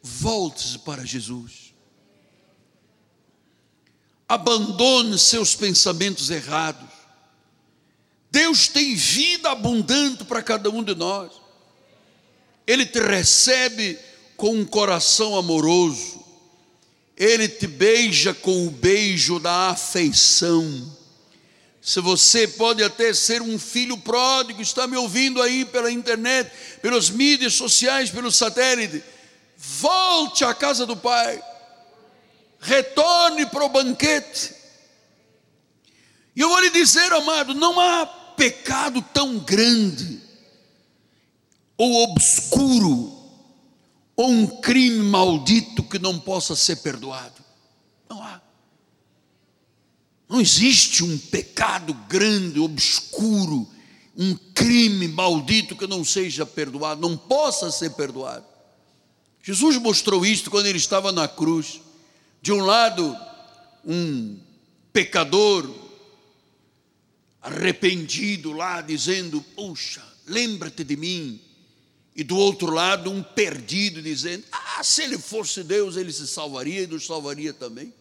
volte-se 0.00 0.78
para 0.78 1.04
Jesus, 1.04 1.74
abandone 4.28 5.18
seus 5.18 5.56
pensamentos 5.56 6.30
errados. 6.30 6.88
Deus 8.30 8.68
tem 8.68 8.94
vida 8.94 9.50
abundante 9.50 10.24
para 10.24 10.40
cada 10.40 10.70
um 10.70 10.84
de 10.84 10.94
nós. 10.94 11.41
Ele 12.66 12.86
te 12.86 13.00
recebe 13.00 13.98
com 14.36 14.54
um 14.54 14.64
coração 14.64 15.36
amoroso, 15.36 16.22
Ele 17.16 17.48
te 17.48 17.66
beija 17.66 18.32
com 18.32 18.66
o 18.66 18.70
beijo 18.70 19.38
da 19.38 19.70
afeição. 19.70 20.98
Se 21.80 22.00
você 22.00 22.46
pode 22.46 22.82
até 22.82 23.12
ser 23.12 23.42
um 23.42 23.58
filho 23.58 23.98
pródigo, 23.98 24.62
está 24.62 24.86
me 24.86 24.96
ouvindo 24.96 25.42
aí 25.42 25.64
pela 25.64 25.90
internet, 25.90 26.50
pelas 26.80 27.10
mídias 27.10 27.54
sociais, 27.54 28.08
pelo 28.08 28.30
satélite, 28.30 29.02
volte 29.56 30.44
à 30.44 30.54
casa 30.54 30.86
do 30.86 30.96
Pai, 30.96 31.42
retorne 32.60 33.46
para 33.46 33.64
o 33.64 33.68
banquete. 33.68 34.54
E 36.36 36.40
eu 36.40 36.48
vou 36.48 36.60
lhe 36.60 36.70
dizer, 36.70 37.12
amado, 37.12 37.52
não 37.52 37.78
há 37.78 38.06
pecado 38.06 39.02
tão 39.12 39.38
grande 39.40 40.21
ou 41.76 42.04
obscuro, 42.04 43.12
ou 44.16 44.28
um 44.30 44.46
crime 44.60 45.02
maldito 45.02 45.82
que 45.82 45.98
não 45.98 46.18
possa 46.18 46.54
ser 46.54 46.76
perdoado. 46.76 47.42
Não 48.08 48.22
há. 48.22 48.40
Não 50.28 50.40
existe 50.40 51.02
um 51.02 51.18
pecado 51.18 51.92
grande, 52.08 52.60
obscuro, 52.60 53.68
um 54.16 54.36
crime 54.54 55.08
maldito 55.08 55.76
que 55.76 55.86
não 55.86 56.04
seja 56.04 56.46
perdoado, 56.46 57.00
não 57.00 57.16
possa 57.16 57.70
ser 57.70 57.90
perdoado. 57.90 58.44
Jesus 59.42 59.76
mostrou 59.78 60.24
isto 60.24 60.50
quando 60.50 60.66
ele 60.66 60.78
estava 60.78 61.10
na 61.10 61.26
cruz. 61.26 61.80
De 62.40 62.52
um 62.52 62.60
lado, 62.64 63.16
um 63.84 64.38
pecador 64.92 65.68
arrependido 67.40 68.52
lá, 68.52 68.80
dizendo: 68.80 69.40
Puxa, 69.56 70.02
lembra-te 70.26 70.84
de 70.84 70.96
mim 70.96 71.40
e 72.14 72.22
do 72.22 72.36
outro 72.36 72.70
lado, 72.70 73.10
um 73.10 73.22
perdido 73.22 74.02
dizendo: 74.02 74.44
Ah, 74.52 74.84
se 74.84 75.02
ele 75.02 75.18
fosse 75.18 75.62
Deus, 75.62 75.96
ele 75.96 76.12
se 76.12 76.26
salvaria 76.26 76.82
e 76.82 76.86
nos 76.86 77.06
salvaria 77.06 77.52
também. 77.52 77.92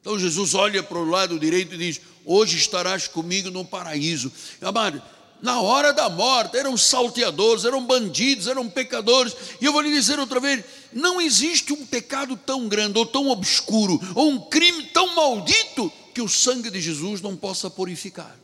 Então 0.00 0.18
Jesus 0.18 0.54
olha 0.54 0.82
para 0.82 0.98
o 0.98 1.08
lado 1.08 1.38
direito 1.38 1.74
e 1.74 1.78
diz: 1.78 2.00
Hoje 2.24 2.58
estarás 2.58 3.08
comigo 3.08 3.50
no 3.50 3.64
paraíso. 3.64 4.30
Amado, 4.60 5.02
na 5.40 5.62
hora 5.62 5.92
da 5.92 6.10
morte, 6.10 6.58
eram 6.58 6.76
salteadores, 6.76 7.64
eram 7.64 7.86
bandidos, 7.86 8.46
eram 8.46 8.68
pecadores. 8.68 9.34
E 9.60 9.64
eu 9.64 9.72
vou 9.72 9.80
lhe 9.80 9.90
dizer 9.90 10.18
outra 10.18 10.38
vez: 10.38 10.62
não 10.92 11.22
existe 11.22 11.72
um 11.72 11.86
pecado 11.86 12.36
tão 12.36 12.68
grande, 12.68 12.98
ou 12.98 13.06
tão 13.06 13.30
obscuro, 13.30 13.98
ou 14.14 14.28
um 14.28 14.38
crime 14.50 14.84
tão 14.92 15.14
maldito, 15.14 15.90
que 16.12 16.20
o 16.20 16.28
sangue 16.28 16.70
de 16.70 16.80
Jesus 16.80 17.22
não 17.22 17.34
possa 17.34 17.70
purificar 17.70 18.43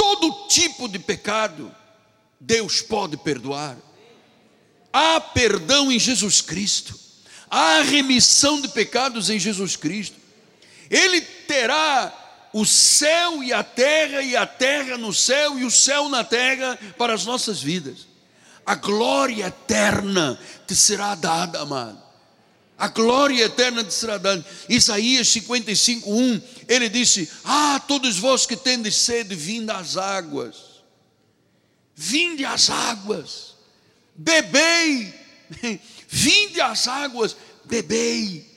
todo 0.00 0.48
tipo 0.48 0.88
de 0.88 0.98
pecado, 0.98 1.70
Deus 2.40 2.80
pode 2.80 3.18
perdoar. 3.18 3.76
Há 4.90 5.20
perdão 5.20 5.92
em 5.92 5.98
Jesus 5.98 6.40
Cristo, 6.40 6.98
há 7.50 7.82
remissão 7.82 8.62
de 8.62 8.68
pecados 8.68 9.28
em 9.28 9.38
Jesus 9.38 9.76
Cristo. 9.76 10.16
Ele 10.88 11.20
terá 11.20 12.48
o 12.50 12.64
céu 12.64 13.44
e 13.44 13.52
a 13.52 13.62
terra, 13.62 14.22
e 14.22 14.34
a 14.34 14.46
terra 14.46 14.96
no 14.96 15.12
céu, 15.12 15.58
e 15.58 15.66
o 15.66 15.70
céu 15.70 16.08
na 16.08 16.24
terra 16.24 16.78
para 16.96 17.12
as 17.12 17.26
nossas 17.26 17.60
vidas. 17.60 18.08
A 18.64 18.76
glória 18.76 19.48
eterna 19.48 20.40
te 20.66 20.74
será 20.74 21.14
dada, 21.14 21.60
amado 21.60 22.10
a 22.80 22.88
glória 22.88 23.44
eterna 23.44 23.84
de 23.84 23.92
será 23.92 24.16
dada. 24.16 24.42
Isaías 24.66 25.28
55, 25.28 26.10
1, 26.10 26.40
ele 26.70 26.88
disse: 26.88 27.28
Ah, 27.44 27.82
todos 27.88 28.16
vós 28.16 28.46
que 28.46 28.56
tendes 28.56 28.94
sede, 28.94 29.34
vinde 29.34 29.72
às 29.72 29.96
águas, 29.96 30.56
vinde 31.96 32.44
às 32.44 32.70
águas, 32.70 33.56
bebei, 34.14 35.12
vinde 36.08 36.60
às 36.60 36.86
águas, 36.86 37.36
bebei. 37.64 38.48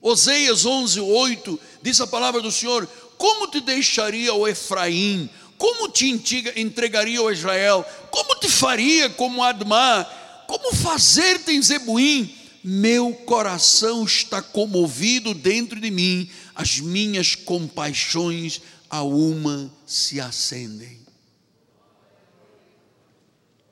Oseias 0.00 0.64
11, 0.64 1.00
8, 1.00 1.60
diz 1.82 2.00
a 2.00 2.06
palavra 2.06 2.40
do 2.40 2.52
Senhor: 2.52 2.86
Como 3.18 3.48
te 3.48 3.60
deixaria 3.60 4.32
o 4.32 4.46
Efraim? 4.46 5.28
Como 5.58 5.88
te 5.88 6.06
entregaria 6.54 7.20
o 7.20 7.32
Israel? 7.32 7.84
Como 8.12 8.36
te 8.36 8.48
faria 8.48 9.10
como 9.10 9.42
Admar? 9.42 10.44
Como 10.46 10.72
fazer-te 10.72 11.50
em 11.50 11.62
Zebuim? 11.62 12.32
Meu 12.68 13.14
coração 13.14 14.04
está 14.04 14.42
comovido 14.42 15.32
dentro 15.32 15.80
de 15.80 15.88
mim, 15.88 16.28
as 16.52 16.80
minhas 16.80 17.36
compaixões 17.36 18.60
a 18.90 19.04
uma 19.04 19.72
se 19.86 20.20
acendem. 20.20 20.98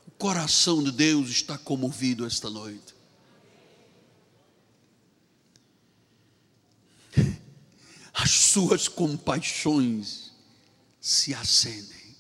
O 0.06 0.12
coração 0.12 0.80
de 0.80 0.92
Deus 0.92 1.28
está 1.28 1.58
comovido 1.58 2.24
esta 2.24 2.48
noite. 2.48 2.94
As 8.14 8.30
suas 8.30 8.86
compaixões 8.86 10.30
se 11.00 11.34
acendem. 11.34 12.14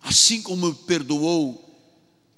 Assim 0.00 0.40
como 0.40 0.74
perdoou 0.74 1.69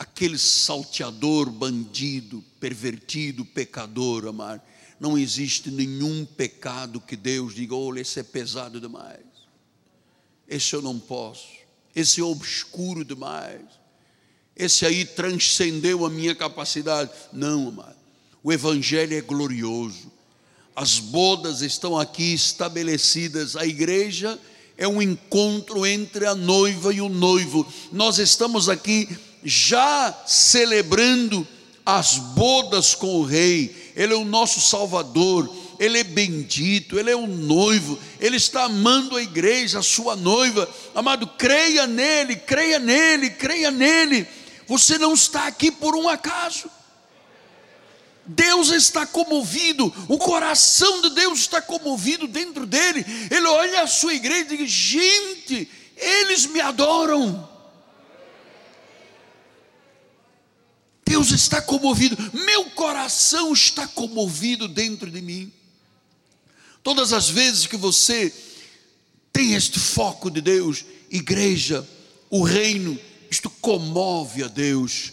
aquele 0.03 0.37
salteador, 0.37 1.49
bandido, 1.49 2.45
pervertido, 2.59 3.45
pecador, 3.45 4.27
amar. 4.27 4.63
Não 4.99 5.17
existe 5.17 5.71
nenhum 5.71 6.25
pecado 6.25 7.01
que 7.01 7.17
Deus 7.17 7.55
diga, 7.55 7.75
olha, 7.75 8.01
esse 8.01 8.19
é 8.19 8.23
pesado 8.23 8.81
demais. 8.81 9.25
Esse 10.49 10.75
eu 10.75 10.83
não 10.83 10.99
posso. 10.99 11.49
Esse 11.95 12.21
é 12.21 12.25
obscuro 12.25 13.05
demais. 13.05 13.63
Esse 14.57 14.85
aí 14.85 15.05
transcendeu 15.05 16.05
a 16.05 16.11
minha 16.11 16.35
capacidade. 16.35 17.11
Não, 17.33 17.69
amado. 17.69 17.97
O 18.43 18.53
Evangelho 18.53 19.17
é 19.17 19.21
glorioso. 19.21 20.11
As 20.75 20.99
bodas 20.99 21.63
estão 21.63 21.97
aqui 21.99 22.35
estabelecidas. 22.35 23.57
A 23.57 23.65
igreja 23.65 24.39
é 24.77 24.89
um 24.89 25.01
encontro 25.01 25.87
entre 25.87 26.27
a 26.27 26.35
noiva 26.35 26.93
e 26.93 27.01
o 27.01 27.09
noivo. 27.09 27.67
Nós 27.93 28.19
estamos 28.19 28.69
aqui 28.69 29.09
já 29.45 30.15
celebrando 30.27 31.47
as 31.85 32.19
bodas 32.19 32.95
com 32.95 33.17
o 33.17 33.25
Rei, 33.25 33.93
Ele 33.97 34.13
é 34.13 34.17
o 34.17 34.25
nosso 34.25 34.61
Salvador, 34.61 35.53
Ele 35.79 35.99
é 35.99 36.05
bendito, 36.05 36.99
Ele 36.99 37.11
é 37.11 37.17
o 37.17 37.27
noivo, 37.27 37.99
Ele 38.21 38.37
está 38.37 38.65
amando 38.65 39.17
a 39.17 39.23
igreja, 39.23 39.81
a 39.81 39.83
sua 39.83 40.15
noiva, 40.15 40.69
amado, 40.95 41.27
creia 41.27 41.87
nele, 41.87 42.37
creia 42.37 42.79
nele, 42.79 43.31
creia 43.31 43.71
nele. 43.71 44.27
você 44.67 44.97
não 44.97 45.15
está 45.15 45.47
aqui 45.47 45.71
por 45.71 45.97
um 45.97 46.09
acaso. 46.09 46.71
Deus 48.25 48.71
está 48.71 49.05
comovido, 49.05 49.93
o 50.09 50.17
coração 50.17 51.01
de 51.01 51.11
Deus 51.11 51.41
está 51.41 51.61
comovido 51.61 52.29
dentro 52.29 52.65
dele. 52.65 53.05
Ele 53.29 53.47
olha 53.49 53.83
a 53.83 53.87
sua 53.89 54.15
igreja 54.15 54.55
e 54.55 54.59
diz: 54.59 54.71
gente, 54.71 55.69
eles 55.97 56.47
me 56.47 56.61
adoram. 56.61 57.52
Deus 61.13 61.31
está 61.31 61.61
comovido, 61.61 62.17
meu 62.33 62.71
coração 62.71 63.53
está 63.53 63.87
comovido 63.87 64.67
dentro 64.67 65.11
de 65.11 65.21
mim. 65.21 65.53
Todas 66.83 67.13
as 67.13 67.29
vezes 67.29 67.67
que 67.67 67.77
você 67.77 68.33
tem 69.31 69.53
este 69.53 69.79
foco 69.79 70.31
de 70.31 70.41
Deus, 70.41 70.87
igreja, 71.11 71.87
o 72.31 72.43
reino, 72.43 72.99
isto 73.31 73.51
comove 73.51 74.43
a 74.43 74.49
Deus. 74.49 75.13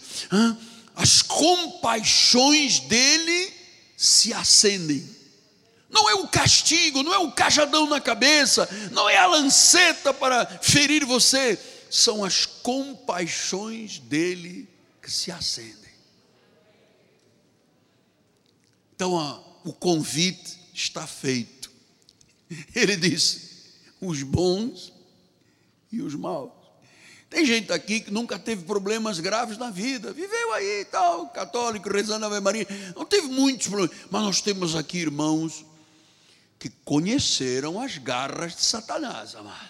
As 0.96 1.22
compaixões 1.22 2.80
dele 2.80 3.52
se 3.98 4.32
acendem. 4.32 5.06
Não 5.90 6.10
é 6.10 6.14
o 6.14 6.30
castigo, 6.30 7.04
não 7.04 7.14
é 7.14 7.18
o 7.18 7.34
cajadão 7.34 7.90
na 7.90 8.00
cabeça, 8.00 8.70
não 8.94 9.10
é 9.10 9.18
a 9.18 9.28
lanceta 9.28 10.14
para 10.14 10.46
ferir 10.62 11.04
você, 11.04 11.60
são 11.92 12.24
as 12.24 12.46
compaixões 12.46 14.00
dele 14.00 14.66
que 15.02 15.12
se 15.12 15.30
acendem. 15.30 15.89
Então, 19.00 19.14
ó, 19.14 19.40
o 19.64 19.72
convite 19.72 20.60
está 20.74 21.08
feito. 21.08 21.72
Ele 22.76 22.98
disse: 22.98 23.70
os 24.02 24.24
bons 24.24 24.92
e 25.90 26.02
os 26.02 26.16
maus. 26.16 26.52
Tem 27.30 27.46
gente 27.46 27.72
aqui 27.72 28.02
que 28.02 28.12
nunca 28.12 28.38
teve 28.38 28.66
problemas 28.66 29.22
graves 29.22 29.58
na 29.58 29.70
vida, 29.70 30.12
viveu 30.12 30.52
aí 30.52 30.84
tal, 30.92 31.30
católico, 31.30 31.88
rezando 31.88 32.26
a 32.26 32.28
Ave 32.28 32.42
Maria, 32.42 32.68
não 32.94 33.06
teve 33.06 33.28
muitos 33.28 33.68
problemas, 33.68 33.96
mas 34.12 34.22
nós 34.22 34.42
temos 34.42 34.76
aqui 34.76 34.98
irmãos 34.98 35.64
que 36.60 36.70
conheceram 36.84 37.80
as 37.80 37.98
garras 37.98 38.54
de 38.54 38.64
Satanás, 38.64 39.34
amado. 39.34 39.70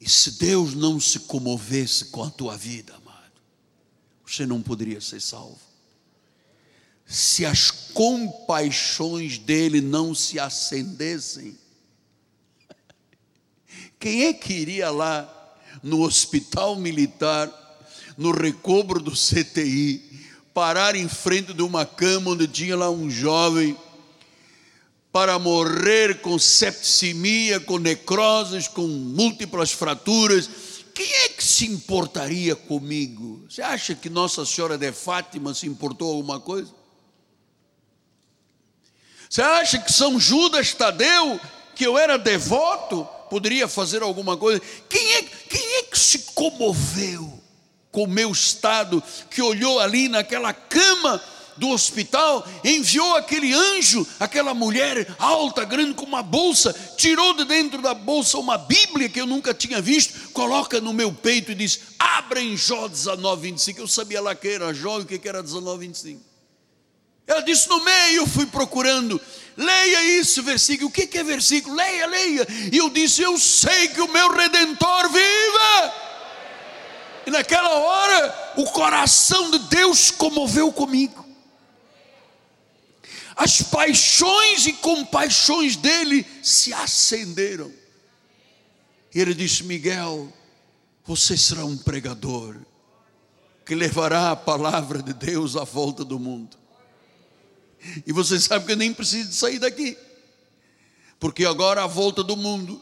E 0.00 0.10
se 0.10 0.32
Deus 0.32 0.74
não 0.74 0.98
se 0.98 1.20
comovesse 1.20 2.06
com 2.06 2.24
a 2.24 2.30
tua 2.30 2.56
vida, 2.56 2.92
amado, 2.96 3.40
você 4.26 4.44
não 4.44 4.60
poderia 4.60 5.00
ser 5.00 5.20
salvo. 5.20 5.73
Se 7.06 7.44
as 7.44 7.70
compaixões 7.70 9.38
dele 9.38 9.80
não 9.80 10.14
se 10.14 10.38
acendessem, 10.38 11.56
quem 13.98 14.24
é 14.24 14.32
que 14.32 14.52
iria 14.52 14.90
lá 14.90 15.30
no 15.82 16.02
hospital 16.02 16.76
militar, 16.76 17.50
no 18.16 18.32
recobro 18.32 19.00
do 19.00 19.12
CTI, 19.12 20.02
parar 20.52 20.94
em 20.94 21.08
frente 21.08 21.52
de 21.52 21.62
uma 21.62 21.84
cama 21.84 22.30
onde 22.30 22.46
tinha 22.46 22.76
lá 22.76 22.90
um 22.90 23.10
jovem 23.10 23.76
para 25.12 25.38
morrer 25.38 26.20
com 26.20 26.38
septicemia, 26.38 27.60
com 27.60 27.78
necroses, 27.78 28.66
com 28.68 28.86
múltiplas 28.86 29.72
fraturas? 29.72 30.48
Quem 30.94 31.10
é 31.24 31.28
que 31.28 31.42
se 31.42 31.66
importaria 31.66 32.54
comigo? 32.54 33.44
Você 33.48 33.62
acha 33.62 33.94
que 33.94 34.08
Nossa 34.08 34.44
Senhora 34.44 34.78
de 34.78 34.92
Fátima 34.92 35.54
se 35.54 35.66
importou 35.66 36.10
alguma 36.10 36.38
coisa? 36.40 36.72
Você 39.34 39.42
acha 39.42 39.78
que 39.80 39.92
São 39.92 40.20
Judas 40.20 40.72
Tadeu, 40.74 41.40
que 41.74 41.84
eu 41.84 41.98
era 41.98 42.16
devoto, 42.16 43.04
poderia 43.28 43.66
fazer 43.66 44.00
alguma 44.00 44.36
coisa. 44.36 44.62
Quem 44.88 45.14
é, 45.14 45.22
quem 45.22 45.78
é 45.78 45.82
que 45.82 45.98
se 45.98 46.20
comoveu 46.36 47.42
com 47.90 48.04
o 48.04 48.08
meu 48.08 48.30
estado, 48.30 49.02
que 49.28 49.42
olhou 49.42 49.80
ali 49.80 50.08
naquela 50.08 50.52
cama 50.52 51.20
do 51.56 51.70
hospital, 51.70 52.46
enviou 52.62 53.16
aquele 53.16 53.52
anjo, 53.52 54.06
aquela 54.20 54.54
mulher 54.54 55.12
alta, 55.18 55.64
grande 55.64 55.94
com 55.94 56.06
uma 56.06 56.22
bolsa, 56.22 56.72
tirou 56.96 57.34
de 57.34 57.44
dentro 57.44 57.82
da 57.82 57.92
bolsa 57.92 58.38
uma 58.38 58.56
Bíblia 58.56 59.08
que 59.08 59.20
eu 59.20 59.26
nunca 59.26 59.52
tinha 59.52 59.82
visto, 59.82 60.30
coloca 60.30 60.80
no 60.80 60.92
meu 60.92 61.12
peito 61.12 61.50
e 61.50 61.56
diz: 61.56 61.80
abra 61.98 62.40
em 62.40 62.56
Jó 62.56 62.86
19, 62.86 63.50
25. 63.50 63.80
Eu 63.80 63.88
sabia 63.88 64.22
lá 64.22 64.32
que 64.32 64.46
era 64.46 64.72
Jó 64.72 65.00
e 65.00 65.02
o 65.02 65.06
que 65.06 65.28
era 65.28 65.42
19, 65.42 65.88
25. 65.88 66.33
Ela 67.26 67.40
disse: 67.40 67.68
no 67.68 67.82
meio, 67.82 68.26
fui 68.26 68.46
procurando 68.46 69.20
leia 69.56 70.20
isso, 70.20 70.42
versículo. 70.42 70.88
O 70.88 70.92
que 70.92 71.16
é 71.16 71.22
versículo? 71.22 71.74
Leia, 71.74 72.06
leia. 72.06 72.46
E 72.72 72.76
eu 72.76 72.90
disse: 72.90 73.22
Eu 73.22 73.38
sei 73.38 73.88
que 73.88 74.00
o 74.00 74.08
meu 74.08 74.32
redentor 74.32 75.10
vive. 75.10 75.92
E 77.26 77.30
naquela 77.30 77.70
hora, 77.70 78.52
o 78.56 78.64
coração 78.64 79.50
de 79.50 79.58
Deus 79.60 80.10
comoveu 80.10 80.72
comigo. 80.72 81.24
As 83.36 83.62
paixões 83.62 84.66
e 84.66 84.72
compaixões 84.74 85.74
dele 85.76 86.24
se 86.42 86.72
acenderam. 86.72 87.72
E 89.14 89.20
ele 89.20 89.34
disse: 89.34 89.64
Miguel, 89.64 90.32
você 91.04 91.36
será 91.36 91.64
um 91.64 91.76
pregador 91.76 92.56
que 93.64 93.74
levará 93.74 94.32
a 94.32 94.36
palavra 94.36 95.02
de 95.02 95.14
Deus 95.14 95.56
à 95.56 95.64
volta 95.64 96.04
do 96.04 96.18
mundo. 96.18 96.63
E 98.06 98.12
você 98.12 98.38
sabe 98.40 98.66
que 98.66 98.72
eu 98.72 98.76
nem 98.76 98.92
preciso 98.92 99.32
sair 99.32 99.58
daqui. 99.58 99.96
Porque 101.18 101.44
agora 101.44 101.84
a 101.84 101.86
volta 101.86 102.22
do 102.22 102.36
mundo, 102.36 102.80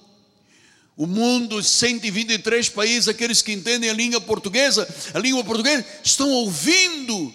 o 0.97 1.07
mundo, 1.07 1.63
123 1.63 2.69
países, 2.69 3.09
aqueles 3.09 3.43
que 3.43 3.53
entendem 3.53 3.91
a 3.91 3.95
língua 3.95 4.21
portuguesa, 4.21 4.89
a 5.15 5.19
língua 5.19 5.43
portuguesa, 5.45 5.85
estão 6.03 6.31
ouvindo 6.31 7.35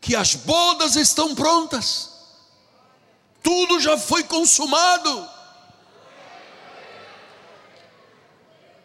que 0.00 0.16
as 0.16 0.34
bodas 0.34 0.96
estão 0.96 1.34
prontas. 1.34 2.10
Tudo 3.42 3.80
já 3.80 3.98
foi 3.98 4.24
consumado. 4.24 5.28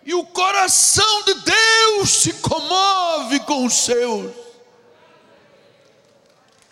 E 0.05 0.13
o 0.13 0.25
coração 0.25 1.23
de 1.23 1.33
Deus 1.35 2.09
se 2.09 2.33
comove 2.33 3.39
com 3.41 3.65
os 3.65 3.73
seus 3.73 4.42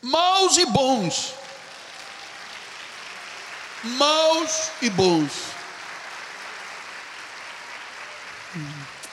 maus 0.02 0.58
e 0.58 0.66
bons. 0.66 1.34
Maus 3.84 4.72
e 4.82 4.90
bons. 4.90 5.32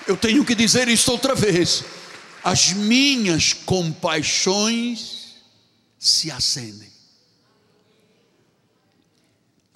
Eu 0.06 0.16
tenho 0.16 0.44
que 0.44 0.54
dizer 0.54 0.88
isto 0.88 1.10
outra 1.12 1.34
vez. 1.34 1.84
As 2.42 2.72
minhas 2.72 3.52
compaixões 3.52 5.36
se 5.98 6.30
acendem. 6.30 6.90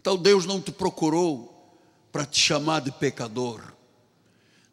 Então 0.01 0.17
Deus 0.17 0.47
não 0.47 0.61
te 0.61 0.73
procurou 0.73 1.79
para 2.11 2.27
te 2.27 2.41
chamar 2.41 2.81
de 2.81 2.91
pecador. 2.91 3.73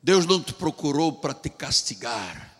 Deus 0.01 0.25
não 0.25 0.41
te 0.41 0.53
procurou 0.53 1.13
para 1.13 1.33
te 1.33 1.49
castigar. 1.49 2.57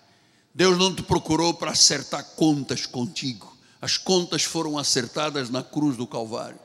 Deus 0.54 0.78
não 0.78 0.94
te 0.94 1.02
procurou 1.02 1.54
para 1.54 1.72
acertar 1.72 2.24
contas 2.36 2.86
contigo. 2.86 3.58
As 3.82 3.98
contas 3.98 4.44
foram 4.44 4.78
acertadas 4.78 5.50
na 5.50 5.64
cruz 5.64 5.96
do 5.96 6.06
Calvário. 6.06 6.60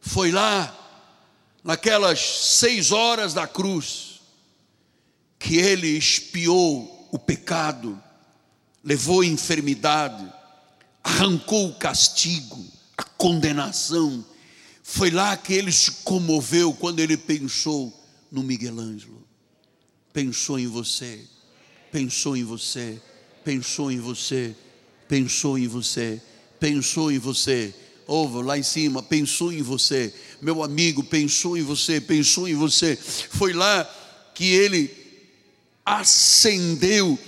Foi 0.00 0.30
lá, 0.30 0.74
naquelas 1.64 2.20
seis 2.20 2.92
horas 2.92 3.32
da 3.32 3.46
cruz, 3.46 4.20
que 5.38 5.56
ele 5.56 5.88
espiou 5.88 7.08
o 7.10 7.18
pecado, 7.18 8.02
levou 8.84 9.22
a 9.22 9.26
enfermidade, 9.26 10.30
arrancou 11.02 11.68
o 11.68 11.74
castigo, 11.74 12.62
a 12.96 13.02
condenação. 13.02 14.24
Foi 14.82 15.10
lá 15.10 15.36
que 15.36 15.54
ele 15.54 15.72
se 15.72 15.90
comoveu 16.04 16.74
quando 16.74 17.00
ele 17.00 17.16
pensou 17.16 17.92
no 18.30 18.42
Miguel 18.42 18.78
Ângelo. 18.78 19.26
Pensou 20.12 20.58
em 20.58 20.66
você, 20.66 21.24
pensou 21.90 22.36
em 22.36 22.44
você 22.44 23.00
pensou 23.48 23.90
em 23.90 23.98
você, 23.98 24.54
pensou 25.08 25.58
em 25.58 25.66
você, 25.66 26.20
pensou 26.60 27.10
em 27.10 27.18
você. 27.18 27.74
Ouve 28.06 28.42
lá 28.42 28.58
em 28.58 28.62
cima, 28.62 29.02
pensou 29.02 29.50
em 29.50 29.62
você, 29.62 30.12
meu 30.42 30.62
amigo, 30.62 31.02
pensou 31.02 31.56
em 31.56 31.62
você, 31.62 31.98
pensou 31.98 32.46
em 32.46 32.54
você. 32.54 32.94
Foi 32.94 33.54
lá 33.54 33.90
que 34.34 34.44
ele 34.44 34.94
acendeu 35.82 37.18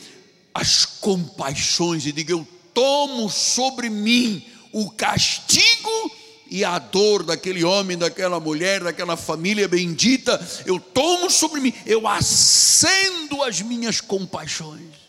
as 0.52 0.84
compaixões 0.84 2.04
e 2.04 2.12
diga: 2.12 2.32
Eu 2.32 2.46
tomo 2.74 3.30
sobre 3.30 3.88
mim 3.88 4.44
o 4.72 4.90
castigo 4.90 6.12
e 6.50 6.62
a 6.66 6.78
dor 6.78 7.22
daquele 7.22 7.64
homem, 7.64 7.96
daquela 7.96 8.38
mulher, 8.38 8.84
daquela 8.84 9.16
família 9.16 9.66
bendita. 9.66 10.38
Eu 10.66 10.78
tomo 10.78 11.30
sobre 11.30 11.60
mim, 11.60 11.72
eu 11.86 12.06
acendo 12.06 13.42
as 13.42 13.62
minhas 13.62 14.02
compaixões. 14.02 14.99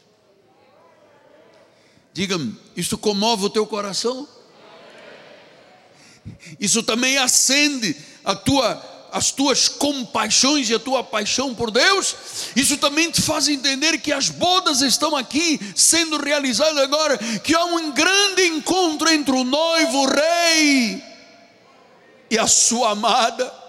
Diga-me, 2.14 2.58
isso 2.76 2.98
comove 2.98 3.46
o 3.46 3.50
teu 3.50 3.66
coração? 3.66 4.28
Isso 6.60 6.84
também 6.84 7.18
acende 7.18 7.96
a 8.24 8.36
tua 8.36 8.92
as 9.12 9.30
tuas 9.30 9.68
compaixões 9.68 10.70
e 10.70 10.74
a 10.74 10.80
tua 10.80 11.04
paixão 11.04 11.54
por 11.54 11.70
Deus, 11.70 12.16
isso 12.56 12.78
também 12.78 13.12
te 13.12 13.22
faz 13.22 13.50
entender 13.50 13.98
que 13.98 14.12
as 14.12 14.30
bodas 14.30 14.82
estão 14.82 15.18
aqui 15.18 15.60
sendo 15.76 16.16
realizadas 16.18 16.78
agora, 16.78 17.18
que 17.18 17.54
há 17.54 17.66
um 17.66 17.92
grande 17.92 18.44
encontro 18.44 19.10
entre 19.10 19.36
o 19.36 19.44
noivo, 19.44 19.98
o 19.98 20.08
rei 20.08 21.04
e 22.30 22.40
a 22.40 22.48
sua 22.48 22.92
amada. 22.92 23.61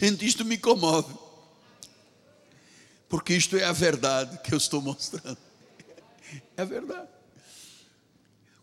Gente, 0.00 0.24
isto 0.24 0.44
me 0.44 0.56
comove, 0.56 1.12
porque 3.08 3.34
isto 3.34 3.56
é 3.56 3.64
a 3.64 3.72
verdade 3.72 4.38
que 4.42 4.54
eu 4.54 4.58
estou 4.58 4.80
mostrando. 4.80 5.38
É 6.56 6.64
verdade. 6.64 7.08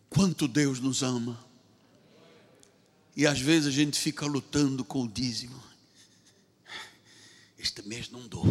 Quanto 0.09 0.47
Deus 0.47 0.79
nos 0.79 1.03
ama. 1.03 1.43
E 3.17 3.25
às 3.25 3.39
vezes 3.39 3.67
a 3.67 3.71
gente 3.71 3.99
fica 3.99 4.25
lutando 4.25 4.83
com 4.83 5.03
o 5.03 5.07
dízimo. 5.07 5.61
Este 7.57 7.81
mês 7.87 8.09
não 8.09 8.27
dou. 8.27 8.45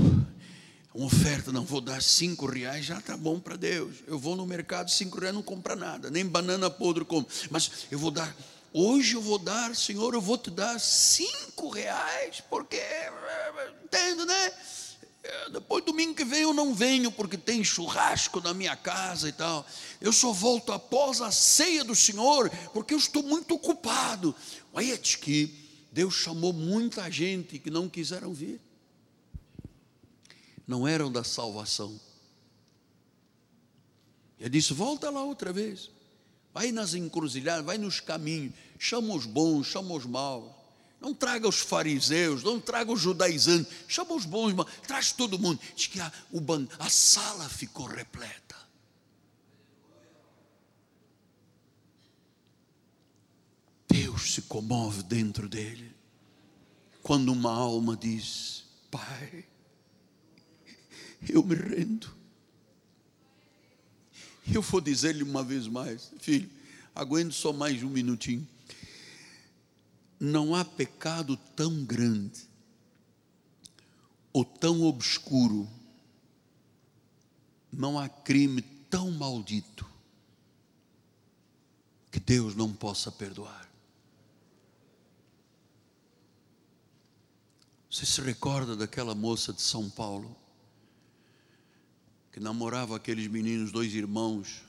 Uma 0.95 1.07
oferta, 1.07 1.53
não 1.53 1.65
vou 1.65 1.81
dar 1.81 2.03
cinco 2.03 2.47
reais, 2.47 2.85
já 2.85 2.99
está 2.99 3.17
bom 3.17 3.41
para 3.41 3.57
Deus. 3.57 3.97
Eu 4.07 4.19
vou 4.19 4.37
no 4.37 4.47
mercado, 4.47 4.91
cinco 4.91 5.19
reais 5.19 5.35
não 5.35 5.43
compra 5.43 5.75
nada, 5.75 6.11
nem 6.11 6.25
banana 6.25 6.69
podre 6.69 7.05
como. 7.05 7.27
Mas 7.51 7.87
eu 7.91 7.99
vou 7.99 8.11
dar, 8.11 8.35
hoje 8.75 9.15
eu 9.15 9.23
vou 9.23 9.39
dar, 9.39 9.75
Senhor, 9.75 10.13
eu 10.13 10.21
vou 10.21 10.37
te 10.37 10.51
dar 10.51 10.79
cinco 10.81 11.69
reais, 11.69 12.43
porque, 12.51 12.83
entendo, 13.85 14.27
né? 14.27 14.53
É, 15.23 15.49
depois 15.49 15.83
domingo 15.83 16.15
que 16.15 16.25
vem 16.25 16.43
eu 16.43 16.53
não 16.53 16.75
venho 16.75 17.11
porque 17.11 17.39
tem 17.39 17.65
churrasco 17.65 18.43
na 18.43 18.53
minha 18.53 18.77
casa 18.77 19.27
e 19.27 19.33
tal. 19.33 19.65
Eu 19.99 20.13
só 20.13 20.33
volto 20.33 20.71
após 20.71 21.23
a 21.23 21.31
ceia 21.31 21.83
do 21.83 21.95
Senhor 21.95 22.51
porque 22.75 22.93
eu 22.93 22.99
estou 22.99 23.23
muito 23.23 23.55
ocupado. 23.55 24.35
Olha 24.71 24.99
que 24.99 25.65
Deus 25.91 26.13
chamou 26.13 26.53
muita 26.53 27.11
gente 27.11 27.59
que 27.59 27.71
não 27.71 27.89
quiseram 27.89 28.35
vir. 28.35 28.61
Não 30.67 30.87
eram 30.87 31.11
da 31.11 31.25
salvação. 31.25 31.99
Ele 34.39 34.51
disse: 34.51 34.75
volta 34.75 35.09
lá 35.09 35.23
outra 35.23 35.55
vez. 35.55 35.91
Vai 36.55 36.71
nas 36.71 36.95
encruzilhadas, 36.95 37.67
vai 37.67 37.77
nos 37.77 37.99
caminhos. 37.99 38.55
Chama 38.79 39.13
os 39.13 39.27
bons, 39.27 39.67
chama 39.67 39.93
os 39.93 40.07
maus. 40.07 40.53
Não 41.01 41.13
traga 41.13 41.49
os 41.49 41.59
fariseus, 41.59 42.45
não 42.45 42.61
traga 42.61 42.93
os 42.93 43.01
judaizantes, 43.01 43.71
chama 43.89 44.15
os 44.15 44.25
bons, 44.25 44.55
traz 44.87 45.13
todo 45.13 45.39
mundo. 45.39 45.61
Diz 45.75 45.89
que 45.89 46.01
a, 46.01 46.11
o 46.31 46.41
a 46.79 46.89
sala 46.89 47.49
ficou 47.49 47.87
repleta. 47.87 48.55
Deus 53.89 54.33
se 54.33 54.43
comove 54.43 55.03
dentro 55.03 55.49
dele. 55.49 55.95
Quando 57.03 57.33
uma 57.33 57.53
alma 57.53 57.97
diz: 57.97 58.65
Pai, 58.91 59.45
eu 61.29 61.43
me 61.43 61.55
rendo. 61.55 62.24
Eu 64.53 64.63
vou 64.63 64.81
dizer-lhe 64.81 65.23
uma 65.23 65.43
vez 65.43 65.67
mais, 65.67 66.13
filho, 66.21 66.51
aguente 66.95 67.35
só 67.35 67.53
mais 67.53 67.83
um 67.83 67.89
minutinho 67.89 68.47
não 70.25 70.55
há 70.55 70.65
pecado 70.65 71.37
tão 71.37 71.85
grande 71.85 72.49
ou 74.33 74.45
tão 74.45 74.83
obscuro, 74.83 75.69
não 77.71 77.99
há 77.99 78.09
crime 78.09 78.63
tão 78.91 79.11
maldito 79.13 79.89
que 82.11 82.19
Deus 82.19 82.55
não 82.55 82.73
possa 82.73 83.13
perdoar. 83.13 83.69
Você 87.91 88.07
se 88.07 88.21
recorda 88.21 88.75
daquela 88.75 89.15
moça 89.15 89.53
de 89.53 89.63
São 89.63 89.89
Paulo 89.89 90.35
que 92.35 92.41
namorava 92.41 92.97
aqueles 92.97 93.29
meninos, 93.29 93.71
dois 93.71 93.95
irmãos, 93.95 94.65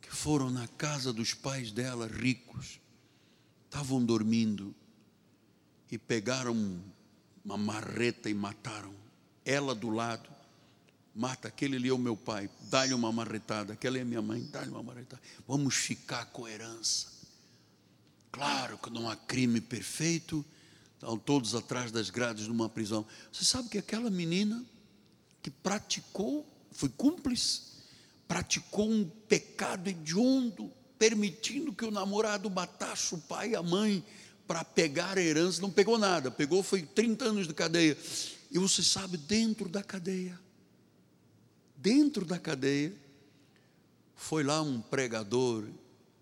que 0.00 0.14
foram 0.14 0.48
na 0.48 0.68
casa 0.68 1.12
dos 1.12 1.34
pais 1.34 1.72
dela, 1.72 2.06
ricos, 2.06 2.78
estavam 3.64 4.04
dormindo 4.04 4.72
e 5.90 5.98
pegaram 5.98 6.80
uma 7.44 7.56
marreta 7.56 8.30
e 8.30 8.34
mataram. 8.34 8.94
Ela 9.44 9.74
do 9.74 9.90
lado, 9.90 10.30
mata, 11.12 11.48
aquele 11.48 11.74
ali 11.74 11.88
é 11.88 11.92
o 11.92 11.98
meu 11.98 12.16
pai, 12.16 12.48
dá-lhe 12.70 12.94
uma 12.94 13.10
marretada, 13.10 13.72
aquela 13.72 13.98
é 13.98 14.04
minha 14.04 14.22
mãe, 14.22 14.40
dá-lhe 14.52 14.70
uma 14.70 14.84
marretada. 14.84 15.20
Vamos 15.48 15.74
ficar 15.74 16.26
com 16.26 16.44
a 16.44 16.50
herança. 16.52 17.08
Claro 18.30 18.78
que 18.78 18.88
não 18.88 19.10
há 19.10 19.16
crime 19.16 19.60
perfeito, 19.60 20.44
estão 20.94 21.18
todos 21.18 21.56
atrás 21.56 21.90
das 21.90 22.08
grades 22.08 22.44
de 22.44 22.52
uma 22.52 22.68
prisão. 22.68 23.04
Você 23.32 23.44
sabe 23.44 23.68
que 23.68 23.78
aquela 23.78 24.08
menina 24.08 24.64
que 25.42 25.50
praticou, 25.50 26.46
foi 26.70 26.88
cúmplice, 26.88 27.62
praticou 28.26 28.90
um 28.90 29.08
pecado 29.28 29.88
hediondo, 29.88 30.70
permitindo 30.98 31.72
que 31.72 31.84
o 31.84 31.90
namorado 31.90 32.50
matasse 32.50 33.14
o 33.14 33.18
pai 33.18 33.50
e 33.50 33.56
a 33.56 33.62
mãe 33.62 34.04
para 34.46 34.64
pegar 34.64 35.18
a 35.18 35.22
herança, 35.22 35.60
não 35.60 35.70
pegou 35.70 35.98
nada, 35.98 36.30
pegou 36.30 36.62
foi 36.62 36.82
30 36.82 37.24
anos 37.26 37.46
de 37.46 37.54
cadeia. 37.54 37.96
E 38.50 38.58
você 38.58 38.82
sabe, 38.82 39.18
dentro 39.18 39.68
da 39.68 39.82
cadeia, 39.82 40.40
dentro 41.76 42.24
da 42.24 42.38
cadeia, 42.38 42.94
foi 44.14 44.42
lá 44.42 44.62
um 44.62 44.80
pregador, 44.80 45.68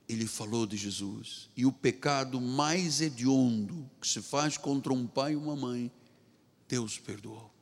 ele 0.09 0.27
falou 0.27 0.67
de 0.67 0.77
Jesus. 0.77 1.49
E 1.57 1.64
o 1.64 1.73
pecado 1.73 2.41
mais 2.41 3.01
hediondo 3.01 3.89
que 4.01 4.07
se 4.07 4.21
faz 4.21 4.59
contra 4.59 4.93
um 4.93 5.07
pai 5.07 5.33
e 5.33 5.37
uma 5.37 5.57
mãe, 5.57 5.91
Deus 6.69 6.99
perdoou. 6.99 7.56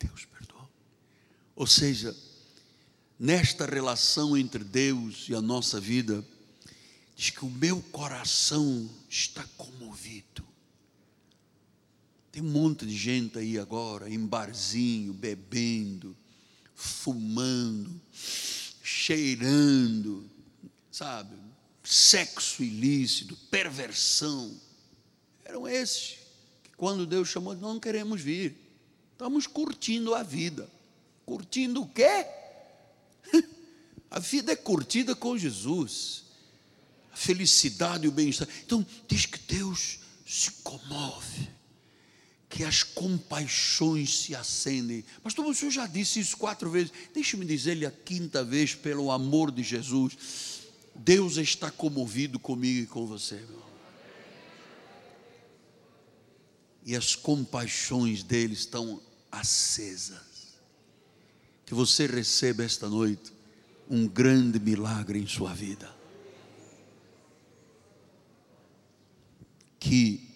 Deus 0.00 0.24
perdoou. 0.24 0.68
Ou 1.54 1.66
seja, 1.66 2.16
nesta 3.18 3.66
relação 3.66 4.36
entre 4.36 4.64
Deus 4.64 5.26
e 5.28 5.34
a 5.34 5.42
nossa 5.42 5.78
vida, 5.78 6.24
diz 7.14 7.30
que 7.30 7.44
o 7.44 7.50
meu 7.50 7.82
coração 7.92 8.88
está 9.08 9.44
comovido. 9.58 10.42
Tem 12.32 12.42
um 12.42 12.50
monte 12.50 12.86
de 12.86 12.96
gente 12.96 13.38
aí 13.38 13.58
agora, 13.58 14.08
em 14.08 14.24
barzinho, 14.24 15.12
bebendo, 15.12 16.16
fumando, 16.74 18.00
cheirando, 18.82 20.24
sabe? 20.90 21.36
Sexo 21.84 22.62
ilícito, 22.62 23.36
perversão. 23.50 24.58
Eram 25.44 25.68
esses 25.68 26.18
que, 26.62 26.70
quando 26.76 27.04
Deus 27.04 27.28
chamou, 27.28 27.54
não 27.56 27.80
queremos 27.80 28.20
vir. 28.20 28.56
Estamos 29.20 29.46
curtindo 29.46 30.14
a 30.14 30.22
vida. 30.22 30.66
Curtindo 31.26 31.82
o 31.82 31.86
quê? 31.86 32.26
A 34.10 34.18
vida 34.18 34.50
é 34.52 34.56
curtida 34.56 35.14
com 35.14 35.36
Jesus. 35.36 36.24
A 37.12 37.16
felicidade 37.16 38.06
e 38.06 38.08
o 38.08 38.12
bem-estar. 38.12 38.48
Então, 38.64 38.84
diz 39.06 39.26
que 39.26 39.38
Deus 39.40 39.98
se 40.26 40.50
comove, 40.62 41.50
que 42.48 42.64
as 42.64 42.82
compaixões 42.82 44.20
se 44.20 44.34
acendem. 44.34 45.04
Pastor, 45.22 45.44
o 45.44 45.54
senhor 45.54 45.70
já 45.70 45.86
disse 45.86 46.18
isso 46.18 46.38
quatro 46.38 46.70
vezes. 46.70 46.90
Deixe-me 47.12 47.44
dizer-lhe 47.44 47.84
a 47.84 47.90
quinta 47.90 48.42
vez, 48.42 48.74
pelo 48.74 49.10
amor 49.10 49.52
de 49.52 49.62
Jesus. 49.62 50.16
Deus 50.94 51.36
está 51.36 51.70
comovido 51.70 52.38
comigo 52.38 52.84
e 52.84 52.86
com 52.86 53.06
você, 53.06 53.34
meu. 53.34 53.62
E 56.86 56.96
as 56.96 57.14
compaixões 57.14 58.22
dele 58.22 58.54
estão 58.54 58.98
acesas. 59.30 60.58
Que 61.64 61.74
você 61.74 62.06
receba 62.06 62.64
esta 62.64 62.88
noite 62.88 63.32
um 63.88 64.06
grande 64.06 64.58
milagre 64.58 65.18
em 65.18 65.26
sua 65.26 65.52
vida. 65.52 65.92
Que 69.78 70.28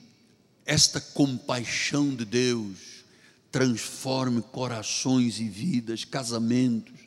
esta 0.64 1.00
compaixão 1.00 2.14
de 2.14 2.24
Deus 2.24 3.04
transforme 3.52 4.42
corações 4.42 5.38
e 5.38 5.48
vidas, 5.48 6.04
casamentos, 6.04 7.00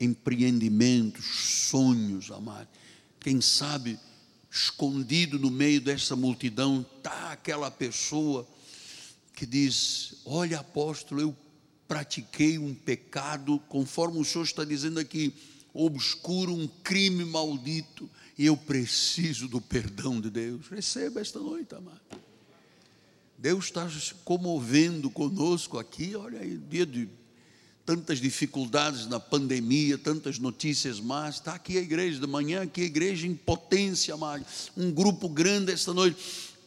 empreendimentos, 0.00 1.24
sonhos, 1.70 2.30
amado. 2.30 2.68
Quem 3.20 3.40
sabe, 3.40 3.98
escondido 4.50 5.38
no 5.38 5.50
meio 5.50 5.80
dessa 5.80 6.16
multidão, 6.16 6.84
está 6.96 7.32
aquela 7.32 7.70
pessoa 7.70 8.46
que 9.36 9.46
diz: 9.46 10.14
Olha, 10.24 10.58
apóstolo, 10.58 11.20
eu 11.20 11.36
pratiquei 11.86 12.58
um 12.58 12.74
pecado, 12.74 13.60
conforme 13.68 14.18
o 14.18 14.24
Senhor 14.24 14.42
está 14.42 14.64
dizendo 14.64 14.98
aqui, 14.98 15.32
obscuro, 15.72 16.52
um 16.52 16.66
crime 16.66 17.24
maldito, 17.24 18.10
e 18.36 18.46
eu 18.46 18.56
preciso 18.56 19.46
do 19.46 19.60
perdão 19.60 20.20
de 20.20 20.30
Deus. 20.30 20.66
Receba 20.68 21.20
esta 21.20 21.38
noite, 21.38 21.74
amado. 21.74 22.00
Deus 23.38 23.66
está 23.66 23.88
se 23.88 24.14
comovendo 24.24 25.10
conosco 25.10 25.78
aqui. 25.78 26.16
Olha 26.16 26.40
aí, 26.40 26.56
dia 26.56 26.86
de 26.86 27.06
tantas 27.84 28.18
dificuldades 28.18 29.06
na 29.06 29.20
pandemia, 29.20 29.98
tantas 29.98 30.38
notícias 30.38 30.98
más. 30.98 31.36
Está 31.36 31.54
aqui 31.54 31.76
a 31.76 31.82
igreja 31.82 32.18
de 32.18 32.26
manhã, 32.26 32.62
aqui 32.62 32.82
a 32.82 32.86
igreja 32.86 33.26
em 33.26 33.34
potência, 33.34 34.14
amado. 34.14 34.44
Um 34.76 34.90
grupo 34.90 35.28
grande 35.28 35.72
esta 35.72 35.92
noite, 35.92 36.16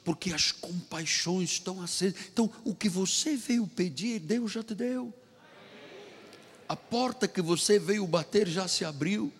porque 0.10 0.34
as 0.34 0.52
compaixões 0.52 1.52
estão 1.52 1.84
acesas. 1.84 2.20
Então, 2.34 2.50
o 2.66 2.74
que 2.74 2.90
você 2.90 3.36
veio 3.36 3.68
pedir, 3.68 4.20
Deus 4.20 4.52
já 4.52 4.64
te 4.64 4.74
deu. 4.74 5.14
A 6.68 6.76
porta 6.76 7.28
que 7.28 7.44
você 7.44 7.78
veio 7.78 8.08
bater 8.08 8.48
já 8.48 8.68
se 8.68 8.84
abriu. 8.84 9.32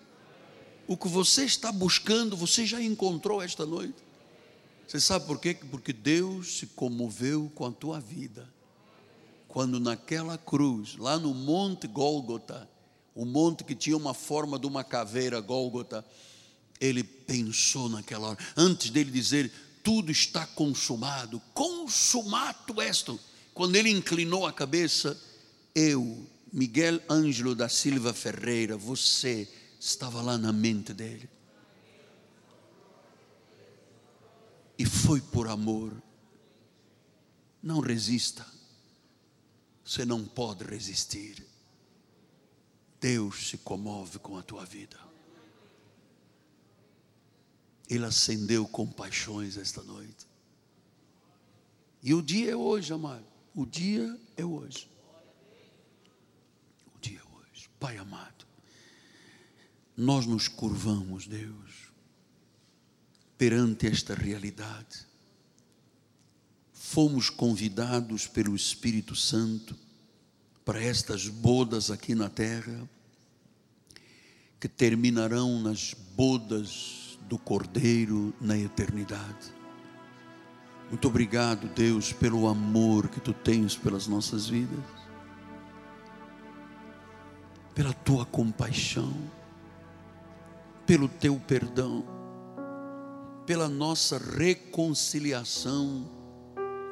O 0.88 0.96
que 0.96 1.08
você 1.08 1.44
está 1.44 1.72
buscando, 1.72 2.38
você 2.38 2.68
já 2.68 2.80
encontrou 2.80 3.42
esta 3.42 3.66
noite. 3.66 3.96
Você 4.88 5.00
sabe 5.00 5.26
por 5.26 5.40
quê? 5.40 5.58
Porque 5.72 5.92
Deus 5.92 6.60
se 6.60 6.68
comoveu 6.68 7.52
com 7.56 7.66
a 7.66 7.72
tua 7.72 8.00
vida 8.00 8.48
quando 9.48 9.80
naquela 9.80 10.38
cruz, 10.38 10.98
lá 10.98 11.18
no 11.18 11.34
Monte 11.34 11.88
Gólgota, 11.88 12.70
o 13.16 13.26
monte 13.26 13.64
que 13.64 13.74
tinha 13.74 13.98
uma 13.98 14.14
forma 14.14 14.60
de 14.60 14.68
uma 14.68 14.84
caveira, 14.84 15.42
Gólgota, 15.42 16.06
ele 16.80 17.04
pensou 17.04 17.90
naquela 17.90 18.28
hora, 18.30 18.38
antes 18.56 18.92
dele 18.92 19.10
dizer, 19.10 19.52
tudo 19.90 20.12
está 20.12 20.46
consumado, 20.46 21.42
consumado 21.52 22.80
esto. 22.80 23.20
Quando 23.56 23.76
ele 23.76 23.90
inclinou 23.90 24.46
a 24.46 24.54
cabeça, 24.54 25.20
eu, 25.74 26.30
Miguel 26.54 27.02
Ângelo 27.10 27.56
da 27.56 27.68
Silva 27.68 28.14
Ferreira, 28.14 28.78
você 28.78 29.52
estava 29.80 30.22
lá 30.22 30.38
na 30.38 30.54
mente 30.54 30.94
dele. 30.94 31.28
E 34.78 34.86
foi 34.86 35.22
por 35.22 35.48
amor. 35.48 35.92
Não 37.60 37.80
resista 37.80 38.46
você 39.84 40.06
não 40.06 40.24
pode 40.24 40.64
resistir. 40.66 41.44
Deus 43.02 43.50
se 43.50 43.58
comove 43.58 44.20
com 44.20 44.38
a 44.38 44.44
tua 44.44 44.64
vida. 44.64 45.09
Ele 47.90 48.06
acendeu 48.06 48.68
compaixões 48.68 49.58
esta 49.58 49.82
noite. 49.82 50.28
E 52.02 52.14
o 52.14 52.22
dia 52.22 52.52
é 52.52 52.56
hoje, 52.56 52.94
amado. 52.94 53.26
O 53.56 53.66
dia 53.66 54.18
é 54.38 54.46
hoje. 54.46 54.88
O 56.96 57.00
dia 57.02 57.20
é 57.20 57.38
hoje. 57.38 57.70
Pai 57.80 57.98
amado, 57.98 58.46
nós 59.98 60.26
nos 60.26 60.48
curvamos, 60.48 61.28
Deus, 61.28 61.92
perante 63.38 63.88
esta 63.88 64.14
realidade 64.14 65.10
fomos 66.90 67.30
convidados 67.30 68.26
pelo 68.26 68.56
Espírito 68.56 69.16
Santo 69.16 69.78
para 70.66 70.82
estas 70.84 71.28
bodas 71.28 71.92
aqui 71.92 72.16
na 72.16 72.30
terra, 72.30 72.90
que 74.60 74.68
terminarão 74.68 75.62
nas 75.62 75.94
bodas 76.16 77.09
do 77.30 77.38
Cordeiro 77.38 78.34
na 78.42 78.58
eternidade. 78.58 79.54
Muito 80.90 81.08
obrigado, 81.08 81.68
Deus, 81.68 82.12
pelo 82.12 82.48
amor 82.48 83.08
que 83.08 83.20
tu 83.20 83.32
tens 83.32 83.76
pelas 83.76 84.08
nossas 84.08 84.48
vidas, 84.48 84.84
pela 87.76 87.94
tua 87.94 88.26
compaixão, 88.26 89.14
pelo 90.88 91.08
teu 91.08 91.40
perdão, 91.40 92.04
pela 93.46 93.70
nossa 93.70 94.18
reconciliação 94.18 96.10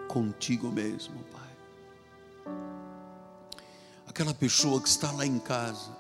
contigo 0.08 0.72
mesmo, 0.72 1.16
Pai. 1.32 2.54
Aquela 4.06 4.36
pessoa 4.36 4.80
que 4.80 4.88
está 4.88 5.12
lá 5.12 5.26
em 5.26 5.40
casa, 5.40 5.98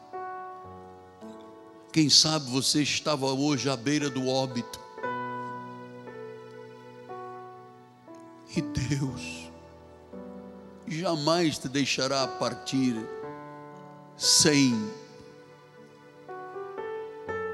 quem 1.92 2.10
sabe 2.10 2.50
você 2.50 2.82
estava 2.82 3.26
hoje 3.28 3.70
à 3.70 3.76
beira 3.76 4.10
do 4.10 4.28
óbito, 4.28 4.80
e 8.56 8.62
Deus 8.62 9.52
jamais 10.88 11.58
te 11.58 11.68
deixará 11.68 12.28
partir 12.28 12.96
sem 14.16 14.74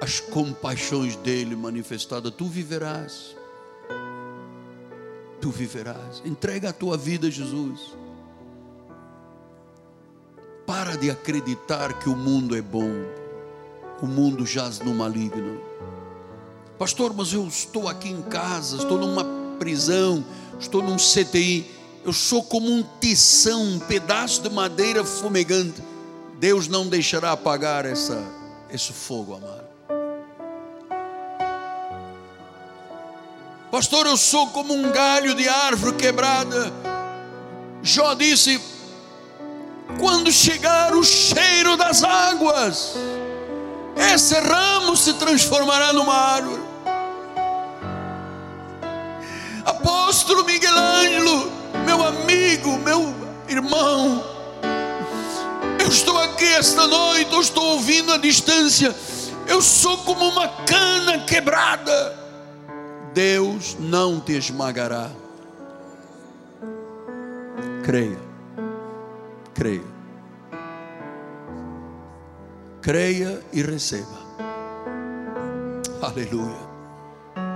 as 0.01 0.19
compaixões 0.19 1.15
dele 1.17 1.55
manifestadas, 1.55 2.31
tu 2.31 2.45
viverás 2.45 3.35
tu 5.43 5.51
viverás. 5.51 6.21
Entrega 6.23 6.69
a 6.69 6.73
tua 6.73 6.95
vida 6.95 7.29
Jesus. 7.29 7.97
Para 10.65 10.95
de 10.95 11.11
acreditar 11.11 11.99
que 11.99 12.07
o 12.07 12.15
mundo 12.15 12.55
é 12.55 12.61
bom. 12.61 13.22
O 14.01 14.07
mundo 14.07 14.45
jaz 14.45 14.79
no 14.79 14.93
maligno. 14.93 15.61
Pastor, 16.77 17.13
mas 17.15 17.31
eu 17.31 17.47
estou 17.47 17.87
aqui 17.87 18.09
em 18.09 18.21
casa, 18.23 18.77
estou 18.77 18.97
numa 18.97 19.23
prisão, 19.57 20.25
estou 20.59 20.81
num 20.81 20.97
CTI. 20.97 21.69
Eu 22.03 22.11
sou 22.11 22.43
como 22.43 22.69
um 22.69 22.83
tição, 22.99 23.63
um 23.63 23.79
pedaço 23.79 24.41
de 24.41 24.49
madeira 24.49 25.05
fumegante. 25.05 25.81
Deus 26.39 26.67
não 26.67 26.87
deixará 26.87 27.31
apagar 27.31 27.85
essa, 27.85 28.21
esse 28.69 28.91
fogo, 28.91 29.35
amado. 29.35 29.63
Pastor, 33.71 34.05
eu 34.05 34.17
sou 34.17 34.47
como 34.49 34.73
um 34.73 34.91
galho 34.91 35.33
de 35.33 35.47
árvore 35.47 35.95
quebrada. 35.95 36.71
Jó 37.81 38.13
disse: 38.13 38.61
quando 39.99 40.31
chegar 40.31 40.93
o 40.93 41.03
cheiro 41.03 41.75
das 41.75 42.03
águas, 42.03 42.93
esse 43.95 44.33
ramo 44.39 44.95
se 44.95 45.13
transformará 45.13 45.93
numa 45.93 46.13
árvore. 46.13 46.61
Apóstolo 49.65 50.43
Miguel 50.43 50.75
Ângelo, 50.75 51.51
meu 51.85 52.05
amigo, 52.05 52.77
meu 52.79 53.13
irmão, 53.47 54.23
eu 55.79 55.87
estou 55.87 56.17
aqui 56.17 56.45
esta 56.45 56.87
noite, 56.87 57.33
eu 57.33 57.41
estou 57.41 57.63
ouvindo 57.73 58.11
a 58.13 58.17
distância, 58.17 58.95
eu 59.47 59.61
sou 59.61 59.97
como 59.99 60.27
uma 60.27 60.47
cana 60.65 61.19
quebrada 61.19 62.23
Deus 63.13 63.77
não 63.79 64.19
te 64.19 64.33
esmagará. 64.33 65.11
Creia, 67.83 68.19
creia, 69.53 69.83
creia 72.83 73.41
e 73.53 73.63
receba. 73.63 74.21
Aleluia. 76.01 76.73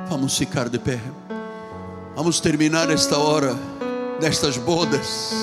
Vamos 0.10 0.38
ficar 0.38 0.70
de 0.70 0.80
pé. 0.80 1.00
Vamos 2.16 2.40
terminar 2.40 2.90
esta 2.90 3.18
hora 3.18 3.56
destas 4.20 4.58
bodas. 4.58 5.34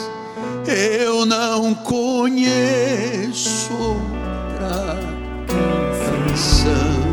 Eu 0.67 1.27
não 1.27 1.75
conheço 1.75 3.71
outra 3.75 4.99
canção 6.27 7.05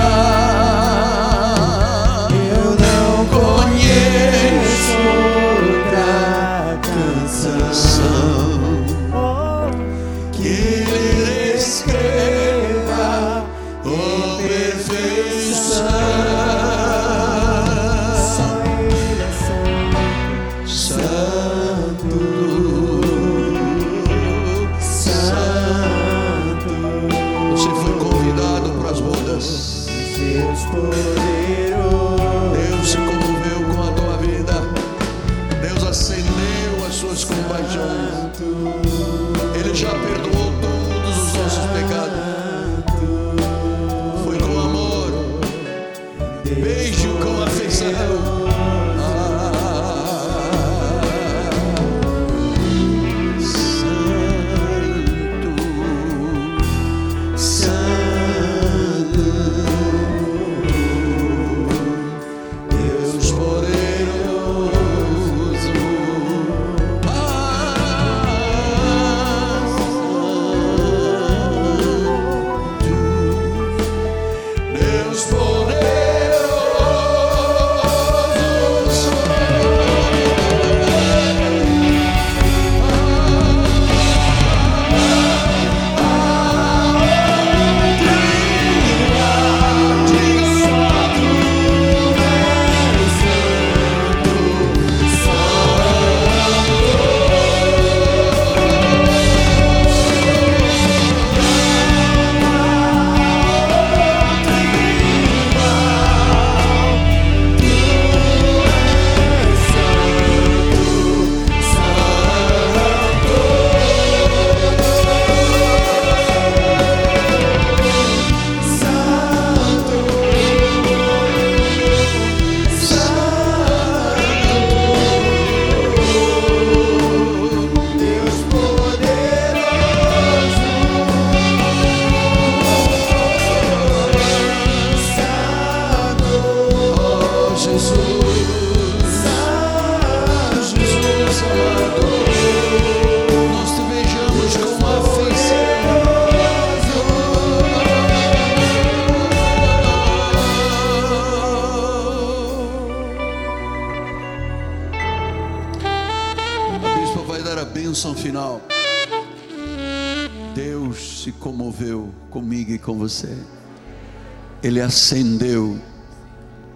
Ele 164.79 164.87
acendeu 164.87 165.77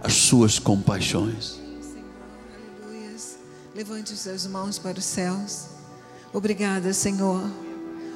as 0.03 0.12
suas 0.14 0.59
compaixões. 0.59 1.61
Levante 3.76 4.12
os 4.12 4.18
seus 4.18 4.44
mãos 4.44 4.76
para 4.76 4.98
os 4.98 5.05
céus. 5.05 5.66
Obrigada, 6.32 6.92
Senhor. 6.92 7.48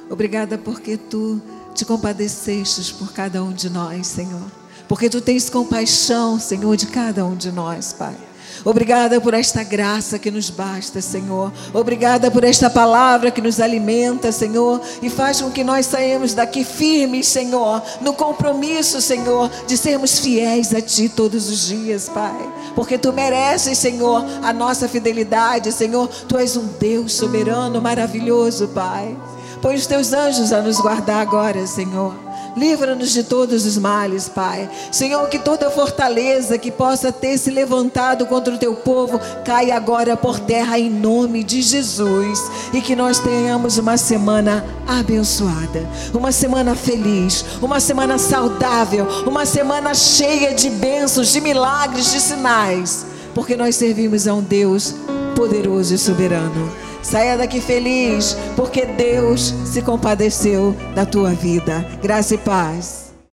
Obrigada 0.09 0.57
porque 0.57 0.97
tu 0.97 1.41
te 1.73 1.85
compadecestes 1.85 2.91
por 2.91 3.13
cada 3.13 3.41
um 3.41 3.53
de 3.53 3.69
nós, 3.69 4.07
Senhor. 4.07 4.51
Porque 4.89 5.09
tu 5.09 5.21
tens 5.21 5.49
compaixão, 5.49 6.37
Senhor, 6.37 6.75
de 6.75 6.87
cada 6.87 7.25
um 7.25 7.37
de 7.37 7.49
nós, 7.49 7.93
Pai. 7.93 8.26
Obrigada 8.63 9.19
por 9.21 9.33
esta 9.33 9.63
graça 9.63 10.19
que 10.19 10.31
nos 10.31 10.49
basta, 10.49 11.01
Senhor. 11.01 11.51
Obrigada 11.73 12.29
por 12.29 12.43
esta 12.43 12.69
palavra 12.69 13.31
que 13.31 13.41
nos 13.41 13.59
alimenta, 13.59 14.31
Senhor, 14.31 14.81
e 15.01 15.09
faz 15.09 15.41
com 15.41 15.51
que 15.51 15.63
nós 15.63 15.85
saímos 15.85 16.33
daqui 16.33 16.63
firmes, 16.63 17.27
Senhor, 17.27 17.81
no 18.01 18.13
compromisso, 18.13 19.01
Senhor, 19.01 19.49
de 19.65 19.77
sermos 19.77 20.19
fiéis 20.19 20.73
a 20.73 20.81
Ti 20.81 21.09
todos 21.09 21.49
os 21.49 21.67
dias, 21.67 22.09
Pai. 22.09 22.37
Porque 22.75 22.97
Tu 22.97 23.11
mereces, 23.13 23.77
Senhor, 23.77 24.23
a 24.43 24.53
nossa 24.53 24.87
fidelidade, 24.87 25.71
Senhor. 25.71 26.07
Tu 26.07 26.37
és 26.37 26.55
um 26.57 26.67
Deus 26.79 27.13
soberano, 27.13 27.81
maravilhoso, 27.81 28.67
Pai. 28.69 29.17
Põe 29.61 29.75
os 29.75 29.87
Teus 29.87 30.13
anjos 30.13 30.51
a 30.51 30.61
nos 30.61 30.79
guardar 30.79 31.21
agora, 31.21 31.65
Senhor. 31.65 32.26
Livra-nos 32.57 33.11
de 33.11 33.21
todos 33.21 33.67
os 33.67 33.77
males, 33.77 34.27
Pai. 34.27 34.67
Senhor, 34.91 35.29
que 35.29 35.37
toda 35.37 35.69
fortaleza 35.69 36.57
que 36.57 36.71
possa 36.71 37.11
ter 37.11 37.37
se 37.37 37.51
levantado 37.51 38.25
contra 38.25 38.55
o 38.55 38.57
teu 38.57 38.73
povo 38.73 39.19
caia 39.45 39.75
agora 39.75 40.17
por 40.17 40.39
terra 40.39 40.79
em 40.79 40.89
nome 40.89 41.43
de 41.43 41.61
Jesus. 41.61 42.49
E 42.73 42.81
que 42.81 42.95
nós 42.95 43.19
tenhamos 43.19 43.77
uma 43.77 43.95
semana 43.95 44.65
abençoada, 44.87 45.87
uma 46.11 46.31
semana 46.31 46.73
feliz, 46.73 47.45
uma 47.61 47.79
semana 47.79 48.17
saudável, 48.17 49.07
uma 49.27 49.45
semana 49.45 49.93
cheia 49.93 50.55
de 50.55 50.71
bênçãos, 50.71 51.31
de 51.31 51.39
milagres, 51.39 52.11
de 52.11 52.19
sinais. 52.19 53.05
Porque 53.35 53.55
nós 53.55 53.75
servimos 53.75 54.27
a 54.27 54.33
um 54.33 54.41
Deus 54.41 54.95
poderoso 55.35 55.93
e 55.93 55.97
soberano. 55.99 56.87
Saia 57.09 57.37
daqui 57.37 57.61
feliz, 57.61 58.35
porque 58.53 58.85
Deus 58.85 59.55
se 59.65 59.81
compadeceu 59.81 60.75
da 60.93 61.05
tua 61.05 61.31
vida. 61.31 61.87
Graça 62.01 62.35
e 62.35 62.37
paz. 62.37 63.06